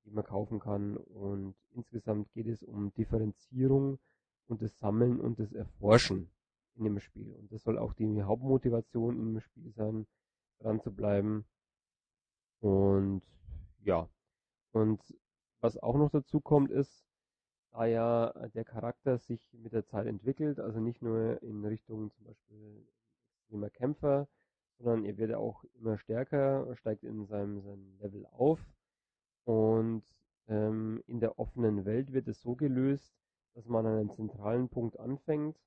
die 0.05 0.11
man 0.11 0.23
kaufen 0.23 0.59
kann. 0.59 0.97
Und 0.97 1.55
insgesamt 1.71 2.31
geht 2.33 2.47
es 2.47 2.63
um 2.63 2.93
Differenzierung 2.93 3.99
und 4.47 4.61
das 4.61 4.77
Sammeln 4.79 5.19
und 5.19 5.39
das 5.39 5.53
Erforschen 5.53 6.31
in 6.75 6.85
dem 6.85 6.99
Spiel. 6.99 7.33
Und 7.33 7.51
das 7.51 7.63
soll 7.63 7.77
auch 7.77 7.93
die 7.93 8.23
Hauptmotivation 8.23 9.15
dem 9.15 9.39
Spiel 9.39 9.71
sein, 9.71 10.07
dran 10.59 10.79
zu 10.81 10.91
bleiben. 10.91 11.45
Und 12.59 13.23
ja. 13.83 14.09
Und 14.71 15.01
was 15.59 15.77
auch 15.77 15.95
noch 15.95 16.09
dazu 16.09 16.39
kommt, 16.39 16.71
ist, 16.71 17.05
da 17.71 17.85
ja 17.85 18.33
der 18.49 18.65
Charakter 18.65 19.17
sich 19.17 19.53
mit 19.53 19.73
der 19.73 19.85
Zeit 19.85 20.07
entwickelt, 20.07 20.59
also 20.59 20.79
nicht 20.79 21.01
nur 21.01 21.41
in 21.41 21.63
Richtung 21.63 22.11
zum 22.11 22.25
Beispiel 22.25 22.85
extremer 23.37 23.69
Kämpfer, 23.69 24.27
sondern 24.81 25.05
er 25.05 25.17
wird 25.17 25.33
auch 25.33 25.63
immer 25.79 25.97
stärker, 25.97 26.75
steigt 26.75 27.03
in 27.03 27.25
seinem, 27.25 27.61
seinem 27.61 27.97
Level 27.99 28.25
auf 28.31 28.59
und 29.45 30.03
ähm, 30.47 31.03
in 31.07 31.19
der 31.19 31.39
offenen 31.39 31.85
Welt 31.85 32.13
wird 32.13 32.27
es 32.27 32.41
so 32.41 32.55
gelöst, 32.55 33.13
dass 33.53 33.65
man 33.67 33.85
an 33.85 33.97
einem 33.97 34.11
zentralen 34.11 34.69
Punkt 34.69 34.99
anfängt 34.99 35.57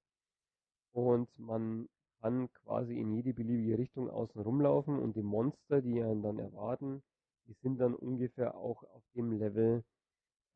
und 0.93 1.29
man 1.39 1.89
kann 2.21 2.51
quasi 2.53 2.99
in 2.99 3.13
jede 3.13 3.35
beliebige 3.35 3.79
Richtung 3.79 4.09
außen 4.09 4.41
rumlaufen 4.41 4.99
und 4.99 5.17
die 5.17 5.23
Monster, 5.23 5.83
die 5.83 6.03
einen 6.03 6.23
dann 6.23 6.39
erwarten, 6.39 7.03
die 7.47 7.53
sind 7.53 7.79
dann 7.79 7.95
ungefähr 7.95 8.55
auch 8.55 8.83
auf 8.85 9.03
dem 9.15 9.33
Level, 9.33 9.85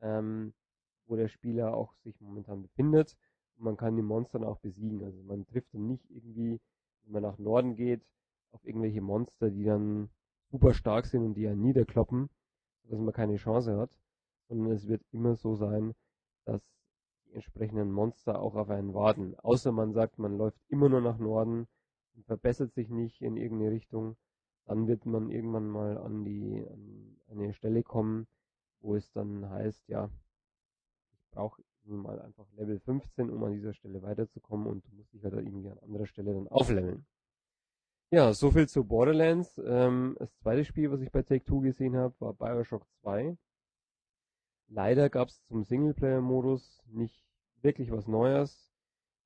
ähm, 0.00 0.54
wo 1.06 1.16
der 1.16 1.28
Spieler 1.28 1.74
auch 1.74 1.94
sich 2.04 2.18
momentan 2.20 2.62
befindet. 2.62 3.16
Und 3.56 3.64
man 3.64 3.76
kann 3.76 3.96
die 3.96 4.02
Monster 4.02 4.40
auch 4.46 4.58
besiegen. 4.60 5.04
Also 5.04 5.22
man 5.22 5.46
trifft 5.46 5.74
dann 5.74 5.86
nicht 5.86 6.08
irgendwie, 6.10 6.60
wenn 7.02 7.12
man 7.12 7.22
nach 7.22 7.38
Norden 7.38 7.76
geht, 7.76 8.02
auf 8.52 8.64
irgendwelche 8.64 9.00
Monster, 9.00 9.50
die 9.50 9.64
dann 9.64 10.10
super 10.50 10.74
stark 10.74 11.06
sind 11.06 11.24
und 11.24 11.34
die 11.34 11.48
einen 11.48 11.62
niederkloppen, 11.62 12.28
sodass 12.82 13.00
man 13.00 13.12
keine 13.12 13.36
Chance 13.36 13.76
hat. 13.76 13.90
Sondern 14.48 14.72
es 14.72 14.88
wird 14.88 15.02
immer 15.10 15.34
so 15.34 15.54
sein, 15.54 15.94
dass 16.44 16.62
die 17.26 17.34
entsprechenden 17.34 17.92
Monster 17.92 18.40
auch 18.40 18.54
auf 18.54 18.70
einen 18.70 18.94
warten. 18.94 19.34
Außer 19.40 19.72
man 19.72 19.92
sagt, 19.92 20.18
man 20.18 20.36
läuft 20.36 20.58
immer 20.68 20.88
nur 20.88 21.02
nach 21.02 21.18
Norden 21.18 21.66
und 22.14 22.24
verbessert 22.24 22.72
sich 22.72 22.88
nicht 22.88 23.20
in 23.20 23.36
irgendeine 23.36 23.72
Richtung, 23.72 24.16
dann 24.64 24.86
wird 24.86 25.06
man 25.06 25.30
irgendwann 25.30 25.66
mal 25.66 25.98
an 25.98 26.24
die 26.24 26.66
an 26.68 27.16
eine 27.28 27.52
Stelle 27.52 27.82
kommen, 27.82 28.26
wo 28.80 28.94
es 28.94 29.10
dann 29.12 29.48
heißt, 29.48 29.88
ja, 29.88 30.10
ich 31.12 31.30
brauche 31.30 31.62
mal 31.84 32.20
einfach 32.20 32.46
Level 32.52 32.78
15, 32.80 33.30
um 33.30 33.42
an 33.44 33.52
dieser 33.52 33.72
Stelle 33.72 34.02
weiterzukommen 34.02 34.66
und 34.66 34.84
du 34.86 34.94
musst 34.94 35.12
dich 35.12 35.24
halt 35.24 35.34
irgendwie 35.34 35.70
an 35.70 35.78
anderer 35.78 36.06
Stelle 36.06 36.34
dann 36.34 36.48
aufleveln. 36.48 37.06
Ja, 38.10 38.32
so 38.32 38.50
viel 38.50 38.66
zu 38.66 38.84
Borderlands. 38.84 39.60
Ähm, 39.62 40.16
das 40.18 40.34
zweite 40.38 40.64
Spiel, 40.64 40.90
was 40.90 41.02
ich 41.02 41.10
bei 41.12 41.22
Take-Two 41.22 41.60
gesehen 41.60 41.94
habe, 41.94 42.14
war 42.20 42.32
Bioshock 42.32 42.86
2. 43.02 43.36
Leider 44.68 45.10
gab 45.10 45.28
es 45.28 45.44
zum 45.44 45.64
Singleplayer-Modus 45.64 46.82
nicht 46.86 47.22
wirklich 47.60 47.90
was 47.90 48.06
Neues. 48.06 48.72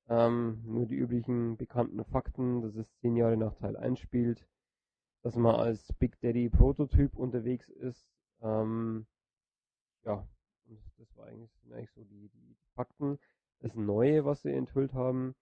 Ähm, 0.09 0.61
nur 0.65 0.85
die 0.85 0.95
üblichen 0.95 1.55
bekannten 1.55 2.03
Fakten, 2.03 2.61
dass 2.61 2.75
es 2.75 2.93
zehn 2.97 3.15
Jahre 3.15 3.37
nach 3.37 3.55
Teil 3.55 3.77
1 3.77 3.99
spielt, 3.99 4.45
dass 5.21 5.37
man 5.37 5.55
als 5.55 5.93
Big 5.93 6.19
Daddy 6.19 6.49
Prototyp 6.49 7.15
unterwegs 7.15 7.69
ist. 7.69 8.05
Ähm, 8.41 9.07
ja, 10.03 10.27
das 10.97 11.15
war 11.15 11.27
eigentlich, 11.27 11.51
eigentlich 11.71 11.91
so 11.91 12.03
die, 12.03 12.27
die 12.29 12.57
Fakten. 12.75 13.17
Das 13.61 13.75
Neue, 13.75 14.25
was 14.25 14.41
sie 14.41 14.51
enthüllt 14.51 14.93
haben, 14.93 15.35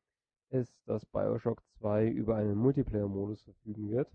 ist, 0.52 0.74
dass 0.86 1.06
Bioshock 1.06 1.62
2 1.80 2.08
über 2.08 2.36
einen 2.36 2.56
Multiplayer-Modus 2.56 3.42
verfügen 3.42 3.90
wird. 3.90 4.10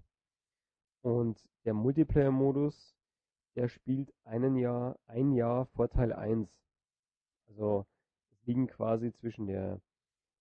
Und 1.03 1.39
der 1.65 1.75
Multiplayer-Modus, 1.75 2.97
der 3.55 3.69
spielt 3.69 4.13
einen 4.25 4.57
Jahr, 4.57 4.99
ein 5.07 5.33
Jahr 5.33 5.67
vor 5.67 5.89
Teil 5.89 6.13
1. 6.13 6.49
Also 7.49 7.87
liegen 8.45 8.67
quasi 8.67 9.13
zwischen 9.13 9.47
der, 9.47 9.81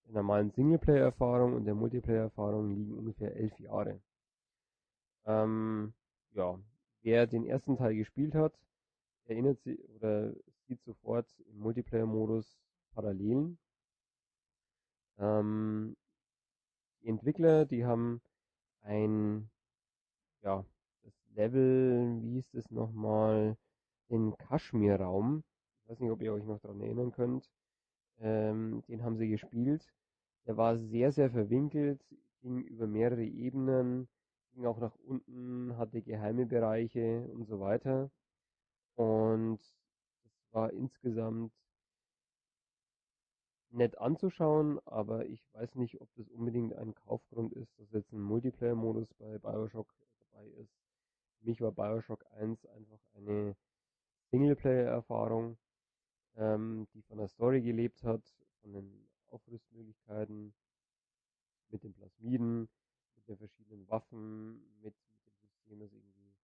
der 0.05 0.13
normalen 0.13 0.51
Singleplayer-Erfahrung 0.51 1.53
und 1.53 1.65
der 1.65 1.75
Multiplayer-Erfahrung 1.75 2.71
liegen 2.75 2.97
ungefähr 2.97 3.35
elf 3.35 3.57
Jahre. 3.59 4.01
Ähm, 5.25 5.93
ja, 6.31 6.59
wer 7.01 7.27
den 7.27 7.45
ersten 7.45 7.77
Teil 7.77 7.95
gespielt 7.95 8.35
hat, 8.35 8.53
erinnert 9.25 9.59
sich 9.61 9.79
oder 9.95 10.33
sieht 10.67 10.83
sofort 10.83 11.27
im 11.49 11.59
Multiplayer-Modus 11.59 12.57
Parallelen. 12.93 13.57
Ähm, 15.17 15.95
die 17.01 17.09
Entwickler, 17.09 17.65
die 17.65 17.85
haben 17.85 18.21
ein, 18.81 19.49
ja, 20.41 20.65
das 21.03 21.13
Level, 21.35 22.21
wie 22.21 22.33
hieß 22.33 22.53
es 22.55 22.71
nochmal, 22.71 23.57
den 24.09 24.37
Kaschmir-Raum. 24.37 25.43
Ich 25.83 25.89
weiß 25.89 25.99
nicht, 25.99 26.11
ob 26.11 26.21
ihr 26.21 26.33
euch 26.33 26.45
noch 26.45 26.59
daran 26.59 26.81
erinnern 26.81 27.11
könnt. 27.11 27.49
Ähm, 28.19 28.83
den 28.87 29.03
haben 29.03 29.17
sie 29.17 29.29
gespielt. 29.29 29.93
Der 30.47 30.57
war 30.57 30.77
sehr, 30.77 31.11
sehr 31.11 31.31
verwinkelt, 31.31 32.03
ging 32.41 32.61
über 32.61 32.87
mehrere 32.87 33.23
Ebenen 33.23 34.07
ging 34.55 34.65
auch 34.65 34.79
nach 34.79 34.95
unten, 35.05 35.77
hatte 35.77 36.01
geheime 36.01 36.45
Bereiche 36.45 37.27
und 37.33 37.45
so 37.45 37.59
weiter. 37.59 38.09
Und 38.95 39.59
es 39.61 40.53
war 40.53 40.71
insgesamt 40.71 41.53
nett 43.75 43.97
anzuschauen, 43.97 44.79
aber 44.85 45.25
ich 45.25 45.43
weiß 45.53 45.75
nicht, 45.75 45.99
ob 46.01 46.09
das 46.15 46.27
unbedingt 46.29 46.73
ein 46.73 46.95
Kaufgrund 46.95 47.53
ist, 47.53 47.77
dass 47.77 47.91
jetzt 47.91 48.11
ein 48.11 48.21
Multiplayer-Modus 48.21 49.13
bei 49.15 49.37
Bioshock 49.37 49.93
dabei 50.19 50.47
ist. 50.47 50.73
Für 51.39 51.45
mich 51.45 51.61
war 51.61 51.71
Bioshock 51.71 52.25
1 52.31 52.65
einfach 52.65 52.99
eine 53.15 53.55
Singleplayer-Erfahrung, 54.31 55.57
ähm, 56.37 56.87
die 56.93 57.01
von 57.03 57.17
der 57.17 57.27
Story 57.27 57.61
gelebt 57.61 58.03
hat, 58.03 58.23
von 58.61 58.73
den 58.73 59.07
Aufrüstmöglichkeiten, 59.27 60.53
mit 61.69 61.83
den 61.83 61.93
Plasmiden, 61.93 62.69
mit 63.15 63.27
den 63.27 63.37
verschiedenen 63.37 63.87
Waffen, 63.89 64.55
mit, 64.81 64.95
mit 65.13 65.25
dem 65.27 65.35
System, 65.41 65.79
dass 65.79 65.91
irgendwie 65.91 66.35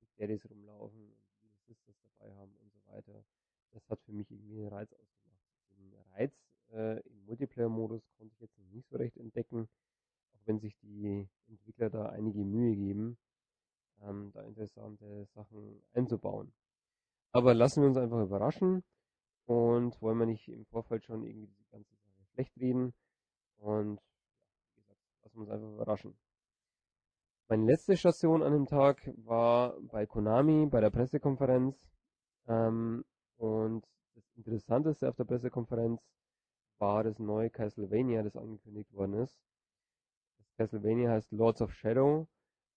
die 0.00 0.08
Daddies 0.16 0.48
rumlaufen 0.50 1.00
und 1.42 1.52
die 1.52 1.66
Sisters 1.66 1.96
dabei 2.02 2.34
haben 2.34 2.54
und 2.56 2.72
so 2.72 2.80
weiter. 2.86 3.24
Das 3.72 3.88
hat 3.88 4.00
für 4.02 4.12
mich 4.12 4.30
irgendwie 4.30 4.60
einen 4.60 4.68
Reiz 4.68 4.92
ausgemacht. 4.92 5.44
Den 5.76 5.94
Reiz 6.12 6.32
äh, 6.72 7.00
im 7.00 7.24
Multiplayer-Modus 7.26 8.02
konnte 8.16 8.34
ich 8.34 8.40
jetzt 8.40 8.58
noch 8.58 8.70
nicht 8.70 8.88
so 8.88 8.96
recht 8.96 9.16
entdecken, 9.16 9.68
auch 10.34 10.40
wenn 10.46 10.60
sich 10.60 10.76
die 10.80 11.28
Entwickler 11.48 11.90
da 11.90 12.06
einige 12.06 12.44
Mühe 12.44 12.74
geben, 12.74 13.18
ähm, 14.02 14.30
da 14.32 14.42
interessante 14.42 15.26
Sachen 15.34 15.82
einzubauen. 15.92 16.52
Aber 17.32 17.54
lassen 17.54 17.82
wir 17.82 17.88
uns 17.88 17.96
einfach 17.96 18.22
überraschen 18.22 18.82
und 19.46 20.00
wollen 20.00 20.18
wir 20.18 20.26
nicht 20.26 20.48
im 20.48 20.64
Vorfeld 20.66 21.04
schon 21.04 21.24
irgendwie 21.24 21.48
die 21.48 21.70
ganze 21.70 21.94
Sache 21.96 22.24
schlecht 22.32 22.56
reden. 22.58 22.94
Und 23.56 24.00
Lassen 25.24 25.36
wir 25.36 25.40
uns 25.40 25.50
einfach 25.50 25.72
überraschen. 25.72 26.18
Meine 27.48 27.66
letzte 27.66 27.96
Station 27.96 28.42
an 28.42 28.52
dem 28.52 28.66
Tag 28.66 29.10
war 29.24 29.74
bei 29.80 30.06
Konami, 30.06 30.66
bei 30.66 30.80
der 30.80 30.90
Pressekonferenz. 30.90 31.88
Ähm, 32.46 33.04
und 33.36 33.84
das 34.14 34.24
Interessanteste 34.36 35.08
auf 35.08 35.16
der 35.16 35.24
Pressekonferenz 35.24 36.00
war 36.84 37.02
das 37.02 37.18
neue 37.18 37.48
Castlevania, 37.48 38.22
das 38.22 38.36
angekündigt 38.36 38.92
worden 38.92 39.14
ist. 39.14 39.40
Das 40.36 40.52
Castlevania 40.56 41.12
heißt 41.12 41.32
Lords 41.32 41.62
of 41.62 41.72
Shadow. 41.72 42.28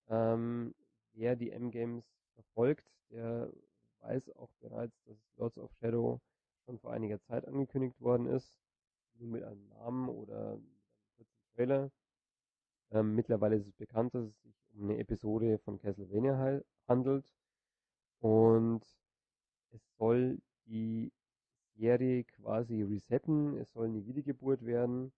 Ähm, 0.07 0.73
wer 1.11 1.35
die 1.35 1.51
M-Games 1.51 2.05
verfolgt, 2.33 2.89
der 3.09 3.51
weiß 3.99 4.29
auch 4.37 4.49
bereits, 4.61 4.95
dass 5.03 5.17
Lords 5.35 5.57
of 5.57 5.73
Shadow 5.73 6.21
schon 6.63 6.79
vor 6.79 6.93
einiger 6.93 7.19
Zeit 7.19 7.45
angekündigt 7.45 7.99
worden 7.99 8.27
ist. 8.27 8.57
Nur 9.15 9.29
mit 9.29 9.43
einem 9.43 9.67
Namen 9.67 10.07
oder 10.07 10.55
mit 10.55 10.71
einem 10.71 10.87
kurzen 11.17 11.43
Trailer. 11.53 11.91
Ähm, 12.91 13.13
mittlerweile 13.13 13.57
ist 13.57 13.67
es 13.67 13.73
bekannt, 13.73 14.15
dass 14.15 14.23
es 14.23 14.41
sich 14.41 14.55
um 14.73 14.83
eine 14.83 14.99
Episode 14.99 15.59
von 15.59 15.79
Castlevania 15.79 16.61
handelt. 16.87 17.29
Und 18.21 18.85
es 19.71 19.81
soll 19.97 20.39
die 20.65 21.11
Serie 21.77 22.23
quasi 22.23 22.81
resetten. 22.83 23.57
Es 23.57 23.71
soll 23.73 23.87
eine 23.87 24.05
Wiedergeburt 24.05 24.65
werden 24.65 25.11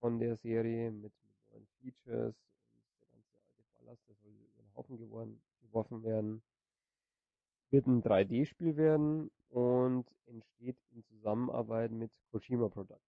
von 0.00 0.18
der 0.18 0.36
Serie 0.36 0.90
mit, 0.90 1.12
neuen 1.50 1.66
Features 1.80 2.34
und 2.72 2.82
der 3.00 3.08
ganze 3.08 3.36
alte 3.38 3.62
Ballast, 3.78 4.08
der 4.08 4.14
soll 4.16 4.32
über 4.32 4.62
den 4.62 4.74
Haufen 4.74 4.98
geworden, 4.98 5.40
geworfen 5.60 6.02
werden. 6.02 6.42
Wird 7.70 7.86
ein 7.86 8.02
3D-Spiel 8.02 8.76
werden 8.76 9.30
und 9.48 10.06
entsteht 10.26 10.76
in 10.92 11.02
Zusammenarbeit 11.04 11.90
mit 11.90 12.12
Kojima 12.30 12.68
Productions. 12.68 13.02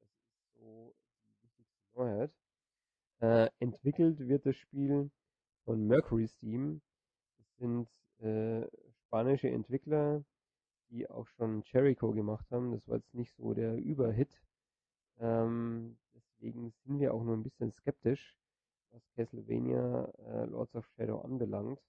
Das 0.00 0.10
ist 0.10 0.54
so 0.58 0.94
die 1.26 1.42
wichtigste 1.42 1.80
Neuheit. 1.94 2.32
Äh, 3.20 3.48
entwickelt 3.60 4.18
wird 4.18 4.44
das 4.44 4.56
Spiel 4.56 5.10
von 5.64 5.86
Mercury 5.86 6.28
Steam. 6.28 6.82
Das 7.38 7.56
sind 7.56 7.88
äh, 8.18 8.66
spanische 9.06 9.48
Entwickler, 9.48 10.22
die 10.96 11.08
auch 11.10 11.26
schon 11.28 11.62
Jericho 11.66 12.12
gemacht 12.12 12.46
haben. 12.50 12.72
Das 12.72 12.88
war 12.88 12.96
jetzt 12.96 13.14
nicht 13.14 13.34
so 13.36 13.52
der 13.52 13.76
Überhit. 13.76 14.40
Ähm, 15.18 15.98
deswegen 16.14 16.72
sind 16.84 17.00
wir 17.00 17.12
auch 17.12 17.22
nur 17.22 17.36
ein 17.36 17.42
bisschen 17.42 17.72
skeptisch, 17.72 18.36
was 18.90 19.02
Castlevania 19.14 20.12
äh, 20.26 20.46
Lords 20.46 20.74
of 20.74 20.86
Shadow 20.96 21.20
anbelangt. 21.20 21.80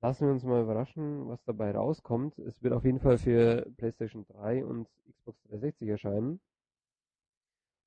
Lassen 0.00 0.26
wir 0.26 0.32
uns 0.32 0.44
mal 0.44 0.62
überraschen, 0.62 1.28
was 1.28 1.42
dabei 1.42 1.72
rauskommt. 1.72 2.38
Es 2.38 2.62
wird 2.62 2.72
auf 2.72 2.84
jeden 2.84 3.00
Fall 3.00 3.18
für 3.18 3.68
PlayStation 3.76 4.24
3 4.26 4.64
und 4.64 4.88
Xbox 5.10 5.42
360 5.48 5.88
erscheinen. 5.88 6.40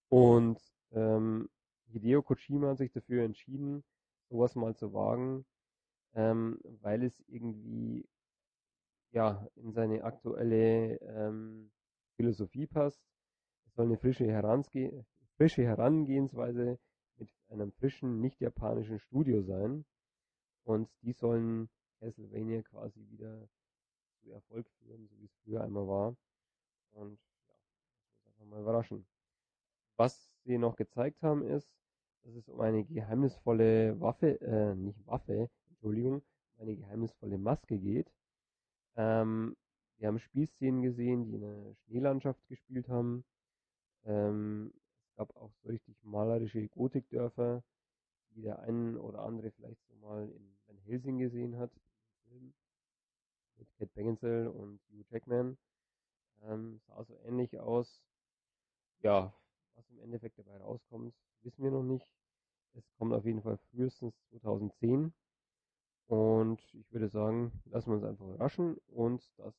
Und 0.10 0.60
ähm, 0.92 1.50
Hideo 1.86 2.22
Kojima 2.22 2.72
hat 2.72 2.80
sich 2.80 2.92
dafür 2.92 3.24
entschieden, 3.24 3.86
sowas 4.30 4.56
mal 4.56 4.76
zu 4.76 4.94
wagen, 4.94 5.46
ähm, 6.14 6.60
weil 6.82 7.04
es 7.04 7.18
irgendwie 7.28 8.06
ja 9.12 9.48
in 9.56 9.74
seine 9.74 10.04
aktuelle 10.04 10.98
ähm, 11.02 11.72
Philosophie 12.16 12.68
passt. 12.68 13.02
Es 13.66 13.76
soll 13.76 13.86
eine 13.86 13.98
frische, 13.98 14.26
Heransge 14.26 15.06
frische 15.38 15.64
Herangehensweise 15.64 16.78
mit 17.18 17.30
einem 17.50 17.72
frischen, 17.72 18.22
nicht 18.22 18.40
japanischen 18.40 19.00
Studio 19.00 19.42
sein. 19.42 19.86
Und 20.64 20.90
die 21.02 21.14
sollen 21.14 21.68
Castlevania 22.00 22.62
quasi 22.62 23.08
wieder 23.10 23.48
zu 24.22 24.32
Erfolg 24.32 24.70
führen, 24.78 25.08
so 25.08 25.20
wie 25.20 25.26
es 25.26 25.36
früher 25.44 25.64
einmal 25.64 25.88
war. 25.88 26.16
Und 26.92 27.20
ja, 27.48 27.54
das 27.54 28.14
muss 28.14 28.28
einfach 28.28 28.46
mal 28.46 28.62
überraschen. 28.62 29.08
Was 29.98 30.32
sie 30.44 30.58
noch 30.58 30.76
gezeigt 30.76 31.22
haben, 31.24 31.44
ist, 31.44 31.72
dass 32.24 32.36
es 32.36 32.48
um 32.48 32.62
eine 32.62 32.84
geheimnisvolle 32.84 34.00
Waffe, 34.00 34.40
äh, 34.42 34.76
nicht 34.76 35.06
Waffe, 35.08 35.50
Entschuldigung, 35.70 36.22
um 36.56 36.62
eine 36.62 36.76
geheimnisvolle 36.76 37.38
Maske 37.38 37.80
geht. 37.80 38.14
Ähm, 38.96 39.56
wir 39.98 40.08
haben 40.08 40.20
Spielszenen 40.20 40.82
gesehen, 40.82 41.26
die 41.26 41.36
in 41.36 41.44
einer 41.44 41.76
Schneelandschaft 41.86 42.46
gespielt 42.48 42.90
haben. 42.90 43.24
Ähm, 44.06 44.74
es 45.04 45.16
gab 45.16 45.36
auch 45.38 45.52
so 45.62 45.70
richtig 45.70 45.96
malerische 46.04 46.68
Gotikdörfer, 46.70 47.64
die 48.36 48.42
der 48.42 48.60
ein 48.60 48.98
oder 48.98 49.20
andere 49.20 49.52
vielleicht 49.52 49.82
so 49.88 49.96
mal 49.96 50.30
in 50.30 50.58
Van 50.68 50.78
Helsing 50.86 51.20
gesehen 51.20 51.58
hat, 51.58 51.72
mit 53.58 53.72
Kate 53.78 53.92
Beckinsale 53.94 54.52
und 54.52 54.80
Hugh 54.90 55.06
Jackman. 55.12 55.58
Ähm, 56.44 56.82
sah 56.88 57.04
so 57.04 57.16
ähnlich 57.26 57.60
aus. 57.60 58.02
Ja, 59.02 59.34
was 59.76 59.90
im 59.90 60.00
Endeffekt 60.00 60.40
dabei 60.40 60.58
rauskommt, 60.58 61.14
wissen 61.44 61.64
wir 61.64 61.72
noch 61.72 61.84
nicht. 61.84 62.08
Es 62.74 62.84
kommt 62.98 63.14
auf 63.14 63.26
jeden 63.26 63.42
Fall 63.42 63.58
frühestens 63.70 64.14
2010. 64.30 65.14
Und 66.12 66.62
ich 66.74 66.92
würde 66.92 67.08
sagen, 67.08 67.54
lassen 67.70 67.90
wir 67.90 67.96
uns 67.96 68.04
einfach 68.04 68.26
überraschen. 68.26 68.76
Und 68.88 69.24
das 69.38 69.56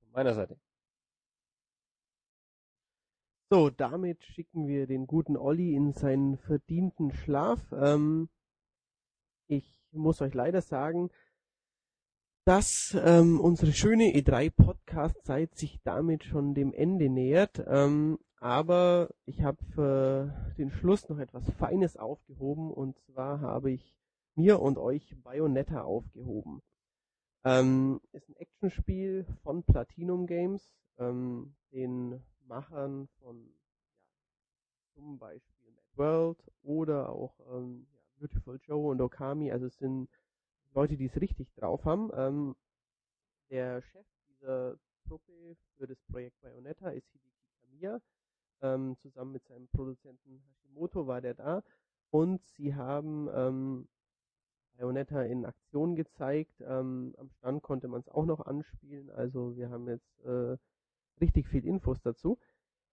von 0.00 0.10
meiner 0.12 0.34
Seite. 0.34 0.58
So, 3.48 3.70
damit 3.70 4.22
schicken 4.22 4.66
wir 4.66 4.86
den 4.86 5.06
guten 5.06 5.38
Olli 5.38 5.74
in 5.74 5.94
seinen 5.94 6.36
verdienten 6.36 7.10
Schlaf. 7.10 7.72
Ähm, 7.72 8.28
ich 9.46 9.80
muss 9.90 10.20
euch 10.20 10.34
leider 10.34 10.60
sagen, 10.60 11.08
dass 12.44 12.94
ähm, 13.02 13.40
unsere 13.40 13.72
schöne 13.72 14.12
E3-Podcast-Zeit 14.14 15.54
sich 15.54 15.80
damit 15.84 16.22
schon 16.22 16.52
dem 16.52 16.74
Ende 16.74 17.08
nähert. 17.08 17.64
Ähm, 17.66 18.18
aber 18.40 19.08
ich 19.24 19.40
habe 19.40 19.64
für 19.74 20.52
den 20.58 20.70
Schluss 20.70 21.08
noch 21.08 21.18
etwas 21.18 21.48
Feines 21.52 21.96
aufgehoben 21.96 22.70
und 22.70 22.98
zwar 23.06 23.40
habe 23.40 23.70
ich 23.70 23.98
mir 24.38 24.60
und 24.60 24.78
euch 24.78 25.14
Bayonetta 25.22 25.82
aufgehoben. 25.82 26.62
Ähm, 27.44 28.00
ist 28.12 28.28
ein 28.28 28.36
Actionspiel 28.36 29.26
von 29.42 29.64
Platinum 29.64 30.26
Games, 30.26 30.70
ähm, 30.98 31.56
den 31.72 32.22
Machern 32.46 33.08
von 33.20 33.36
ja, 33.46 34.64
zum 34.94 35.18
Beispiel 35.18 35.70
Mad 35.72 35.96
World 35.96 36.38
oder 36.62 37.08
auch 37.10 37.34
ähm, 37.52 37.86
ja, 37.92 38.00
Beautiful 38.18 38.60
Joe 38.62 38.90
und 38.90 39.00
Okami. 39.00 39.50
Also 39.50 39.66
es 39.66 39.76
sind 39.76 40.08
Leute, 40.72 40.96
die 40.96 41.06
es 41.06 41.20
richtig 41.20 41.52
drauf 41.54 41.84
haben. 41.84 42.10
Ähm, 42.14 42.56
der 43.50 43.82
Chef 43.82 44.06
dieser 44.28 44.78
Truppe 45.06 45.56
für 45.76 45.86
das 45.86 46.00
Projekt 46.10 46.40
Bayonetta 46.40 46.90
ist 46.90 47.08
Hideki 47.10 47.44
Kamiya. 47.60 48.00
Ähm, 48.60 48.96
zusammen 48.98 49.32
mit 49.32 49.44
seinem 49.46 49.68
Produzenten 49.68 50.42
Hashimoto 50.48 51.06
war 51.06 51.20
der 51.20 51.34
da. 51.34 51.62
Und 52.10 52.44
sie 52.46 52.74
haben 52.74 53.28
ähm, 53.32 53.88
Bayonetta 54.78 55.22
in 55.22 55.44
Aktion 55.44 55.96
gezeigt. 55.96 56.60
Ähm, 56.60 57.14
am 57.18 57.30
Stand 57.30 57.62
konnte 57.62 57.88
man 57.88 58.00
es 58.00 58.08
auch 58.08 58.24
noch 58.24 58.46
anspielen. 58.46 59.10
Also 59.10 59.56
wir 59.56 59.70
haben 59.70 59.88
jetzt 59.88 60.24
äh, 60.24 60.56
richtig 61.20 61.48
viel 61.48 61.66
Infos 61.66 62.00
dazu. 62.00 62.38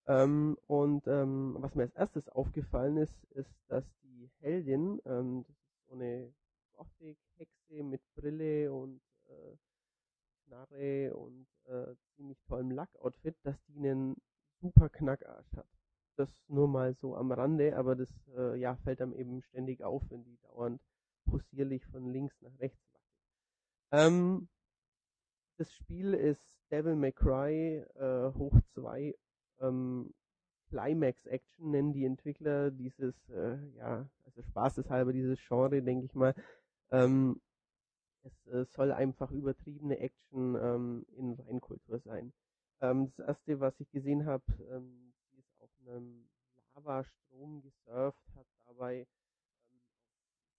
Ähm, 0.08 0.58
und 0.68 1.08
ähm, 1.08 1.56
was 1.60 1.76
mir 1.76 1.84
als 1.84 1.96
erstes 1.96 2.28
aufgefallen 2.30 2.98
ist, 2.98 3.24
ist, 3.32 3.54
dass 3.68 3.86
die 4.04 4.30
Heldin, 4.40 5.00
ähm, 5.06 5.46
das 5.48 5.56
ist 5.58 5.88
so 5.88 5.96
eine 5.96 6.34
Gothic-Hexe 6.74 7.84
mit 7.84 8.02
Brille 8.16 8.74
und 8.74 9.02
äh, 9.28 9.58
Knarre 10.46 11.16
und 11.16 11.48
äh, 11.66 11.96
ziemlich 12.16 12.40
tollem 12.48 12.72
Lackoutfit, 12.72 13.36
dass 13.44 13.64
die 13.66 13.78
einen 13.78 14.16
super 14.60 14.90
Knackarsch 14.90 15.56
hat. 15.56 15.68
Das 16.18 16.30
nur 16.48 16.68
mal 16.68 16.94
so 16.96 17.16
am 17.16 17.32
Rande, 17.32 17.76
aber 17.76 17.96
das 17.96 18.10
äh, 18.38 18.58
ja, 18.60 18.76
fällt 18.78 19.02
einem 19.02 19.14
eben 19.14 19.42
ständig 19.42 19.84
auf, 19.84 20.04
wenn 20.10 20.24
die 20.24 20.38
dauernd 20.38 20.82
possierlich 21.36 21.86
von 21.88 22.12
links 22.12 22.42
nach 22.42 22.58
rechts 22.60 22.82
wackelt. 22.94 23.22
Ähm, 23.92 24.48
das 25.58 25.74
Spiel 25.74 26.14
ist 26.14 26.42
Devil 26.72 26.96
May 26.96 27.12
Cry 27.12 27.86
äh, 27.96 28.34
hoch 28.34 28.60
2 28.74 29.14
ähm, 29.60 30.14
Climax 30.70 31.26
Action 31.26 31.72
nennen 31.72 31.94
die 31.94 32.06
Entwickler 32.06 32.72
dieses, 32.72 33.16
äh, 33.30 33.58
ja, 33.78 34.10
also 34.24 34.42
spaßeshalber 34.42 35.14
dieses 35.14 35.40
Genre, 35.48 35.82
denke 35.82 36.06
ich 36.06 36.16
mal. 36.16 36.34
Ähm, 36.92 37.42
es 38.24 38.48
äh, 38.48 38.66
soll 38.66 38.92
einfach 38.92 39.32
übertriebene 39.32 40.00
Action 40.00 40.56
ähm, 40.56 41.06
in 41.16 41.34
Reinkultur 41.34 42.00
sein. 42.00 42.34
Ähm, 42.82 43.12
das 43.16 43.28
erste, 43.28 43.60
was 43.60 43.80
ich 43.80 43.92
gesehen 43.92 44.26
habe, 44.26 44.44
ähm, 44.72 45.14
ist 45.38 45.62
auf 45.62 45.70
einem 45.80 46.28
Lavastrom 46.74 47.62
gesurft, 47.62 48.24
hat 48.36 48.48
dabei 48.66 49.08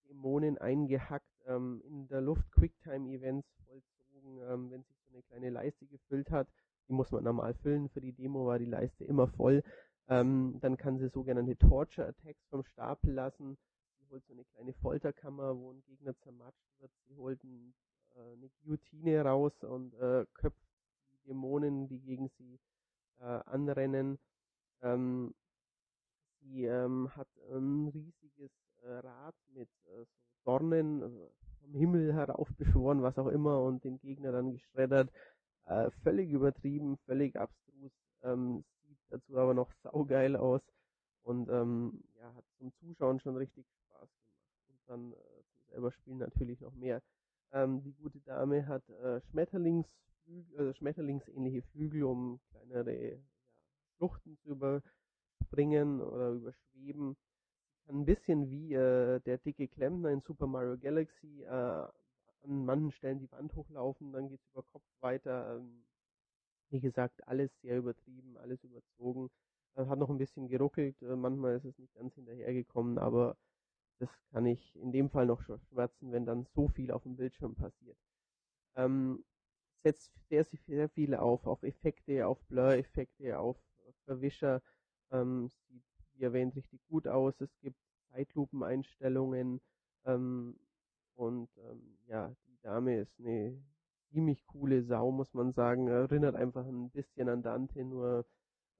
Dämonen 0.08 0.58
eingehackt, 0.58 1.30
ähm, 1.46 1.82
in 1.84 2.08
der 2.08 2.20
Luft 2.20 2.50
Quicktime-Events 2.52 3.48
vollzogen, 3.66 4.40
ähm, 4.48 4.70
wenn 4.70 4.82
sich 4.84 4.96
so 5.04 5.10
eine 5.10 5.22
kleine 5.22 5.50
Leiste 5.50 5.86
gefüllt 5.86 6.30
hat. 6.30 6.48
Die 6.88 6.92
muss 6.92 7.10
man 7.10 7.24
normal 7.24 7.54
füllen. 7.54 7.88
Für 7.88 8.00
die 8.00 8.12
Demo 8.12 8.46
war 8.46 8.58
die 8.58 8.66
Leiste 8.66 9.04
immer 9.04 9.28
voll. 9.28 9.62
Ähm, 10.08 10.58
dann 10.60 10.76
kann 10.76 10.98
sie 10.98 11.08
sogenannte 11.08 11.56
Torture-Attacks 11.56 12.46
vom 12.48 12.64
Stapel 12.64 13.12
lassen. 13.12 13.58
Sie 13.98 14.06
holt 14.08 14.24
so 14.26 14.32
eine 14.32 14.44
kleine 14.44 14.72
Folterkammer, 14.74 15.56
wo 15.58 15.72
ein 15.72 15.82
Gegner 15.82 16.16
zermatscht 16.18 16.68
wird. 16.78 16.92
Sie 17.08 17.16
holt 17.16 17.42
ein, 17.42 17.74
äh, 18.14 18.32
eine 18.32 18.48
Guillotine 18.62 19.22
raus 19.22 19.52
und 19.64 19.94
äh, 19.94 20.24
köpft 20.34 20.62
die 21.10 21.28
Dämonen, 21.28 21.88
die 21.88 22.00
gegen 22.00 22.28
sie 22.38 22.60
äh, 23.18 23.24
anrennen. 23.24 24.18
Ähm, 24.82 25.34
sie 26.40 26.64
ähm, 26.66 27.10
hat 27.16 27.28
ein 27.50 27.88
riesiges 27.88 28.52
Rad 28.86 29.34
mit 29.54 29.68
äh, 29.86 30.04
Dornen 30.44 31.02
äh, 31.02 31.28
vom 31.60 31.74
Himmel 31.74 32.14
heraufbeschworen, 32.14 33.02
was 33.02 33.18
auch 33.18 33.28
immer, 33.28 33.62
und 33.62 33.84
den 33.84 33.98
Gegner 33.98 34.32
dann 34.32 34.52
geschreddert. 34.52 35.10
Äh, 35.66 35.90
völlig 36.02 36.30
übertrieben, 36.30 36.96
völlig 37.06 37.36
abstrus. 37.36 37.92
Ähm, 38.22 38.64
sieht 38.86 38.98
dazu 39.10 39.36
aber 39.36 39.54
noch 39.54 39.70
saugeil 39.82 40.36
aus 40.36 40.62
und 41.22 41.48
ähm, 41.48 42.04
ja, 42.20 42.32
hat 42.34 42.44
zum 42.58 42.72
Zuschauen 42.74 43.18
schon 43.20 43.36
richtig 43.36 43.66
Spaß 43.66 44.08
gemacht. 44.08 44.50
Und 44.68 44.80
dann 44.86 45.12
äh, 45.12 45.42
zum 45.50 45.62
selber 45.70 45.92
Spielen 45.92 46.18
natürlich 46.18 46.60
noch 46.60 46.74
mehr. 46.74 47.02
Ähm, 47.52 47.82
die 47.82 47.94
gute 47.94 48.20
Dame 48.20 48.66
hat 48.66 48.88
äh, 48.88 49.20
Schmetterlingsflügel, 49.30 50.58
also 50.58 50.72
Schmetterlingsähnliche 50.74 51.62
Flügel, 51.62 52.04
um 52.04 52.40
kleinere 52.50 53.10
ja, 53.12 53.18
Schluchten 53.96 54.38
zu 54.38 54.50
überspringen 54.50 56.00
oder 56.00 56.30
überschweben. 56.30 57.16
Ein 57.88 58.04
bisschen 58.04 58.50
wie 58.50 58.74
äh, 58.74 59.20
der 59.20 59.38
dicke 59.38 59.68
Klempner 59.68 60.10
in 60.10 60.20
Super 60.20 60.46
Mario 60.46 60.76
Galaxy 60.76 61.42
äh, 61.44 61.48
an 61.48 62.64
manchen 62.64 62.92
Stellen 62.92 63.18
die 63.20 63.30
Wand 63.32 63.54
hochlaufen, 63.54 64.12
dann 64.12 64.28
geht's 64.28 64.46
über 64.52 64.62
Kopf 64.64 64.84
weiter. 65.00 65.56
Ähm, 65.56 65.84
wie 66.70 66.80
gesagt, 66.80 67.26
alles 67.28 67.50
sehr 67.60 67.78
übertrieben, 67.78 68.36
alles 68.38 68.62
überzogen. 68.64 69.30
Äh, 69.76 69.86
hat 69.86 69.98
noch 69.98 70.10
ein 70.10 70.18
bisschen 70.18 70.48
geruckelt, 70.48 71.00
äh, 71.02 71.16
manchmal 71.16 71.56
ist 71.56 71.64
es 71.64 71.78
nicht 71.78 71.94
ganz 71.94 72.14
hinterhergekommen, 72.14 72.98
aber 72.98 73.36
das 73.98 74.10
kann 74.32 74.46
ich 74.46 74.76
in 74.76 74.92
dem 74.92 75.10
Fall 75.10 75.26
noch 75.26 75.42
schmerzen, 75.42 76.12
wenn 76.12 76.26
dann 76.26 76.46
so 76.54 76.68
viel 76.68 76.90
auf 76.90 77.04
dem 77.04 77.16
Bildschirm 77.16 77.54
passiert. 77.54 77.98
Ähm, 78.76 79.24
setzt 79.84 80.12
sehr, 80.28 80.44
sehr 80.44 80.88
viel 80.90 81.14
auf, 81.14 81.46
auf 81.46 81.62
Effekte, 81.62 82.26
auf 82.26 82.40
Blur-Effekte, 82.48 83.38
auf 83.38 83.56
Verwischer. 84.06 84.62
Ähm, 85.12 85.50
sieht, 85.68 85.84
wie 86.16 86.24
erwähnt, 86.24 86.56
richtig 86.56 86.80
gut 86.88 87.06
aus. 87.06 87.40
Es 87.40 87.50
gibt 87.60 87.78
Zeitlupeneinstellungen. 88.12 89.60
Ähm, 90.04 90.58
und 91.14 91.48
ähm, 91.58 91.98
ja, 92.06 92.34
die 92.46 92.58
Dame 92.62 93.00
ist 93.00 93.18
eine 93.18 93.58
ziemlich 94.10 94.44
coole 94.46 94.82
Sau, 94.84 95.10
muss 95.10 95.32
man 95.34 95.52
sagen. 95.52 95.88
Erinnert 95.88 96.34
einfach 96.34 96.66
ein 96.66 96.90
bisschen 96.90 97.28
an 97.28 97.42
Dante, 97.42 97.84
nur 97.84 98.26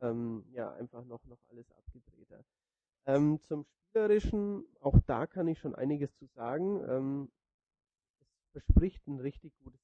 ähm, 0.01 0.45
ja, 0.53 0.73
einfach 0.73 1.05
noch, 1.05 1.25
noch 1.25 1.41
alles 1.49 1.71
abgedrehter. 1.73 2.45
Ähm, 3.07 3.41
zum 3.43 3.65
Spielerischen, 3.65 4.65
auch 4.81 4.99
da 5.07 5.27
kann 5.27 5.49
ich 5.49 5.59
schon 5.59 5.75
einiges 5.75 6.15
zu 6.17 6.27
sagen. 6.27 6.83
Ähm, 6.89 7.31
es 8.21 8.29
verspricht 8.53 9.07
ein 9.07 9.21
richtig 9.21 9.57
gutes 9.59 9.81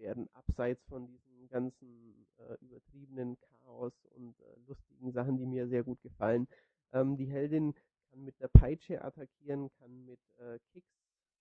werden, 0.00 0.28
abseits 0.32 0.82
von 0.88 1.06
diesem 1.06 1.48
ganzen 1.48 2.26
äh, 2.38 2.54
übertriebenen 2.64 3.38
Chaos 3.40 3.92
und 4.16 4.34
äh, 4.40 4.56
lustigen 4.66 5.12
Sachen, 5.12 5.36
die 5.38 5.46
mir 5.46 5.68
sehr 5.68 5.84
gut 5.84 6.00
gefallen. 6.02 6.48
Ähm, 6.92 7.16
die 7.16 7.26
Heldin 7.26 7.74
kann 8.10 8.24
mit 8.24 8.38
der 8.40 8.48
Peitsche 8.48 9.04
attackieren, 9.04 9.70
kann 9.78 10.04
mit 10.04 10.20
äh, 10.38 10.58
Kicks 10.72 10.90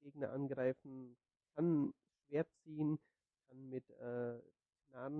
Gegner 0.01 0.31
angreifen, 0.31 1.17
kann 1.55 1.93
Schwert 2.27 2.47
ziehen, 2.63 2.99
kann 3.47 3.69
mit 3.69 3.89
äh, 3.89 4.39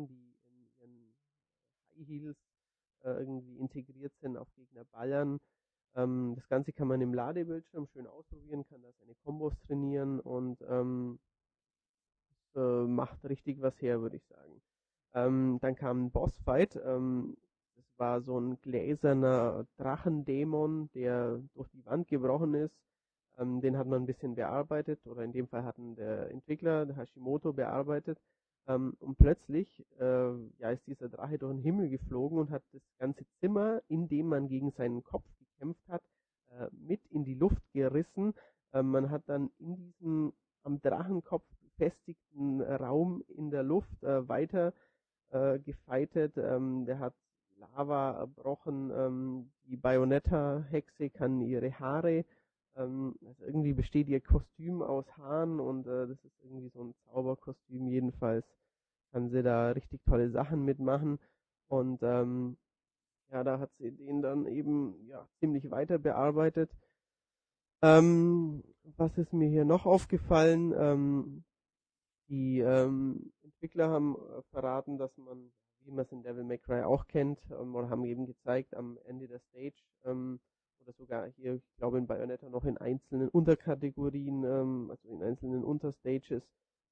die 0.08 0.36
in 0.48 0.70
ihren 0.80 1.14
High 1.96 2.08
Heels 2.08 2.38
äh, 3.04 3.12
irgendwie 3.12 3.58
integriert 3.58 4.14
sind, 4.22 4.38
auf 4.38 4.48
Gegner 4.56 4.86
ballern. 4.86 5.40
Ähm, 5.96 6.34
das 6.36 6.48
Ganze 6.48 6.74
kann 6.74 6.88
man 6.88 7.02
im 7.02 7.14
Ladebildschirm 7.14 7.88
schön 7.88 8.08
ausprobieren, 8.08 8.66
kann 8.66 8.82
da 8.82 8.92
seine 9.00 9.16
Kombos 9.16 9.54
trainieren 9.66 10.20
und 10.20 10.62
ähm, 10.68 11.20
äh, 12.56 12.84
macht 12.86 13.24
richtig 13.26 13.62
was 13.62 13.80
her, 13.82 14.02
würde 14.02 14.18
ich 14.18 14.26
sagen. 14.28 14.62
Ähm, 15.14 15.60
dann 15.62 15.76
kam 15.76 16.06
ein 16.06 16.12
Bossfight. 16.12 16.76
Ähm, 16.84 17.38
das 17.76 17.86
war 17.98 18.22
so 18.22 18.40
ein 18.40 18.60
gläserner 18.62 19.66
Drachendämon, 19.78 20.90
der 20.94 21.42
durch 21.54 21.70
die 21.70 21.86
Wand 21.86 22.08
gebrochen 22.08 22.54
ist. 22.54 22.76
Ähm, 23.38 23.62
den 23.62 23.78
hat 23.78 23.88
man 23.88 24.04
ein 24.04 24.06
bisschen 24.06 24.36
bearbeitet, 24.36 25.06
oder 25.08 25.24
in 25.24 25.32
dem 25.32 25.48
Fall 25.48 25.64
hatten 25.64 25.96
der 25.96 26.30
Entwickler, 26.32 26.86
der 26.86 26.98
Hashimoto, 26.98 27.54
bearbeitet. 27.54 28.20
Ähm, 28.68 28.96
und 29.00 29.18
plötzlich 29.18 29.86
äh, 30.00 30.32
ja, 30.60 30.72
ist 30.72 30.86
dieser 30.86 31.10
Drache 31.10 31.38
durch 31.38 31.54
den 31.54 31.64
Himmel 31.64 31.90
geflogen 31.90 32.38
und 32.38 32.52
hat 32.52 32.64
das 32.74 32.82
ganze 33.00 33.26
Zimmer, 33.40 33.82
in 33.88 34.08
dem 34.08 34.28
man 34.28 34.48
gegen 34.48 34.72
seinen 34.72 35.04
Kopf 35.04 35.26
gekämpft 35.40 35.88
hat, 35.88 36.04
äh, 36.52 36.68
mit 36.72 37.02
in 37.08 37.24
die 37.24 37.36
Luft 37.36 37.64
gerissen. 37.74 38.34
Äh, 38.74 38.84
man 38.84 39.10
hat 39.10 39.24
dann 39.28 39.50
in 39.58 39.76
diesem 39.78 40.34
am 40.64 40.82
Drachenkopf 40.82 41.46
befestigten 41.80 42.62
Raum 42.62 43.24
in 43.30 43.50
der 43.52 43.64
Luft 43.64 44.04
äh, 44.04 44.28
weiter 44.28 44.74
äh, 45.32 45.60
gefeitet. 45.60 46.38
Ähm, 46.38 46.86
der 46.86 47.00
hat 47.00 47.14
Lava 47.58 48.20
erbrochen. 48.20 48.92
Ähm, 48.92 49.52
die 49.64 49.78
Bayonetta-Hexe 49.78 51.10
kann 51.10 51.42
ihre 51.42 51.80
Haare 51.80 52.26
ähm, 52.76 53.16
also 53.26 53.46
irgendwie 53.46 53.74
besteht 53.74 54.08
ihr 54.08 54.22
Kostüm 54.22 54.82
aus 54.82 55.06
Haaren 55.18 55.60
und 55.60 55.88
äh, 55.88 56.08
das 56.08 56.24
ist 56.24 56.40
irgendwie 56.44 56.70
so 56.70 56.84
ein 56.84 56.96
Zauberkostüm 57.06 57.88
jedenfalls. 57.88 58.46
Kann 59.12 59.30
sie 59.30 59.42
da 59.42 59.72
richtig 59.72 60.02
tolle 60.06 60.30
Sachen 60.30 60.66
mitmachen 60.66 61.20
und 61.68 62.02
ähm, 62.04 62.58
ja, 63.32 63.44
da 63.44 63.60
hat 63.60 63.72
sie 63.80 63.92
den 63.92 64.22
dann 64.22 64.46
eben 64.46 64.96
ja 65.08 65.28
ziemlich 65.40 65.70
weiter 65.72 65.98
bearbeitet. 65.98 66.72
Ähm, 67.82 68.64
was 68.98 69.18
ist 69.18 69.34
mir 69.34 69.48
hier 69.48 69.66
noch 69.66 69.86
aufgefallen? 69.86 70.74
Ähm, 70.78 71.44
die 72.30 72.60
ähm, 72.60 73.32
Entwickler 73.44 73.90
haben 73.90 74.16
äh, 74.16 74.42
verraten, 74.52 74.98
dass 74.98 75.16
man, 75.18 75.52
wie 75.82 75.92
man 75.92 76.06
es 76.06 76.12
in 76.12 76.24
Devil 76.24 76.44
May 76.44 76.60
Cry 76.60 76.84
auch 76.84 77.08
kennt, 77.08 77.40
ähm, 77.52 77.76
oder 77.76 77.90
haben 77.90 78.06
eben 78.06 78.26
gezeigt 78.26 78.76
am 78.76 78.98
Ende 79.06 79.28
der 79.28 79.40
Stage, 79.40 79.84
ähm, 80.06 80.40
oder 80.82 80.94
sogar 80.94 81.28
hier, 81.28 81.56
ich 81.56 81.76
glaube 81.78 81.98
in 81.98 82.08
Bayonetta 82.08 82.50
noch 82.50 82.66
in 82.66 82.78
einzelnen 82.78 83.30
Unterkategorien, 83.30 84.44
ähm, 84.44 84.92
also 84.92 85.10
in 85.10 85.24
einzelnen 85.24 85.64
Unterstages, 85.64 86.44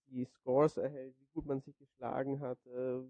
die 0.08 0.26
Scores 0.26 0.78
erhält, 0.78 1.16
wie 1.20 1.28
gut 1.34 1.46
man 1.46 1.62
sich 1.62 1.78
geschlagen 1.78 2.40
hat, 2.40 2.60
äh, 2.68 3.02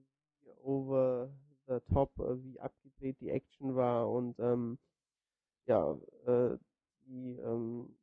over 0.64 1.30
the 1.68 1.80
top, 1.94 2.18
äh, 2.20 2.44
wie 2.44 2.60
abgedreht 2.60 3.20
die 3.22 3.30
Action 3.30 3.76
war 3.76 4.10
und 4.10 4.40
ähm, 4.40 4.78
ja, 5.66 5.98
äh, 6.26 6.58
die, 7.06 7.38
ähm, 7.38 7.98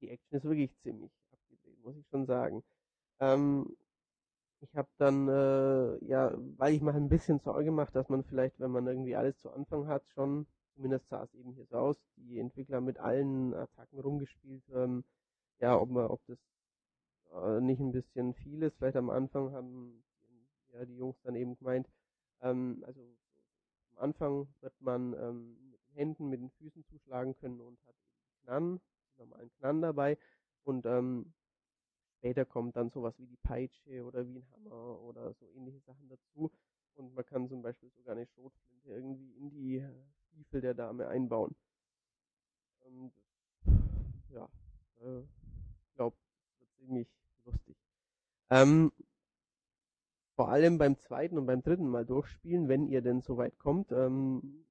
die 0.00 0.10
Action 0.10 0.36
ist 0.38 0.44
wirklich 0.44 0.74
ziemlich 0.82 1.12
abgedreht, 1.32 1.82
muss 1.84 1.96
ich 1.96 2.06
schon 2.08 2.26
sagen. 2.26 2.62
Ähm, 3.22 3.76
ich 4.60 4.74
habe 4.76 4.88
dann, 4.98 5.28
äh, 5.28 6.04
ja, 6.04 6.32
weil 6.58 6.74
ich 6.74 6.82
mir 6.82 6.94
ein 6.94 7.08
bisschen 7.08 7.40
Sorge 7.40 7.70
mache, 7.72 7.92
dass 7.92 8.08
man 8.08 8.24
vielleicht, 8.24 8.60
wenn 8.60 8.70
man 8.70 8.86
irgendwie 8.86 9.16
alles 9.16 9.38
zu 9.38 9.50
Anfang 9.50 9.86
hat, 9.88 10.04
schon 10.14 10.46
Zumindest 10.74 11.08
sah 11.08 11.22
es 11.24 11.34
eben 11.34 11.52
hier 11.52 11.66
so 11.66 11.76
aus. 11.76 11.96
Die 12.16 12.38
Entwickler 12.38 12.80
mit 12.80 12.98
allen 12.98 13.54
Attacken 13.54 14.00
rumgespielt. 14.00 14.64
Ähm, 14.74 15.04
ja, 15.60 15.78
ob, 15.78 15.94
ob 15.94 16.20
das 16.26 16.38
äh, 17.34 17.60
nicht 17.60 17.80
ein 17.80 17.92
bisschen 17.92 18.34
viel 18.34 18.62
ist. 18.62 18.76
Vielleicht 18.76 18.96
am 18.96 19.10
Anfang 19.10 19.52
haben 19.52 20.02
ja 20.72 20.84
die 20.84 20.96
Jungs 20.96 21.20
dann 21.22 21.36
eben 21.36 21.56
gemeint, 21.56 21.86
ähm, 22.40 22.82
also 22.86 23.00
am 23.90 23.98
Anfang 23.98 24.48
wird 24.60 24.72
man 24.80 25.12
ähm, 25.14 25.70
mit 25.70 25.80
den 25.86 25.94
Händen, 25.94 26.28
mit 26.30 26.40
den 26.40 26.50
Füßen 26.50 26.84
zuschlagen 26.86 27.36
können 27.36 27.60
und 27.60 27.78
hat 27.86 27.94
eben 27.94 28.42
Knarren, 28.42 28.80
normalen 29.18 29.50
Knarren 29.58 29.82
dabei. 29.82 30.18
Und 30.64 30.86
ähm, 30.86 31.34
später 32.22 32.44
kommt 32.44 32.76
dann 32.76 32.88
sowas 32.88 33.18
wie 33.18 33.26
die 33.26 33.36
Peitsche 33.42 34.04
oder 34.04 34.24
wie 34.24 34.36
ein 34.36 34.46
Hammer 34.52 35.00
oder 35.00 35.34
so 35.34 35.48
ähnliche 35.56 35.80
Sachen 35.80 36.08
dazu. 36.08 36.52
Und 36.94 37.12
man 37.16 37.26
kann 37.26 37.48
zum 37.48 37.62
Beispiel 37.62 37.90
sogar 37.90 38.14
eine 38.14 38.26
Schrotflinte 38.26 38.90
irgendwie 38.90 39.32
in 39.32 39.50
die 39.50 39.84
Stiefel 40.28 40.60
der 40.60 40.74
Dame 40.74 41.08
einbauen. 41.08 41.56
Und, 42.82 43.12
ja, 44.28 44.48
äh, 45.00 45.18
ich 45.18 45.94
glaube, 45.96 46.16
wird 46.60 46.70
ziemlich 46.76 47.08
lustig. 47.44 47.76
Ähm, 48.50 48.92
vor 50.36 50.50
allem 50.50 50.78
beim 50.78 50.96
zweiten 50.98 51.38
und 51.38 51.46
beim 51.46 51.64
dritten 51.64 51.88
Mal 51.88 52.06
durchspielen, 52.06 52.68
wenn 52.68 52.86
ihr 52.86 53.02
denn 53.02 53.20
so 53.20 53.36
weit 53.36 53.58
kommt, 53.58 53.90
ähm, 53.90 54.64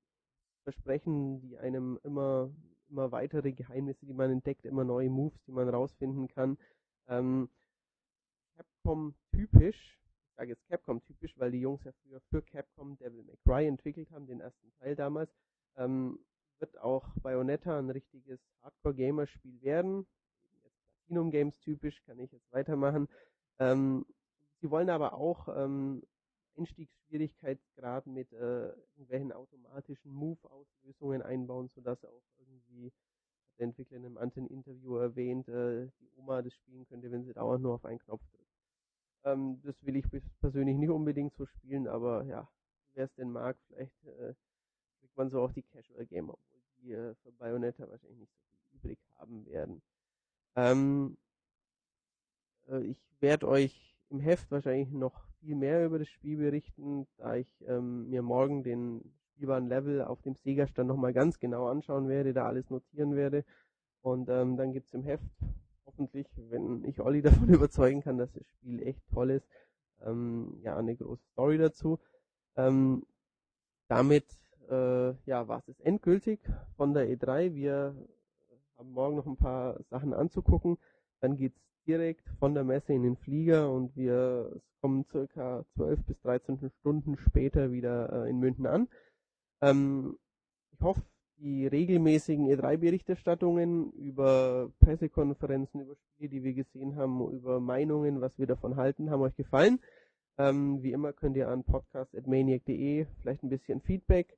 versprechen 0.64 1.41
die 1.41 1.58
einem 1.58 1.99
immer, 2.04 2.49
immer 2.89 3.12
weitere 3.12 3.52
Geheimnisse, 3.52 4.06
die 4.06 4.14
man 4.14 4.32
entdeckt, 4.32 4.66
immer 4.66 4.86
neue 4.86 5.10
Moves, 5.10 5.43
die 5.43 5.52
man 5.52 5.68
rausfinden 5.68 6.30
kann. 6.30 6.58
Ähm, 7.12 7.49
Capcom 8.55 9.14
typisch, 9.32 9.99
ich 10.30 10.36
sage 10.38 10.51
jetzt 10.51 10.66
Capcom 10.70 11.03
typisch, 11.03 11.38
weil 11.38 11.51
die 11.51 11.59
Jungs 11.59 11.84
ja 11.84 11.91
früher 12.03 12.22
für 12.30 12.41
Capcom 12.41 12.97
Devil 12.97 13.24
May 13.24 13.38
Cry 13.43 13.68
entwickelt 13.68 14.09
haben, 14.12 14.28
den 14.28 14.39
ersten 14.39 14.72
Teil 14.80 14.95
damals, 14.95 15.30
ähm, 15.76 16.20
wird 16.59 16.78
auch 16.80 17.09
Bayonetta 17.22 17.78
ein 17.78 17.89
richtiges 17.89 18.39
Hardcore-Gamer-Spiel 18.62 19.62
werden. 19.62 20.07
Platinum 20.95 21.32
Games 21.32 21.59
typisch, 21.59 22.01
kann 22.05 22.20
ich 22.20 22.32
jetzt 22.32 22.49
weitermachen. 22.53 23.09
Ähm, 23.59 24.05
sie 24.62 24.72
wollen 24.72 24.89
aber 24.89 25.14
auch 25.14 25.49
ähm, 25.49 26.03
Einstiegsschwierigkeitsgrad 26.57 28.07
mit 28.07 28.32
äh, 28.32 28.70
irgendwelchen 28.95 29.34
automatischen 29.34 30.12
Move-Auslösungen 30.12 31.22
einbauen, 31.22 31.68
sodass 31.68 32.05
auch 32.05 32.24
irgendwie, 32.38 32.93
hat 33.52 33.60
der 33.60 33.68
Entwickler 33.68 33.97
in 33.97 34.06
einem 34.06 34.18
anderen 34.18 34.47
Interview 34.47 34.97
erwähnt, 34.97 35.47
äh, 35.47 35.88
die 35.99 36.10
Oma 36.18 36.41
das 36.41 36.54
spielen 36.54 36.86
könnte, 36.86 37.12
wenn 37.12 37.24
sie 37.24 37.34
dauernd 37.34 37.64
nur 37.64 37.76
auf 37.76 37.86
einen 37.86 37.99
Knopf 37.99 38.22
drückt. 38.32 38.52
Ähm, 39.24 39.62
das 39.64 39.76
will 39.86 39.95
ich 39.95 40.06
persönlich 40.39 40.78
nicht 40.78 40.89
unbedingt 40.89 41.36
so 41.36 41.45
spielen, 41.45 41.88
aber 41.88 42.24
ja, 42.26 42.49
wer 42.93 43.06
es 43.06 43.14
denn 43.16 43.32
mag, 43.32 43.58
vielleicht 43.68 44.04
äh, 44.06 44.34
kriegt 44.99 45.18
man 45.18 45.30
so 45.30 45.41
auch 45.41 45.52
die 45.52 45.64
Casual 45.64 46.06
Gamer, 46.06 46.34
obwohl 46.34 46.62
die 46.78 46.91
äh, 46.91 47.16
für 47.16 47.32
Bayonetta 47.34 47.89
wahrscheinlich 47.89 48.20
nicht 48.20 48.34
so 48.34 48.41
viel 48.43 48.80
übrig 48.80 48.99
haben 49.18 49.45
werden. 49.45 49.82
Ähm, 50.56 51.18
äh, 52.68 52.82
ich 52.84 52.97
werde 53.20 53.47
euch 53.47 53.95
im 54.10 54.20
Heft 54.20 54.49
wahrscheinlich 54.52 54.91
noch 54.91 55.24
viel 55.39 55.56
mehr 55.56 55.86
über 55.86 55.99
das 55.99 56.10
Spiel 56.10 56.38
berichten, 56.38 57.08
da 57.18 57.36
ich 57.36 57.47
ähm, 57.68 58.10
mir 58.10 58.22
morgen 58.22 58.64
den 58.64 59.14
spielbaren 59.42 59.68
Level 59.68 60.04
auf 60.04 60.22
dem 60.22 60.36
Sega-Stand 60.36 60.88
nochmal 60.88 61.14
ganz 61.14 61.39
genau 61.39 61.68
anschauen 61.68 62.08
werde, 62.08 62.32
da 62.32 62.46
alles 62.46 62.70
notieren 62.70 63.16
werde. 63.16 63.44
Und 64.02 64.30
ähm, 64.30 64.56
dann 64.56 64.72
gibt's 64.72 64.94
im 64.94 65.04
Heft 65.04 65.26
hoffentlich, 65.88 66.28
wenn 66.50 66.86
ich 66.86 67.00
Olli 67.02 67.22
davon 67.24 67.50
überzeugen 67.50 68.02
kann, 68.02 68.20
dass 68.20 68.32
das 68.34 68.46
Spiel 68.46 68.84
echt 68.84 69.02
toll 69.12 69.32
ist, 69.32 69.48
ähm, 70.06 70.60
ja, 70.64 70.78
eine 70.78 70.96
große 70.96 71.24
Story 71.32 71.58
dazu. 71.58 71.98
Ähm, 72.56 73.04
damit 73.88 74.26
äh, 74.70 75.14
ja, 75.26 75.48
war 75.48 75.64
es 75.66 75.80
endgültig 75.80 76.39
von 76.78 76.94
der 76.94 77.10
E3. 77.10 77.56
Wir 77.56 77.96
haben 78.78 78.92
morgen 78.92 79.16
noch 79.16 79.26
ein 79.26 79.38
paar 79.38 79.80
Sachen 79.89 80.14
anzugucken. 80.14 80.78
Dann 81.20 81.36
geht's 81.36 81.60
direkt 81.88 82.30
von 82.38 82.54
der 82.54 82.64
Messe 82.64 82.94
in 82.94 83.02
den 83.02 83.18
Flieger 83.18 83.72
und 83.72 83.96
wir 83.96 84.62
kommen 84.82 85.04
circa 85.12 85.66
12 85.76 86.04
bis 86.06 86.22
13 86.22 86.72
Stunden 86.80 87.18
später 87.18 87.72
wieder 87.72 88.26
äh, 88.26 88.30
in 88.30 88.38
München 88.38 88.68
an. 88.68 88.88
Ähm, 89.62 90.18
ich 90.72 90.82
hoffe, 90.82 91.01
die 91.38 91.66
regelmäßigen 91.68 92.47
E3-Berichterstattungen 92.47 93.91
über 93.93 94.72
Pressekonferenzen, 94.80 95.82
über 95.82 95.95
Spiele, 95.95 96.30
die 96.30 96.43
wir 96.43 96.53
gesehen 96.53 96.95
haben, 96.95 97.32
über 97.32 97.59
Meinungen, 97.59 98.22
was 98.22 98.38
wir 98.38 98.47
davon 98.47 98.76
halten, 98.76 99.09
haben 99.09 99.22
euch 99.22 99.36
gefallen. 99.36 99.80
Ähm, 100.38 100.82
wie 100.84 100.91
immer 100.91 101.14
könnt 101.14 101.36
ihr 101.36 101.49
an 101.49 101.64
podcast.maniac.de 101.64 103.05
vielleicht 103.22 103.43
ein 103.43 103.49
bisschen 103.49 103.82
Feedback 103.82 104.38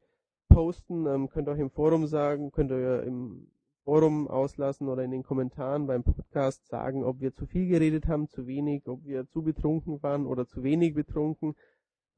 posten, 0.50 1.06
ähm, 1.08 1.30
könnt 1.30 1.48
ihr 1.48 1.52
euch 1.52 1.60
im 1.60 1.72
Forum 1.72 2.08
sagen, 2.08 2.52
könnt 2.52 2.72
ihr 2.72 3.04
im 3.04 3.48
Forum 3.84 4.28
auslassen 4.30 4.88
oder 4.88 5.04
in 5.04 5.12
den 5.12 5.24
Kommentaren 5.24 5.88
beim 5.88 6.04
Podcast 6.04 6.68
sagen, 6.68 7.04
ob 7.04 7.20
wir 7.20 7.34
zu 7.34 7.46
viel 7.46 7.68
geredet 7.68 8.08
haben, 8.08 8.30
zu 8.30 8.48
wenig, 8.48 8.88
ob 8.88 9.04
wir 9.06 9.28
zu 9.28 9.42
betrunken 9.42 10.02
waren 10.02 10.26
oder 10.26 10.48
zu 10.48 10.64
wenig 10.64 10.94
betrunken 10.94 11.56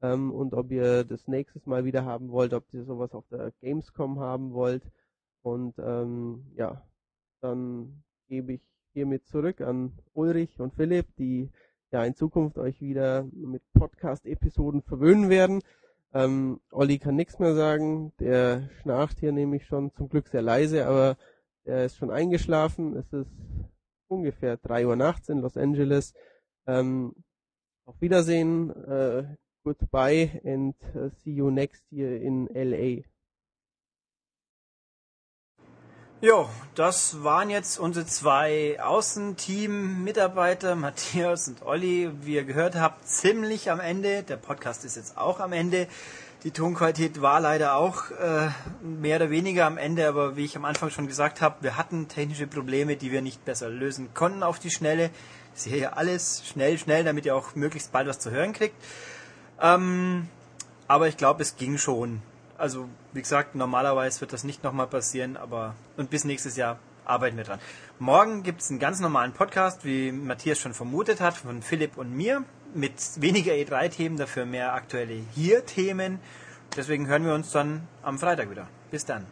ähm, 0.02 0.32
und 0.32 0.54
ob 0.54 0.70
ihr 0.70 1.04
das 1.04 1.26
nächstes 1.28 1.66
Mal 1.66 1.84
wieder 1.84 2.04
haben 2.04 2.30
wollt, 2.30 2.52
ob 2.52 2.64
ihr 2.72 2.84
sowas 2.84 3.12
auf 3.14 3.26
der 3.28 3.52
Gamescom 3.60 4.20
haben 4.20 4.52
wollt. 4.52 4.82
Und 5.42 5.74
ähm, 5.78 6.46
ja, 6.56 6.82
dann 7.40 8.02
gebe 8.28 8.54
ich 8.54 8.60
hiermit 8.92 9.26
zurück 9.26 9.60
an 9.60 9.92
Ulrich 10.12 10.60
und 10.60 10.74
Philipp, 10.74 11.06
die 11.16 11.50
ja 11.92 12.04
in 12.04 12.14
Zukunft 12.14 12.58
euch 12.58 12.80
wieder 12.80 13.24
mit 13.32 13.62
Podcast-Episoden 13.74 14.82
verwöhnen 14.82 15.30
werden. 15.30 15.62
Ähm, 16.12 16.60
Olli 16.70 16.98
kann 16.98 17.14
nichts 17.14 17.38
mehr 17.38 17.54
sagen, 17.54 18.12
der 18.18 18.68
schnarcht 18.80 19.18
hier 19.18 19.32
nämlich 19.32 19.66
schon 19.66 19.92
zum 19.92 20.08
Glück 20.08 20.28
sehr 20.28 20.42
leise, 20.42 20.86
aber 20.86 21.16
er 21.64 21.84
ist 21.84 21.96
schon 21.96 22.10
eingeschlafen. 22.10 22.96
Es 22.96 23.12
ist 23.12 23.30
ungefähr 24.08 24.56
drei 24.56 24.86
Uhr 24.86 24.96
nachts 24.96 25.28
in 25.28 25.40
Los 25.40 25.56
Angeles. 25.56 26.14
Ähm, 26.66 27.14
auf 27.84 28.00
Wiedersehen. 28.00 28.70
Äh, 28.70 29.36
goodbye 29.66 30.40
and 30.44 30.74
uh, 30.94 31.08
see 31.24 31.32
you 31.32 31.50
next 31.50 31.82
year 31.90 32.14
in 32.14 32.48
LA. 32.54 33.02
Jo, 36.20 36.48
das 36.76 37.24
waren 37.24 37.50
jetzt 37.50 37.78
unsere 37.80 38.06
zwei 38.06 38.80
Außenteam-Mitarbeiter, 38.80 40.76
Matthias 40.76 41.48
und 41.48 41.62
Olli. 41.62 42.10
Wie 42.22 42.36
ihr 42.36 42.44
gehört 42.44 42.76
habt, 42.76 43.08
ziemlich 43.08 43.70
am 43.70 43.80
Ende. 43.80 44.22
Der 44.22 44.36
Podcast 44.36 44.84
ist 44.84 44.96
jetzt 44.96 45.18
auch 45.18 45.40
am 45.40 45.52
Ende. 45.52 45.88
Die 46.44 46.52
Tonqualität 46.52 47.20
war 47.20 47.40
leider 47.40 47.74
auch 47.74 48.12
äh, 48.12 48.48
mehr 48.82 49.16
oder 49.16 49.30
weniger 49.30 49.66
am 49.66 49.78
Ende, 49.78 50.06
aber 50.06 50.36
wie 50.36 50.44
ich 50.44 50.56
am 50.56 50.64
Anfang 50.64 50.90
schon 50.90 51.08
gesagt 51.08 51.40
habe, 51.40 51.56
wir 51.62 51.76
hatten 51.76 52.06
technische 52.06 52.46
Probleme, 52.46 52.94
die 52.94 53.10
wir 53.10 53.20
nicht 53.20 53.44
besser 53.44 53.68
lösen 53.68 54.14
konnten 54.14 54.44
auf 54.44 54.60
die 54.60 54.70
Schnelle. 54.70 55.10
Ich 55.56 55.62
sehe 55.62 55.78
ja 55.78 55.94
alles 55.94 56.46
schnell, 56.46 56.78
schnell, 56.78 57.02
damit 57.02 57.26
ihr 57.26 57.34
auch 57.34 57.56
möglichst 57.56 57.90
bald 57.90 58.06
was 58.06 58.20
zu 58.20 58.30
hören 58.30 58.52
kriegt. 58.52 58.76
Ähm, 59.60 60.28
aber 60.88 61.08
ich 61.08 61.16
glaube, 61.16 61.42
es 61.42 61.56
ging 61.56 61.78
schon. 61.78 62.22
Also, 62.58 62.88
wie 63.12 63.20
gesagt, 63.20 63.54
normalerweise 63.54 64.20
wird 64.20 64.32
das 64.32 64.44
nicht 64.44 64.64
nochmal 64.64 64.86
passieren, 64.86 65.36
aber 65.36 65.74
und 65.96 66.10
bis 66.10 66.24
nächstes 66.24 66.56
Jahr 66.56 66.78
arbeiten 67.04 67.36
wir 67.36 67.44
dran. 67.44 67.60
Morgen 67.98 68.42
gibt 68.42 68.62
es 68.62 68.70
einen 68.70 68.78
ganz 68.78 69.00
normalen 69.00 69.32
Podcast, 69.32 69.84
wie 69.84 70.12
Matthias 70.12 70.58
schon 70.58 70.74
vermutet 70.74 71.20
hat, 71.20 71.36
von 71.36 71.62
Philipp 71.62 71.96
und 71.96 72.14
mir, 72.14 72.44
mit 72.74 72.94
weniger 73.16 73.52
E3-Themen, 73.52 74.16
dafür 74.16 74.44
mehr 74.44 74.74
aktuelle 74.74 75.14
Hier-Themen. 75.34 76.18
Deswegen 76.76 77.06
hören 77.06 77.24
wir 77.24 77.34
uns 77.34 77.50
dann 77.50 77.86
am 78.02 78.18
Freitag 78.18 78.50
wieder. 78.50 78.68
Bis 78.90 79.04
dann. 79.04 79.26